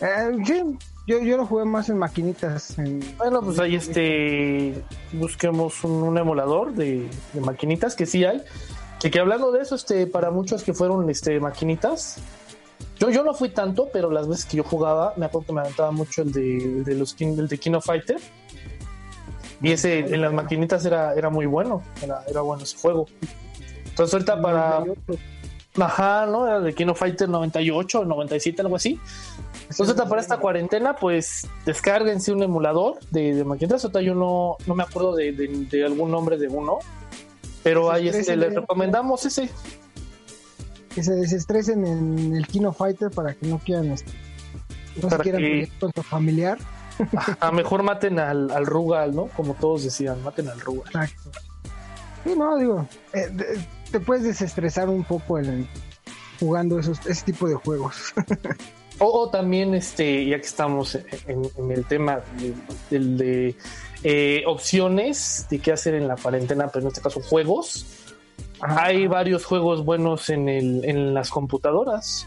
Eh, 0.01 0.31
sí, 0.45 0.79
yo, 1.09 1.23
yo 1.23 1.39
lo 1.39 1.47
jugué 1.47 1.65
más 1.65 1.89
en 1.89 1.97
maquinitas. 1.97 2.77
Bueno, 3.17 3.41
pues 3.41 3.59
ahí 3.59 3.75
este, 3.75 4.85
busquemos 5.15 5.83
un, 5.83 6.19
emulador 6.19 6.75
de, 6.75 7.09
de, 7.33 7.41
maquinitas, 7.41 7.97
que 7.97 8.05
sí 8.05 8.27
hay. 8.27 8.43
Que, 9.01 9.11
que 9.11 9.19
hablando 9.19 9.51
de 9.51 9.63
eso, 9.63 9.75
este, 9.75 10.07
para 10.07 10.31
muchos 10.31 10.63
que 10.63 10.75
fueron 10.75 11.09
este, 11.09 11.41
maquinitas, 11.41 12.19
yo, 12.99 13.09
yo 13.09 13.25
no 13.25 13.33
fui 13.33 13.49
tanto, 13.49 13.89
pero 13.91 14.11
las 14.11 14.29
veces 14.29 14.45
que 14.45 14.59
yo 14.59 14.65
jugaba, 14.65 15.15
me 15.17 15.25
acuerdo 15.25 15.47
que 15.47 15.53
me 15.55 15.61
aventaba 15.63 15.93
mucho 15.93 16.21
el 16.21 16.31
de, 16.31 16.83
de 16.85 16.95
los 16.95 17.17
el 17.19 17.49
de 17.49 17.57
King 17.57 17.73
of 17.73 17.87
Fighter. 17.87 18.21
Y 19.63 19.73
ese 19.73 20.01
en 20.01 20.21
las 20.21 20.33
maquinitas 20.35 20.85
era, 20.85 21.15
era 21.15 21.31
muy 21.31 21.47
bueno, 21.47 21.83
era, 22.03 22.23
era 22.29 22.43
bueno 22.43 22.65
ese 22.65 22.77
juego. 22.77 23.07
Entonces 23.87 24.13
ahorita 24.13 24.43
para... 24.43 24.85
Ajá, 25.81 26.27
¿no? 26.27 26.47
Era 26.47 26.61
de 26.61 26.75
King 26.75 26.89
of 26.89 26.99
Fighter 26.99 27.29
98, 27.29 28.05
97, 28.05 28.61
algo 28.63 28.77
así. 28.77 29.01
Entonces 29.71 29.95
para 29.95 30.21
esta 30.21 30.39
cuarentena, 30.39 30.97
pues 30.97 31.47
descárguense 31.67 32.33
un 32.33 32.43
emulador 32.43 32.99
de, 33.11 33.35
de 33.35 33.45
maquinitas. 33.45 33.85
Ahorita 33.85 34.01
yo 34.01 34.15
no, 34.15 34.57
no 34.67 34.75
me 34.75 34.83
acuerdo 34.83 35.15
de, 35.15 35.33
de, 35.33 35.49
de 35.71 35.85
algún 35.85 36.11
nombre 36.11 36.39
de 36.39 36.49
uno 36.49 36.79
pero 37.63 37.91
ahí 37.91 38.09
este, 38.09 38.37
les 38.37 38.55
recomendamos 38.55 39.25
ese. 39.27 39.51
Que 40.95 41.03
se 41.03 41.13
desestresen 41.15 41.87
en 41.87 42.35
el 42.35 42.47
Kino 42.47 42.73
Fighter 42.73 43.11
para 43.11 43.35
que 43.35 43.47
no 43.47 43.59
quieran 43.59 43.93
este, 43.93 44.11
no 45.03 45.11
se 45.11 45.19
quieran 45.19 45.69
con 45.79 45.93
su 45.95 46.03
familiar. 46.03 46.59
A 47.41 47.53
mejor 47.53 47.83
maten 47.83 48.19
al, 48.19 48.51
al 48.51 48.67
Rugal, 48.67 49.15
¿no? 49.15 49.27
Como 49.27 49.55
todos 49.55 49.85
decían, 49.85 50.23
maten 50.23 50.49
al 50.49 50.61
Rugal. 50.61 50.87
Exacto. 50.87 51.31
Sí, 52.25 52.35
no, 52.37 52.57
digo, 52.57 52.89
eh, 53.13 53.31
te 53.93 54.01
puedes 54.01 54.25
desestresar 54.25 54.89
un 54.89 55.05
poco 55.05 55.39
en, 55.39 55.69
jugando 56.41 56.79
esos, 56.79 57.05
ese 57.07 57.25
tipo 57.25 57.47
de 57.49 57.55
juegos. 57.55 58.15
o, 58.99 59.31
también, 59.31 59.75
este, 59.75 60.27
ya 60.27 60.39
que 60.39 60.47
estamos 60.47 60.99
en, 61.27 61.71
el 61.71 61.85
tema 61.85 62.21
del 62.91 63.17
de 63.17 63.55
eh, 64.03 64.43
opciones 64.47 65.47
de 65.51 65.59
qué 65.59 65.73
hacer 65.73 65.95
en 65.95 66.09
la 66.09 66.17
cuarentena, 66.17 66.69
pero 66.69 66.83
en 66.83 66.89
este 66.89 67.01
caso 67.01 67.21
juegos. 67.21 67.87
Hay 68.61 69.07
varios 69.07 69.45
juegos 69.45 69.85
buenos 69.85 70.31
en, 70.31 70.49
el, 70.49 70.85
en 70.85 71.15
las 71.15 71.31
computadoras. 71.31 72.27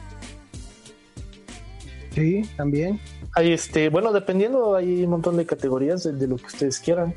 Sí, 2.13 2.43
también. 2.55 2.99
Hay 3.35 3.51
este, 3.51 3.89
bueno, 3.89 4.11
dependiendo, 4.11 4.75
hay 4.75 5.03
un 5.03 5.11
montón 5.11 5.37
de 5.37 5.45
categorías 5.45 6.03
de, 6.03 6.27
lo 6.27 6.37
que 6.37 6.45
ustedes 6.45 6.79
quieran. 6.79 7.13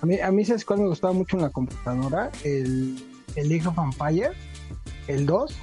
A 0.00 0.06
mí, 0.06 0.18
a 0.20 0.30
mí 0.30 0.44
¿sabes 0.44 0.64
cuál 0.64 0.80
me 0.80 0.88
gustaba 0.88 1.12
mucho 1.12 1.36
en 1.36 1.42
la 1.42 1.50
computadora? 1.50 2.30
El, 2.42 2.96
el 3.36 3.48
League 3.48 3.66
of 3.66 3.76
Empires, 3.78 4.32
el 5.08 5.26
2. 5.26 5.56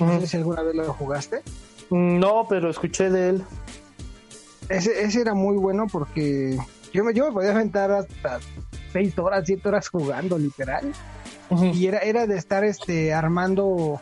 No 0.00 0.20
sé 0.20 0.26
si 0.26 0.36
alguna 0.36 0.62
vez 0.62 0.74
lo 0.74 0.92
jugaste. 0.92 1.42
No, 1.90 2.46
pero 2.48 2.70
escuché 2.70 3.10
de 3.10 3.30
él. 3.30 3.44
Ese, 4.68 5.02
ese 5.02 5.22
era 5.22 5.34
muy 5.34 5.56
bueno 5.56 5.86
porque 5.90 6.58
yo 6.92 7.04
me, 7.04 7.14
yo 7.14 7.26
me 7.26 7.32
podía 7.32 7.52
aventar 7.52 7.90
hasta 7.90 8.40
seis 8.92 9.18
horas, 9.18 9.44
siete 9.46 9.68
horas 9.68 9.88
jugando, 9.88 10.38
literal. 10.38 10.92
Y 11.72 11.86
era, 11.86 11.98
era 12.00 12.26
de 12.26 12.36
estar 12.36 12.64
este 12.64 13.14
armando. 13.14 14.00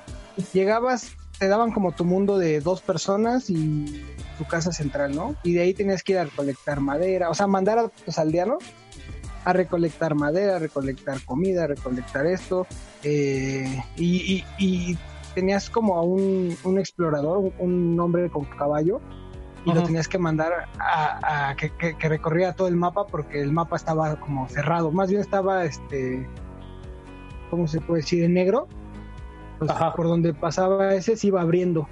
Llegabas, 0.52 1.12
te 1.38 1.46
daban 1.48 1.70
como 1.70 1.92
tu 1.92 2.04
mundo 2.04 2.38
de 2.38 2.60
dos 2.60 2.82
personas 2.82 3.48
y 3.50 4.04
tu 4.38 4.44
casa 4.44 4.72
central, 4.72 5.14
¿no? 5.14 5.36
Y 5.44 5.54
de 5.54 5.62
ahí 5.62 5.74
tenías 5.74 6.02
que 6.02 6.12
ir 6.12 6.18
a 6.18 6.24
recolectar 6.24 6.80
madera, 6.80 7.30
o 7.30 7.34
sea, 7.34 7.46
mandar 7.46 7.78
a 7.78 7.88
tus 7.88 8.18
aldeanos 8.18 8.62
a 9.46 9.52
recolectar 9.52 10.16
madera, 10.16 10.56
a 10.56 10.58
recolectar 10.58 11.24
comida, 11.24 11.64
a 11.64 11.66
recolectar 11.68 12.26
esto. 12.26 12.66
Eh, 13.04 13.80
y, 13.96 14.44
y, 14.58 14.98
tenías 15.36 15.68
como 15.68 15.98
a 15.98 16.02
un, 16.02 16.56
un 16.64 16.78
explorador, 16.78 17.52
un 17.58 18.00
hombre 18.00 18.30
con 18.30 18.46
caballo, 18.46 19.02
y 19.66 19.72
lo 19.72 19.82
tenías 19.82 20.08
que 20.08 20.18
mandar 20.18 20.68
a, 20.78 21.54
que, 21.58 21.70
que, 21.70 22.08
recorriera 22.08 22.54
todo 22.54 22.68
el 22.68 22.76
mapa 22.76 23.06
porque 23.06 23.42
el 23.42 23.52
mapa 23.52 23.76
estaba 23.76 24.18
como 24.20 24.48
cerrado, 24.48 24.92
más 24.92 25.10
bien 25.10 25.20
estaba 25.20 25.64
este, 25.64 26.26
¿cómo 27.50 27.66
se 27.66 27.80
puede 27.80 28.00
decir? 28.00 28.24
En 28.24 28.34
negro. 28.34 28.66
por 29.94 30.06
donde 30.06 30.32
pasaba 30.32 30.94
ese 30.94 31.16
se 31.16 31.26
iba 31.26 31.42
abriendo. 31.42 31.86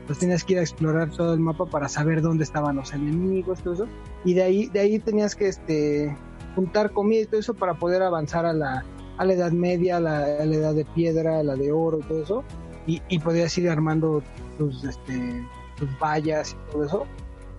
Entonces 0.00 0.18
tenías 0.18 0.44
que 0.44 0.54
ir 0.54 0.58
a 0.58 0.62
explorar 0.62 1.10
todo 1.10 1.32
el 1.32 1.40
mapa 1.40 1.66
para 1.66 1.88
saber 1.88 2.22
dónde 2.22 2.42
estaban 2.42 2.76
los 2.76 2.92
enemigos, 2.92 3.60
todo 3.62 3.74
eso. 3.74 3.86
Y 4.24 4.34
de 4.34 4.42
ahí, 4.42 4.66
de 4.68 4.80
ahí 4.80 4.98
tenías 4.98 5.36
que 5.36 5.48
este, 5.48 6.16
juntar 6.56 6.90
comida 6.90 7.20
y 7.20 7.26
todo 7.26 7.40
eso 7.40 7.54
para 7.54 7.74
poder 7.74 8.02
avanzar 8.02 8.46
a 8.46 8.52
la, 8.52 8.84
a 9.18 9.24
la 9.24 9.32
Edad 9.32 9.52
Media, 9.52 9.98
a 9.98 10.00
la, 10.00 10.42
Edad 10.44 10.74
de 10.74 10.84
Piedra, 10.84 11.40
a 11.40 11.42
la 11.42 11.54
de 11.54 11.72
Oro 11.72 12.00
y 12.00 12.02
todo 12.02 12.22
eso. 12.22 12.44
Y, 12.86 13.02
y 13.08 13.18
podías 13.18 13.56
ir 13.58 13.70
armando 13.70 14.22
tus, 14.58 14.84
este, 14.84 15.44
tus 15.76 15.88
vallas 15.98 16.52
y 16.52 16.72
todo 16.72 16.84
eso. 16.84 17.06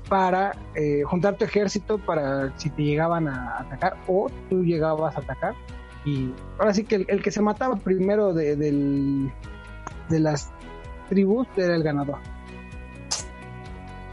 para 0.09 0.55
eh, 0.75 1.01
juntar 1.03 1.35
tu 1.35 1.45
ejército 1.45 1.97
para 1.97 2.55
si 2.59 2.69
te 2.69 2.83
llegaban 2.83 3.27
a 3.27 3.59
atacar 3.59 3.97
o 4.07 4.29
tú 4.49 4.63
llegabas 4.63 5.15
a 5.17 5.21
atacar. 5.21 5.55
Y 6.05 6.31
ahora 6.59 6.73
sí 6.73 6.83
que 6.83 7.05
el, 7.07 7.23
que 7.23 7.31
se 7.31 7.41
mataba 7.41 7.75
primero 7.77 8.33
de, 8.33 8.55
del, 8.55 9.31
de 10.09 10.19
las 10.19 10.51
tribus 11.09 11.47
era 11.57 11.75
el 11.75 11.81
ganador. 11.81 12.19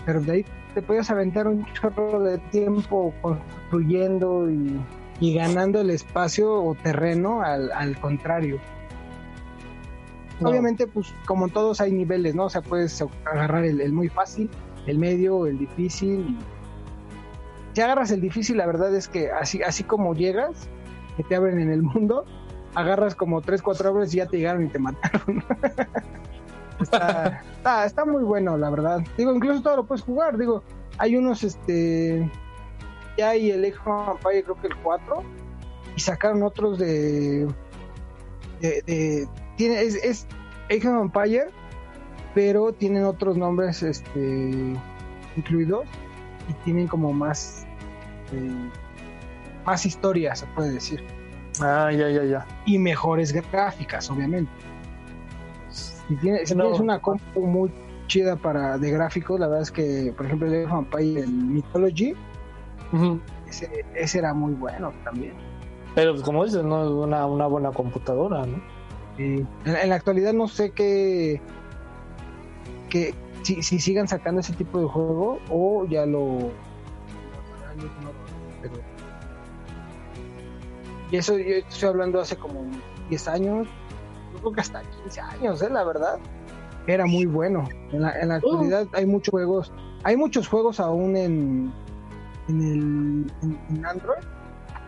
Pero 0.07 0.21
de 0.23 0.33
ahí 0.33 0.45
te 0.75 0.81
podías 0.81 1.11
aventar 1.11 1.47
un 1.47 1.67
chorro 1.75 2.21
de 2.21 2.39
tiempo 2.39 3.13
construyendo 3.21 4.51
y, 4.51 5.35
ganando 5.35 5.81
el 5.83 5.91
espacio 5.91 6.53
o 6.53 6.75
terreno 6.75 7.43
al 7.43 8.01
contrario. 8.01 8.59
Obviamente, 10.45 10.86
pues 10.86 11.14
como 11.26 11.49
todos 11.49 11.80
hay 11.80 11.93
niveles, 11.93 12.34
¿no? 12.34 12.45
O 12.45 12.51
sea, 12.51 12.62
puedes 12.62 13.03
agarrar 13.24 13.64
el, 13.64 13.93
muy 13.93 14.09
fácil, 14.09 14.51
el 14.86 14.99
medio, 14.99 15.47
el 15.47 15.59
difícil. 15.59 16.38
Si 17.72 17.80
agarras 17.80 18.11
el 18.11 18.20
difícil, 18.20 18.57
la 18.57 18.66
verdad 18.66 18.95
es 18.95 19.09
que 19.09 19.30
así, 19.30 19.62
así 19.62 19.84
como 19.84 20.14
llegas, 20.14 20.68
que 21.16 21.22
te 21.22 21.34
abren 21.36 21.61
en 21.61 21.70
el 21.70 21.82
mundo, 21.82 22.24
agarras 22.74 23.14
como 23.14 23.40
3, 23.40 23.62
4 23.62 23.93
horas 23.93 24.14
y 24.14 24.18
ya 24.18 24.26
te 24.26 24.38
llegaron 24.38 24.64
y 24.64 24.68
te 24.68 24.78
mataron. 24.78 25.45
está, 26.80 27.84
está, 27.86 28.05
muy 28.05 28.22
bueno, 28.22 28.57
la 28.57 28.70
verdad. 28.70 29.01
Digo, 29.16 29.34
incluso 29.34 29.62
todo 29.62 29.76
lo 29.76 29.86
puedes 29.86 30.03
jugar. 30.03 30.36
Digo, 30.38 30.62
hay 30.99 31.16
unos, 31.16 31.45
este. 31.45 32.30
Ya 33.18 33.30
hay 33.30 33.51
el 33.51 33.64
Age 33.64 33.76
of 33.86 34.20
creo 34.22 34.61
que 34.61 34.66
el 34.66 34.76
4. 34.82 35.22
Y 35.97 36.01
sacaron 36.01 36.43
otros 36.43 36.78
de. 36.78 37.47
de, 38.61 39.28
tiene, 39.57 39.81
es, 39.81 39.95
es 39.97 40.27
Age 40.71 40.89
of 40.89 41.03
Empire, 41.03 41.47
pero 42.35 42.73
tienen 42.73 43.05
otros 43.05 43.37
nombres 43.37 43.83
este, 43.83 44.77
incluidos 45.37 45.85
y 46.49 46.53
tienen 46.65 46.89
como 46.89 47.13
más 47.13 47.67
eh, 48.33 48.71
más 49.65 49.87
historias, 49.87 50.41
se 50.41 50.47
puede 50.47 50.73
decir. 50.73 51.05
Ah, 51.61 51.91
ya, 51.93 52.09
ya, 52.09 52.25
ya. 52.25 52.47
Y 52.65 52.79
mejores 52.79 53.33
gráficas, 53.33 54.11
obviamente. 54.11 54.51
Si 55.69 56.17
tienes, 56.17 56.51
una 56.51 57.01
compu 57.01 57.47
muy 57.47 57.71
chida 58.07 58.37
para 58.37 58.79
de 58.79 58.91
gráficos, 58.91 59.39
la 59.39 59.47
verdad 59.47 59.63
es 59.63 59.71
que, 59.71 60.13
por 60.17 60.27
ejemplo, 60.27 60.49
el 60.49 60.69
Empire, 60.69 61.21
el 61.21 61.31
Mythology, 61.31 62.15
ese, 63.95 64.19
era 64.19 64.35
muy 64.35 64.53
bueno 64.55 64.93
también. 65.05 65.35
Pero 65.95 66.13
pues, 66.13 66.23
como 66.23 66.45
dices, 66.45 66.65
no 66.65 66.85
es 66.85 66.91
una, 66.91 67.27
una 67.27 67.47
buena 67.47 67.71
computadora, 67.71 68.45
¿no? 68.47 68.63
En, 69.19 69.47
la 69.65 69.95
actualidad 69.95 70.33
no 70.33 70.49
sé 70.49 70.71
qué, 70.71 71.41
que 72.89 73.15
si, 73.43 73.63
si, 73.63 73.79
sigan 73.79 74.09
sacando 74.09 74.41
ese 74.41 74.53
tipo 74.55 74.81
de 74.81 74.87
juego 74.87 75.39
o 75.51 75.85
ya 75.87 76.07
lo... 76.07 76.51
Y 81.11 81.17
eso 81.17 81.37
yo 81.37 81.57
estoy 81.57 81.89
hablando 81.89 82.21
hace 82.21 82.37
como 82.37 82.65
10 83.11 83.29
años, 83.29 83.69
yo 84.33 84.39
creo 84.39 84.53
que 84.53 84.61
hasta 84.63 84.83
15 85.03 85.21
años, 85.21 85.63
¿eh? 85.63 85.69
la 85.71 85.85
verdad. 85.85 86.19
Era 86.87 87.07
muy 87.07 87.27
bueno. 87.27 87.69
En 87.93 88.03
la, 88.03 88.19
en 88.19 88.29
la 88.29 88.37
actualidad 88.37 88.87
hay 88.95 89.07
muchos 89.07 89.31
juegos, 89.31 89.73
hay 90.05 90.17
muchos 90.17 90.49
juegos 90.49 90.81
aún 90.81 91.17
en, 91.17 91.73
en, 92.49 92.61
el, 92.63 93.33
en 93.43 93.87
Android 93.87 94.25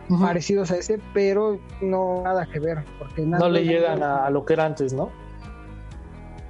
parecidos 0.07 0.71
a 0.71 0.77
ese, 0.77 0.99
pero 1.13 1.59
no 1.81 2.21
nada 2.23 2.45
que 2.45 2.59
ver. 2.59 2.83
Porque 2.99 3.25
no 3.25 3.49
le 3.49 3.63
llegan 3.63 4.03
a, 4.03 4.29
lo 4.29 4.45
que 4.45 4.53
era 4.53 4.65
antes, 4.65 4.93
¿no? 4.93 5.09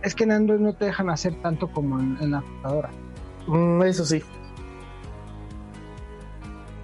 Es 0.02 0.14
que 0.14 0.24
en 0.24 0.32
Android 0.32 0.60
no 0.60 0.74
te 0.74 0.86
dejan 0.86 1.10
hacer 1.10 1.42
tanto 1.42 1.72
como 1.72 2.00
en, 2.00 2.32
la 2.32 2.42
computadora. 2.42 2.92
Mm, 3.48 3.82
eso 3.84 4.06
sí. 4.06 4.22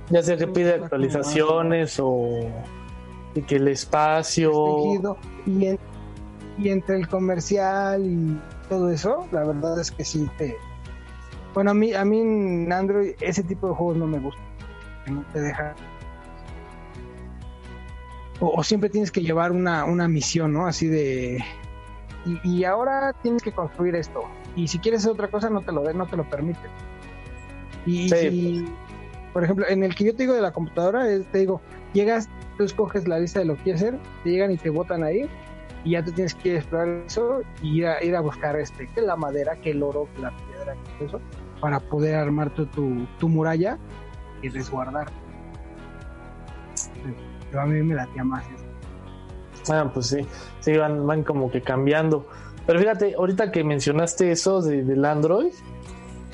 Ya 0.10 0.22
sea 0.24 0.38
que 0.38 0.48
pide 0.48 0.74
actualizaciones 0.74 2.00
o 2.02 2.28
que 3.48 3.56
el 3.56 3.68
espacio. 3.68 4.52
Y, 5.46 5.78
y 6.58 6.70
entre 6.70 6.98
el 6.98 7.08
comercial 7.08 8.06
y 8.06 8.40
todo 8.68 8.90
eso, 8.90 9.28
la 9.32 9.44
verdad 9.46 9.80
es 9.80 9.92
que 9.92 10.04
sí 10.04 10.30
te. 10.38 10.58
Bueno, 11.54 11.72
a 11.72 11.74
mí, 11.74 11.94
a 11.94 12.06
mí 12.06 12.20
en 12.20 12.72
Android 12.72 13.14
ese 13.20 13.44
tipo 13.44 13.68
de 13.68 13.76
juegos 13.76 13.98
no 13.98 14.08
me 14.08 14.20
gusta. 14.20 14.42
no 15.08 15.24
te 15.34 15.42
deja 15.42 15.76
o, 18.42 18.64
siempre 18.64 18.90
tienes 18.90 19.12
que 19.12 19.22
llevar 19.22 19.52
una, 19.52 19.86
una 19.86 20.08
misión, 20.08 20.52
¿no? 20.52 20.66
Así 20.66 20.88
de... 20.88 21.44
Y, 22.44 22.64
ahora 22.66 23.14
tienes 23.22 23.42
que 23.42 23.52
construir 23.52 23.96
esto. 23.96 24.24
Y 24.56 24.68
si 24.68 24.80
quieres 24.80 25.02
hacer 25.02 25.14
otra 25.14 25.28
cosa, 25.30 25.50
no 25.50 25.62
te 25.62 25.72
lo 25.72 25.92
no 25.94 26.06
te 26.06 26.18
lo 26.18 26.30
permite. 26.30 26.60
Y 27.86 28.66
por 29.34 29.44
ejemplo, 29.44 29.66
en 29.68 29.84
el 29.84 29.96
que 29.96 30.06
yo 30.06 30.16
te 30.16 30.24
digo 30.24 30.34
de 30.36 30.42
la 30.42 30.52
computadora, 30.52 31.06
te 31.06 31.38
digo, 31.38 31.62
llegas, 31.94 32.30
tú 32.58 32.64
escoges 32.64 33.08
la 33.08 33.18
lista 33.20 33.40
de 33.40 33.46
lo 33.46 33.56
que 33.56 33.64
quieres 33.64 33.82
hacer, 33.82 34.00
te 34.24 34.30
llegan 34.30 34.52
y 34.52 34.58
te 34.58 34.70
botan 34.70 35.04
ahí, 35.04 35.30
y 35.84 35.92
ya 35.92 36.04
tú 36.04 36.12
tienes 36.12 36.36
que 36.36 36.58
explorar 36.58 37.04
eso 37.08 37.42
y 37.62 37.80
ir 37.80 37.88
a, 37.88 38.04
ir 38.04 38.16
a 38.16 38.22
buscar 38.22 38.60
este, 38.60 38.88
que 38.88 39.02
la 39.02 39.16
madera, 39.16 39.56
que 39.56 39.72
el 39.72 39.82
oro, 39.82 40.08
que 40.16 40.22
la 40.22 40.32
piedra, 40.32 40.76
que 40.98 41.06
eso, 41.06 41.20
para 41.60 41.80
poder 41.80 42.16
armar 42.16 42.54
tu, 42.54 42.66
tu, 42.68 43.08
tu 43.20 43.30
muralla 43.30 43.80
y 44.42 44.50
resguardar 44.50 45.08
pero 47.52 47.64
a 47.64 47.66
mí 47.66 47.84
me 47.84 47.94
latía 47.94 48.24
más 48.24 48.46
eso. 48.46 49.74
Ah, 49.74 49.92
pues 49.94 50.08
sí, 50.08 50.26
sí, 50.62 50.78
van, 50.78 51.06
van 51.06 51.24
como 51.24 51.52
que 51.52 51.62
cambiando. 51.62 52.26
Pero 52.66 52.80
fíjate, 52.80 53.16
ahorita 53.16 53.52
que 53.52 53.64
mencionaste 53.64 54.32
eso 54.32 54.62
de, 54.62 54.84
del 54.84 55.06
Android, 55.06 55.54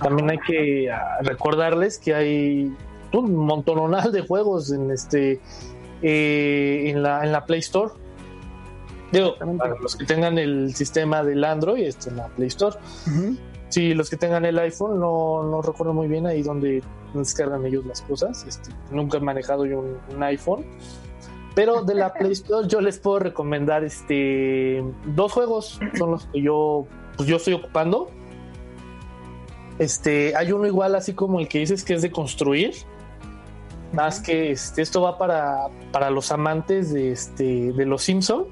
también 0.01 0.30
hay 0.30 0.39
que 0.39 0.91
ah, 0.91 1.18
recordarles 1.24 1.97
que 1.97 2.13
hay 2.13 2.76
un 3.11 3.36
montononal 3.36 4.11
de 4.11 4.22
juegos 4.22 4.72
en 4.72 4.91
este 4.91 5.39
eh, 6.01 6.84
en 6.89 7.01
la 7.01 7.24
en 7.24 7.32
la 7.32 7.45
Play 7.45 7.59
Store. 7.59 7.93
Digo, 9.11 9.36
para 9.57 9.76
los 9.80 9.95
que 9.95 10.05
tengan 10.05 10.38
el 10.38 10.76
sistema 10.76 11.24
del 11.24 11.43
Android, 11.43 11.86
este, 11.86 12.09
en 12.09 12.18
la 12.18 12.28
Play 12.28 12.49
Store. 12.49 12.78
Si 13.70 13.93
los 13.93 14.09
que 14.09 14.15
tengan 14.15 14.45
el 14.45 14.57
iPhone, 14.59 14.99
no, 14.99 15.43
no 15.43 15.61
recuerdo 15.61 15.93
muy 15.93 16.07
bien 16.07 16.26
ahí 16.26 16.41
donde 16.41 16.82
descargan 17.13 17.65
ellos 17.65 17.86
las 17.86 18.01
cosas. 18.01 18.45
Este, 18.45 18.70
nunca 18.91 19.18
he 19.18 19.22
manejado 19.22 19.65
yo 19.65 19.84
un 20.13 20.24
iPhone 20.24 20.65
pero 21.58 21.82
de 21.82 21.95
la 21.95 22.14
Play 22.14 22.34
Store 22.34 22.68
yo 22.68 22.82
les 22.82 22.99
puedo 22.99 23.18
recomendar 23.18 23.84
este 23.84 24.84
dos 25.08 25.32
juegos, 25.32 25.80
son 25.97 26.12
los 26.12 26.28
que 26.28 26.39
yo 26.39 26.86
pues 27.16 27.28
yo 27.28 27.38
estoy 27.38 27.55
ocupando. 27.55 28.12
Este, 29.80 30.36
hay 30.36 30.51
uno 30.51 30.68
igual 30.68 30.93
así 30.93 31.14
como 31.14 31.39
el 31.39 31.47
que 31.47 31.58
dices 31.58 31.84
que 31.84 31.95
es 31.95 32.03
de 32.03 32.12
construir. 32.12 32.76
Más 33.91 34.20
que 34.20 34.51
este, 34.51 34.84
esto 34.84 35.01
va 35.01 35.18
para, 35.18 35.70
para 35.91 36.12
los 36.12 36.32
amantes 36.32 36.93
de 36.93 37.12
este 37.12 37.74
de 37.74 37.86
los 37.88 38.03
Simpson. 38.03 38.45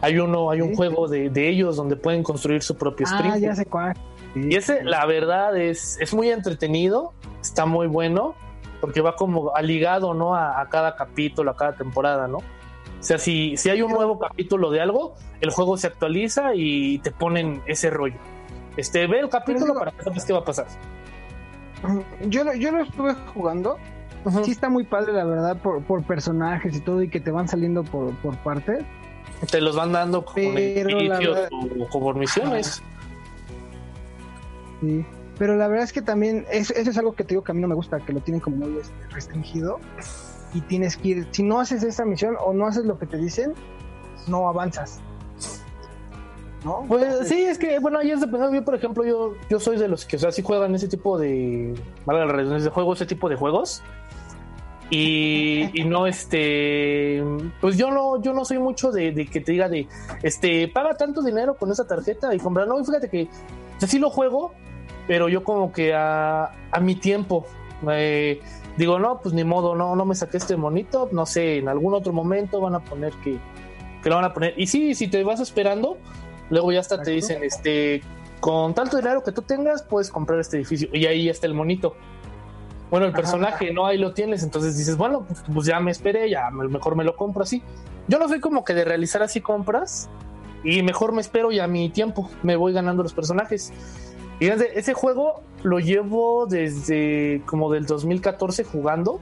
Hay 0.00 0.20
uno, 0.20 0.52
hay 0.52 0.60
un 0.60 0.76
juego 0.76 1.08
de, 1.08 1.48
ellos 1.48 1.74
donde 1.74 1.96
pueden 1.96 2.22
construir 2.22 2.62
su 2.62 2.76
propio 2.76 3.08
ah, 3.10 3.38
ya 3.38 3.56
sé 3.56 3.66
cuál. 3.66 3.96
y 4.36 4.54
ese, 4.54 4.84
la 4.84 5.04
verdad, 5.04 5.56
es, 5.56 5.98
es 6.00 6.14
muy 6.14 6.30
entretenido, 6.30 7.12
está 7.42 7.66
muy 7.66 7.88
bueno 7.88 8.36
porque 8.80 9.00
va 9.00 9.16
como 9.16 9.52
ligado, 9.62 10.14
¿no? 10.14 10.34
A, 10.34 10.66
cada 10.70 10.96
capítulo, 10.96 11.50
a 11.50 11.56
cada 11.56 11.74
temporada, 11.74 12.28
¿no? 12.28 12.38
O 12.38 13.02
sea, 13.02 13.18
si, 13.18 13.56
si 13.56 13.70
hay 13.70 13.82
un 13.82 13.92
nuevo 13.92 14.18
capítulo 14.18 14.70
de 14.70 14.80
algo, 14.80 15.14
el 15.40 15.50
juego 15.50 15.76
se 15.76 15.86
actualiza 15.86 16.54
y 16.54 16.98
te 16.98 17.12
ponen 17.12 17.62
ese 17.66 17.90
rollo. 17.90 18.16
Este, 18.76 19.06
ve 19.06 19.20
el 19.20 19.28
capítulo 19.28 19.74
para 19.74 19.92
que 19.92 20.02
sepas 20.02 20.24
qué 20.24 20.32
va 20.32 20.40
a 20.40 20.44
pasar. 20.44 20.66
Yo 22.26 22.44
lo, 22.44 22.54
yo 22.54 22.72
lo 22.72 22.82
estuve 22.82 23.14
jugando. 23.34 23.78
Sí 24.44 24.50
está 24.50 24.68
muy 24.68 24.84
padre, 24.84 25.12
la 25.12 25.24
verdad, 25.24 25.56
por, 25.62 25.82
por 25.84 26.02
personajes 26.02 26.76
y 26.76 26.80
todo, 26.80 27.02
y 27.02 27.08
que 27.08 27.20
te 27.20 27.30
van 27.30 27.48
saliendo 27.48 27.84
por, 27.84 28.12
por 28.16 28.36
partes. 28.38 28.84
Te 29.50 29.60
los 29.60 29.76
van 29.76 29.92
dando 29.92 30.24
como 30.24 30.48
o 31.90 32.00
por 32.00 32.16
misiones. 32.16 32.82
Sí. 34.80 35.04
Pero 35.38 35.56
la 35.56 35.68
verdad 35.68 35.84
es 35.84 35.92
que 35.92 36.02
también, 36.02 36.44
eso, 36.50 36.74
es 36.74 36.98
algo 36.98 37.14
que 37.14 37.22
te 37.22 37.30
digo 37.30 37.44
que 37.44 37.52
a 37.52 37.54
mí 37.54 37.60
no 37.60 37.68
me 37.68 37.74
gusta, 37.74 38.00
que 38.00 38.12
lo 38.12 38.20
tienen 38.20 38.40
como 38.40 38.56
muy 38.56 38.78
este, 38.78 38.94
restringido. 39.10 39.78
Y 40.52 40.62
tienes 40.62 40.96
que 40.96 41.08
ir, 41.08 41.28
si 41.30 41.42
no 41.42 41.60
haces 41.60 41.82
esta 41.84 42.04
misión 42.04 42.36
o 42.44 42.52
no 42.52 42.66
haces 42.66 42.84
lo 42.84 42.98
que 42.98 43.06
te 43.06 43.18
dicen, 43.18 43.52
no 44.26 44.48
avanzas. 44.48 45.00
¿No? 46.64 46.84
Pues 46.88 47.28
sí, 47.28 47.42
es 47.42 47.56
que, 47.56 47.78
bueno, 47.78 47.98
ahí 47.98 48.10
es 48.10 48.20
dependiendo. 48.20 48.56
Yo, 48.56 48.64
por 48.64 48.74
ejemplo, 48.74 49.04
yo, 49.04 49.34
yo 49.48 49.60
soy 49.60 49.78
de 49.78 49.86
los 49.86 50.04
que, 50.04 50.16
o 50.16 50.18
sea, 50.18 50.32
sí 50.32 50.42
juegan 50.42 50.74
ese 50.74 50.88
tipo 50.88 51.16
de, 51.18 51.74
vale, 52.04 52.44
de 52.60 52.70
juegos, 52.70 52.98
ese 52.98 53.06
tipo 53.06 53.28
de 53.28 53.36
juegos. 53.36 53.82
Y, 54.90 55.68
y, 55.78 55.84
no 55.84 56.06
este 56.06 57.22
pues 57.60 57.76
yo 57.76 57.90
no 57.90 58.22
yo 58.22 58.32
no 58.32 58.46
soy 58.46 58.58
mucho 58.58 58.90
de, 58.90 59.28
que 59.30 59.42
te 59.42 59.52
diga 59.52 59.68
de 59.68 59.86
este 60.22 60.66
paga 60.66 60.96
tanto 60.96 61.20
dinero 61.20 61.58
con 61.58 61.70
esa 61.70 61.86
tarjeta 61.86 62.34
y 62.34 62.38
comprar 62.38 62.66
no 62.66 62.82
fíjate 62.82 63.10
que 63.10 63.24
o 63.24 63.86
sea, 63.86 64.00
lo 64.00 64.08
juego 64.08 64.54
pero 65.08 65.28
yo 65.28 65.42
como 65.42 65.72
que 65.72 65.92
a, 65.94 66.52
a 66.70 66.80
mi 66.80 66.94
tiempo 66.94 67.46
eh, 67.90 68.40
digo, 68.76 68.98
no, 68.98 69.20
pues 69.20 69.34
ni 69.34 69.42
modo, 69.42 69.74
no, 69.74 69.96
no 69.96 70.04
me 70.04 70.14
saqué 70.14 70.36
este 70.36 70.56
monito, 70.56 71.08
no 71.12 71.26
sé, 71.26 71.58
en 71.58 71.68
algún 71.68 71.94
otro 71.94 72.12
momento 72.12 72.60
van 72.60 72.76
a 72.76 72.80
poner 72.80 73.12
que, 73.24 73.38
que 74.02 74.08
lo 74.08 74.16
van 74.16 74.24
a 74.24 74.32
poner. 74.32 74.54
Y 74.56 74.66
sí, 74.66 74.94
si 74.94 75.08
te 75.08 75.24
vas 75.24 75.40
esperando, 75.40 75.98
luego 76.50 76.72
ya 76.72 76.80
hasta 76.80 77.02
te 77.02 77.10
dicen, 77.10 77.42
este, 77.42 78.02
con 78.40 78.74
tanto 78.74 78.96
dinero 78.96 79.22
que 79.22 79.32
tú 79.32 79.42
tengas, 79.42 79.82
puedes 79.82 80.10
comprar 80.10 80.38
este 80.38 80.58
edificio. 80.58 80.88
Y 80.92 81.06
ahí 81.06 81.28
está 81.28 81.46
el 81.46 81.54
monito. 81.54 81.96
Bueno, 82.90 83.04
el 83.04 83.12
personaje, 83.12 83.72
¿no? 83.72 83.86
Ahí 83.86 83.98
lo 83.98 84.14
tienes. 84.14 84.42
Entonces 84.42 84.78
dices, 84.78 84.96
bueno, 84.96 85.24
pues, 85.26 85.42
pues 85.52 85.66
ya 85.66 85.78
me 85.80 85.90
esperé, 85.90 86.30
ya 86.30 86.50
mejor 86.50 86.96
me 86.96 87.04
lo 87.04 87.16
compro 87.16 87.42
así. 87.42 87.62
Yo 88.06 88.18
no 88.18 88.28
soy 88.28 88.40
como 88.40 88.64
que 88.64 88.72
de 88.72 88.84
realizar 88.84 89.22
así 89.22 89.40
compras. 89.40 90.08
Y 90.64 90.82
mejor 90.82 91.12
me 91.12 91.20
espero 91.20 91.52
ya 91.52 91.66
mi 91.66 91.90
tiempo. 91.90 92.30
Me 92.42 92.56
voy 92.56 92.72
ganando 92.72 93.02
los 93.02 93.12
personajes. 93.12 93.72
Y 94.40 94.46
ese 94.46 94.94
juego 94.94 95.42
lo 95.62 95.80
llevo 95.80 96.46
desde 96.46 97.42
como 97.46 97.72
del 97.72 97.86
2014 97.86 98.64
jugando. 98.64 99.20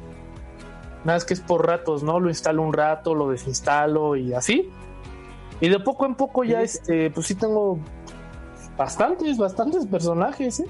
Nada 1.05 1.19
es 1.19 1.25
que 1.25 1.35
es 1.35 1.41
por 1.41 1.67
ratos, 1.67 2.03
¿no? 2.03 2.21
Lo 2.21 2.29
instalo 2.29 2.63
un 2.63 2.73
rato, 2.73 3.15
lo 3.15 3.31
desinstalo 3.31 4.17
y 4.17 4.35
así. 4.35 4.71
Y 5.61 5.69
de 5.69 5.79
poco 5.79 6.05
en 6.05 6.17
poco 6.17 6.45
ya, 6.45 6.61
este, 6.61 7.11
pues 7.11 7.27
sí 7.27 7.35
tengo 7.35 7.79
bastantes, 8.77 9.39
bastantes 9.39 9.87
personajes, 9.87 10.61
¿eh? 10.61 10.67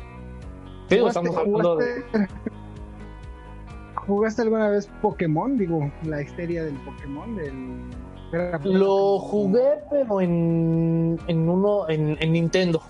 ¿Jugaste, 3.94 4.42
alguna 4.42 4.68
vez 4.68 4.88
Pokémon? 5.02 5.58
Digo, 5.58 5.90
la 6.04 6.22
historia 6.22 6.62
del 6.62 6.76
Pokémon, 6.84 7.34
del... 7.34 7.80
Lo 8.64 9.18
jugué, 9.18 9.80
pero 9.90 10.20
en, 10.20 11.18
en 11.26 11.48
uno, 11.48 11.88
en, 11.88 12.16
en 12.20 12.32
Nintendo. 12.32 12.82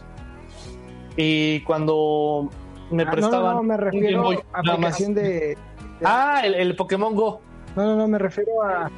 Y 1.16 1.60
cuando 1.60 2.50
me 2.90 3.04
ah, 3.04 3.10
prestaban. 3.10 3.42
No, 3.42 3.54
no, 3.54 3.62
me 3.62 3.76
refiero 3.76 4.30
a 4.30 4.58
aplicación 4.58 5.14
de, 5.14 5.56
Ah, 6.04 6.42
el, 6.44 6.76
Pokémon 6.76 7.14
Go. 7.14 7.40
No, 7.74 7.84
no, 7.84 7.96
no, 7.96 8.08
me 8.08 8.18
refiero 8.18 8.62
a. 8.62 8.90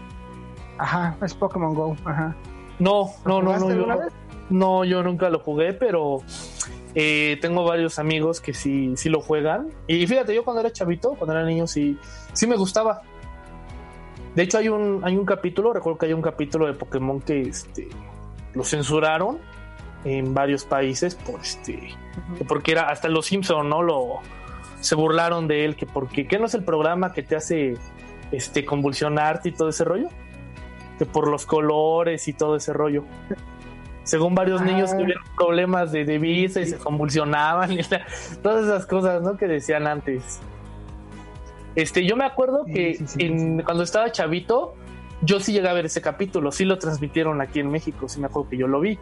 Ajá, 0.79 1.17
es 1.23 1.35
Pokémon 1.35 1.75
Go. 1.75 1.97
Ajá. 2.05 2.37
No, 2.79 3.11
no, 3.25 3.43
no, 3.43 3.59
no. 3.59 3.75
Yo, 3.75 3.87
no, 4.51 4.85
yo 4.85 5.03
nunca 5.03 5.29
lo 5.29 5.41
jugué, 5.41 5.73
pero 5.75 6.23
eh, 6.95 7.39
tengo 7.41 7.65
varios 7.65 7.99
amigos 7.99 8.41
que 8.41 8.55
sí, 8.55 8.95
sí 8.97 9.09
lo 9.09 9.21
juegan. 9.21 9.69
Y 9.87 10.07
fíjate, 10.07 10.35
yo 10.35 10.45
cuando 10.45 10.61
era 10.61 10.73
chavito, 10.73 11.11
cuando 11.11 11.35
era 11.35 11.45
niño, 11.45 11.67
sí, 11.67 11.99
sí 12.33 12.47
me 12.47 12.57
gustaba. 12.57 13.03
De 14.35 14.43
hecho, 14.43 14.59
hay 14.59 14.69
un, 14.69 15.01
hay 15.05 15.17
un 15.17 15.25
capítulo, 15.25 15.73
recuerdo 15.73 15.99
que 15.99 16.07
hay 16.07 16.13
un 16.13 16.23
capítulo 16.23 16.67
de 16.67 16.75
Pokémon 16.75 17.21
que 17.21 17.43
este, 17.43 17.89
lo 18.55 18.65
censuraron 18.65 19.39
en 20.09 20.35
varios 20.35 20.65
países 20.65 21.15
por 21.15 21.41
este 21.41 21.95
porque 22.49 22.73
era 22.73 22.89
hasta 22.89 23.09
los 23.09 23.27
Simpson 23.27 23.69
no 23.69 23.83
lo 23.83 24.21
se 24.81 24.95
burlaron 24.95 25.49
de 25.49 25.65
él 25.65 25.77
que 25.77 25.87
porque 25.87 26.27
qué 26.27 26.39
no 26.39 26.47
es 26.47 26.55
el 26.55 26.65
programa 26.65 27.13
que 27.13 27.23
te 27.23 27.37
hace 27.37 27.77
este 28.33 28.65
convulsionarte 28.65 29.51
y 29.51 29.53
todo 29.53 29.69
ese 29.69 29.85
rollo 29.85 30.09
que 30.99 31.07
por 31.07 31.29
los 31.29 31.47
colores 31.47 32.29
y 32.29 32.33
todo 32.33 32.57
ese 32.57 32.73
rollo. 32.73 33.05
Según 34.03 34.35
varios 34.35 34.61
niños 34.63 34.91
ah. 34.93 34.99
tuvieron 34.99 35.25
problemas 35.37 35.93
de, 35.93 36.05
de 36.05 36.19
vista 36.19 36.61
y 36.61 36.67
se 36.67 36.77
convulsionaban 36.77 37.73
y 37.79 37.81
todas 38.43 38.65
esas 38.65 38.85
cosas 38.87 39.23
no 39.23 39.37
que 39.37 39.47
decían 39.47 39.87
antes. 39.87 40.41
Este 41.75 42.05
yo 42.05 42.17
me 42.17 42.25
acuerdo 42.25 42.65
que 42.65 42.99
cuando 43.65 43.85
estaba 43.85 44.11
chavito 44.11 44.75
yo 45.21 45.41
sí 45.41 45.53
llegué 45.53 45.69
a 45.69 45.73
ver 45.73 45.87
ese 45.87 46.01
capítulo 46.01 46.51
sí 46.51 46.65
lo 46.65 46.79
transmitieron 46.79 47.41
aquí 47.41 47.61
en 47.61 47.71
México 47.71 48.09
sí 48.09 48.21
me 48.21 48.27
acuerdo 48.27 48.51
que 48.51 48.57
yo 48.57 48.67
lo 48.67 48.81
vi 48.81 48.99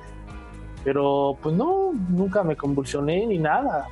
pero 0.86 1.36
pues 1.42 1.52
no, 1.56 1.92
nunca 2.10 2.44
me 2.44 2.56
convulsioné 2.56 3.26
ni 3.26 3.38
nada. 3.38 3.88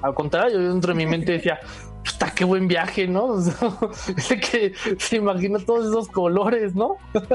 Al 0.00 0.14
contrario, 0.14 0.58
yo 0.58 0.72
dentro 0.72 0.94
de 0.94 0.96
mi 0.96 1.04
mente 1.04 1.32
decía, 1.32 1.60
¡Está 2.04 2.30
qué 2.30 2.46
buen 2.46 2.66
viaje, 2.66 3.06
¿no? 3.06 3.34
que 4.50 4.72
se 4.98 5.16
imagina 5.16 5.58
todos 5.58 5.88
esos 5.88 6.08
colores, 6.08 6.74
¿no? 6.74 6.96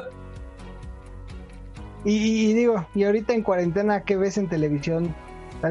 y, 2.03 2.53
digo, 2.53 2.88
y 2.95 3.03
ahorita 3.03 3.36
en 3.36 3.43
cuarentena, 3.43 4.01
¿qué 4.01 4.17
ves 4.17 4.39
en 4.39 4.49
televisión? 4.49 5.13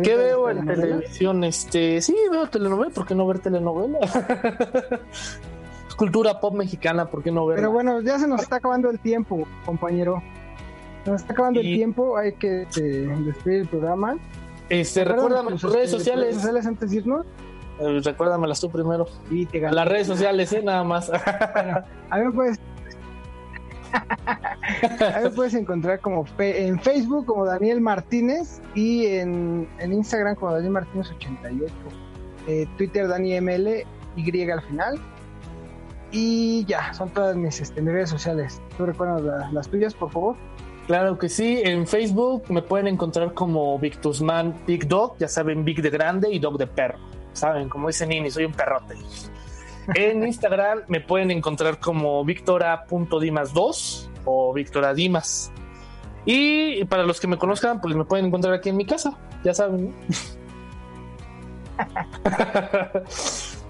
¿Qué 0.04 0.14
veo 0.14 0.48
en 0.48 0.64
televisión? 0.64 1.42
Este, 1.42 2.00
sí, 2.00 2.16
veo 2.30 2.46
telenovela, 2.46 2.94
¿por 2.94 3.04
qué 3.04 3.16
no 3.16 3.26
ver 3.26 3.40
telenovela? 3.40 3.98
Cultura 5.96 6.38
pop 6.38 6.54
mexicana, 6.54 7.10
¿por 7.10 7.24
qué 7.24 7.32
no 7.32 7.46
ver? 7.46 7.56
Pero 7.56 7.72
bueno, 7.72 8.00
ya 8.00 8.20
se 8.20 8.28
nos 8.28 8.42
está 8.42 8.56
acabando 8.56 8.88
el 8.90 9.00
tiempo, 9.00 9.44
compañero. 9.66 10.22
Nos 11.06 11.22
está 11.22 11.32
acabando 11.32 11.60
el 11.60 11.66
tiempo, 11.66 12.16
hay 12.16 12.32
que 12.34 12.62
este, 12.62 12.82
despedir 13.08 13.60
el 13.62 13.68
programa. 13.68 14.18
Este, 14.68 15.04
recuérdame 15.04 15.52
tus 15.52 15.72
redes 15.72 15.90
sociales. 15.90 16.24
redes 16.24 16.36
sociales 16.36 16.66
antes 16.66 16.90
de 16.90 16.96
irnos. 16.96 17.26
Eh, 17.80 18.00
recuérdamelas 18.04 18.60
tú 18.60 18.70
primero. 18.70 19.06
Sí, 19.28 19.46
te 19.46 19.60
Las 19.60 19.88
redes 19.88 20.06
sociales, 20.06 20.52
¿eh? 20.52 20.62
Nada 20.62 20.84
más. 20.84 21.10
a 22.10 22.18
mí 22.18 22.24
me 22.24 22.32
puedes. 22.32 22.60
a 24.26 25.18
mí 25.18 25.24
me 25.24 25.30
puedes 25.30 25.54
encontrar 25.54 26.00
como 26.00 26.24
en 26.38 26.80
Facebook 26.80 27.26
como 27.26 27.44
Daniel 27.44 27.80
Martínez 27.80 28.62
y 28.74 29.06
en, 29.06 29.68
en 29.78 29.92
Instagram 29.92 30.36
como 30.36 30.52
Daniel 30.52 30.72
Martínez 30.72 31.10
88. 31.10 31.74
Eh, 32.46 32.66
Twitter 32.76 33.08
Dani 33.08 33.40
ML 33.40 33.84
Y 34.16 34.50
al 34.50 34.62
final. 34.62 35.00
Y 36.10 36.64
ya, 36.66 36.92
son 36.92 37.08
todas 37.10 37.36
mis, 37.36 37.60
este, 37.60 37.80
redes 37.80 38.10
sociales. 38.10 38.60
¿Tú 38.76 38.84
recuerdas 38.84 39.52
las 39.52 39.68
tuyas, 39.68 39.94
por 39.94 40.10
favor? 40.12 40.36
Claro 40.86 41.18
que 41.18 41.28
sí, 41.28 41.60
en 41.64 41.86
Facebook 41.86 42.44
me 42.48 42.62
pueden 42.62 42.88
encontrar 42.88 43.34
como 43.34 43.78
Victusman 43.78 44.54
Big 44.66 44.88
Dog, 44.88 45.16
ya 45.18 45.28
saben, 45.28 45.64
Big 45.64 45.80
de 45.80 45.90
grande 45.90 46.28
y 46.30 46.38
Dog 46.40 46.58
de 46.58 46.66
perro, 46.66 46.98
saben, 47.32 47.68
como 47.68 47.86
dice 47.86 48.06
Nini, 48.06 48.30
soy 48.30 48.46
un 48.46 48.52
perrote. 48.52 48.96
En 49.94 50.22
Instagram 50.26 50.80
me 50.88 51.00
pueden 51.00 51.30
encontrar 51.30 51.78
como 51.78 52.24
victora.dimas2 52.24 54.08
o 54.24 54.52
Victora 54.52 54.94
Dimas. 54.94 55.52
Y 56.24 56.84
para 56.84 57.04
los 57.04 57.20
que 57.20 57.26
me 57.26 57.36
conozcan, 57.36 57.80
pues 57.80 57.94
me 57.96 58.04
pueden 58.04 58.26
encontrar 58.26 58.54
aquí 58.54 58.68
en 58.68 58.76
mi 58.76 58.86
casa, 58.86 59.18
ya 59.44 59.54
saben. 59.54 59.94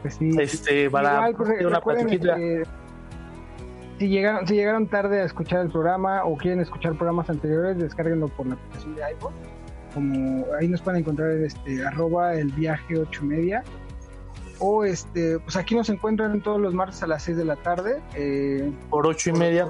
pues 0.03 0.15
sí. 0.19 0.31
Este, 0.39 0.91
para 0.91 1.29
Igual, 1.29 1.35
pues, 1.35 1.65
una 1.65 1.81
si 3.99 4.09
llegaron, 4.09 4.47
si 4.47 4.55
llegaron 4.55 4.87
tarde 4.87 5.21
a 5.21 5.25
escuchar 5.25 5.61
el 5.61 5.71
programa 5.71 6.25
o 6.25 6.37
quieren 6.37 6.61
escuchar 6.61 6.95
programas 6.95 7.31
anteriores, 7.31 7.79
descárguenlo 7.79 8.29
por 8.29 8.47
la 8.47 8.55
aplicación 8.55 8.95
de 8.95 9.05
iPhone. 9.05 9.35
Como 9.95 10.47
ahí 10.59 10.69
nos 10.69 10.81
pueden 10.81 11.01
encontrar 11.01 11.31
este 11.33 11.85
arroba 11.85 12.35
el 12.35 12.51
viaje 12.53 12.99
8 12.99 13.25
media. 13.25 13.63
O 14.59 14.85
este, 14.85 15.39
pues 15.41 15.57
aquí 15.57 15.75
nos 15.75 15.89
encuentran 15.89 16.41
todos 16.41 16.61
los 16.61 16.73
martes 16.73 17.03
a 17.03 17.07
las 17.07 17.25
6 17.25 17.37
de 17.37 17.45
la 17.45 17.57
tarde. 17.57 18.01
Eh, 18.15 18.73
por 18.91 19.07
8 19.07 19.31
y 19.31 19.33
media. 19.33 19.67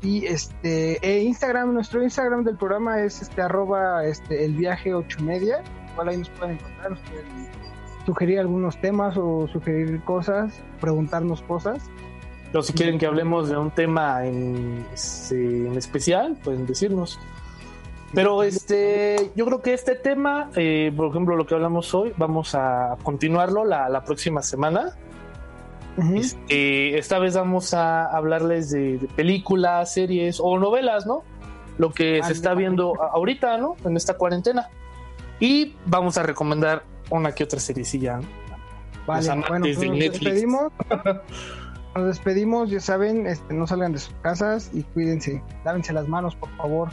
y 0.00 0.26
este 0.26 0.98
e 1.06 1.22
Instagram, 1.22 1.74
nuestro 1.74 2.02
Instagram 2.02 2.42
del 2.42 2.56
programa 2.56 3.00
es 3.00 3.22
este 3.22 3.42
arroba 3.42 4.04
este 4.04 4.44
el 4.44 4.54
viaje 4.54 4.94
8 4.94 5.22
media. 5.22 5.62
Igual 5.92 6.08
ahí 6.08 6.16
nos 6.16 6.30
pueden 6.30 6.54
encontrar, 6.54 6.90
nos 6.90 7.00
pueden 7.00 7.26
sugerir 8.06 8.40
algunos 8.40 8.80
temas 8.80 9.16
o 9.16 9.48
sugerir 9.48 10.02
cosas, 10.04 10.62
preguntarnos 10.80 11.42
cosas. 11.42 11.90
O 12.54 12.60
si 12.60 12.72
quieren 12.74 12.98
que 12.98 13.06
hablemos 13.06 13.48
de 13.48 13.56
un 13.56 13.70
tema 13.70 14.26
en, 14.26 14.84
este, 14.92 15.66
en 15.66 15.76
especial, 15.76 16.36
pueden 16.44 16.66
decirnos. 16.66 17.18
Pero 18.14 18.42
este, 18.42 19.30
yo 19.34 19.46
creo 19.46 19.62
que 19.62 19.72
este 19.72 19.94
tema, 19.94 20.50
eh, 20.54 20.92
por 20.94 21.08
ejemplo, 21.08 21.34
lo 21.34 21.46
que 21.46 21.54
hablamos 21.54 21.94
hoy, 21.94 22.12
vamos 22.18 22.54
a 22.54 22.98
continuarlo 23.02 23.64
la, 23.64 24.04
próxima 24.04 24.42
semana. 24.42 24.94
Este, 26.14 26.98
esta 26.98 27.18
vez 27.18 27.34
vamos 27.34 27.72
a 27.72 28.06
hablarles 28.06 28.70
de, 28.70 29.08
películas, 29.16 29.94
series 29.94 30.38
o 30.40 30.58
novelas, 30.58 31.06
¿no? 31.06 31.22
Lo 31.78 31.90
que 31.90 32.22
se 32.22 32.32
está 32.32 32.52
viendo 32.52 33.02
ahorita, 33.02 33.56
¿no? 33.56 33.76
En 33.84 33.96
esta 33.96 34.18
cuarentena. 34.18 34.68
Y 35.40 35.74
vamos 35.86 36.18
a 36.18 36.22
recomendar 36.22 36.84
una 37.16 37.32
que 37.32 37.44
otra 37.44 37.60
seriecilla. 37.60 38.20
Vale, 39.06 39.28
bueno, 39.48 39.66
pues 39.74 39.88
nos 39.88 39.98
despedimos. 39.98 40.72
nos 41.94 42.06
despedimos, 42.06 42.70
ya 42.70 42.80
saben, 42.80 43.26
este, 43.26 43.54
no 43.54 43.66
salgan 43.66 43.92
de 43.92 43.98
sus 43.98 44.14
casas 44.22 44.70
y 44.72 44.82
cuídense. 44.82 45.42
Lávense 45.64 45.92
las 45.92 46.08
manos, 46.08 46.34
por 46.36 46.50
favor. 46.56 46.88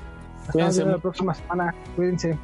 Hasta 0.47 0.86
la 0.86 0.97
próxima 0.97 1.34
semana. 1.34 1.74
Cuídense. 1.95 2.38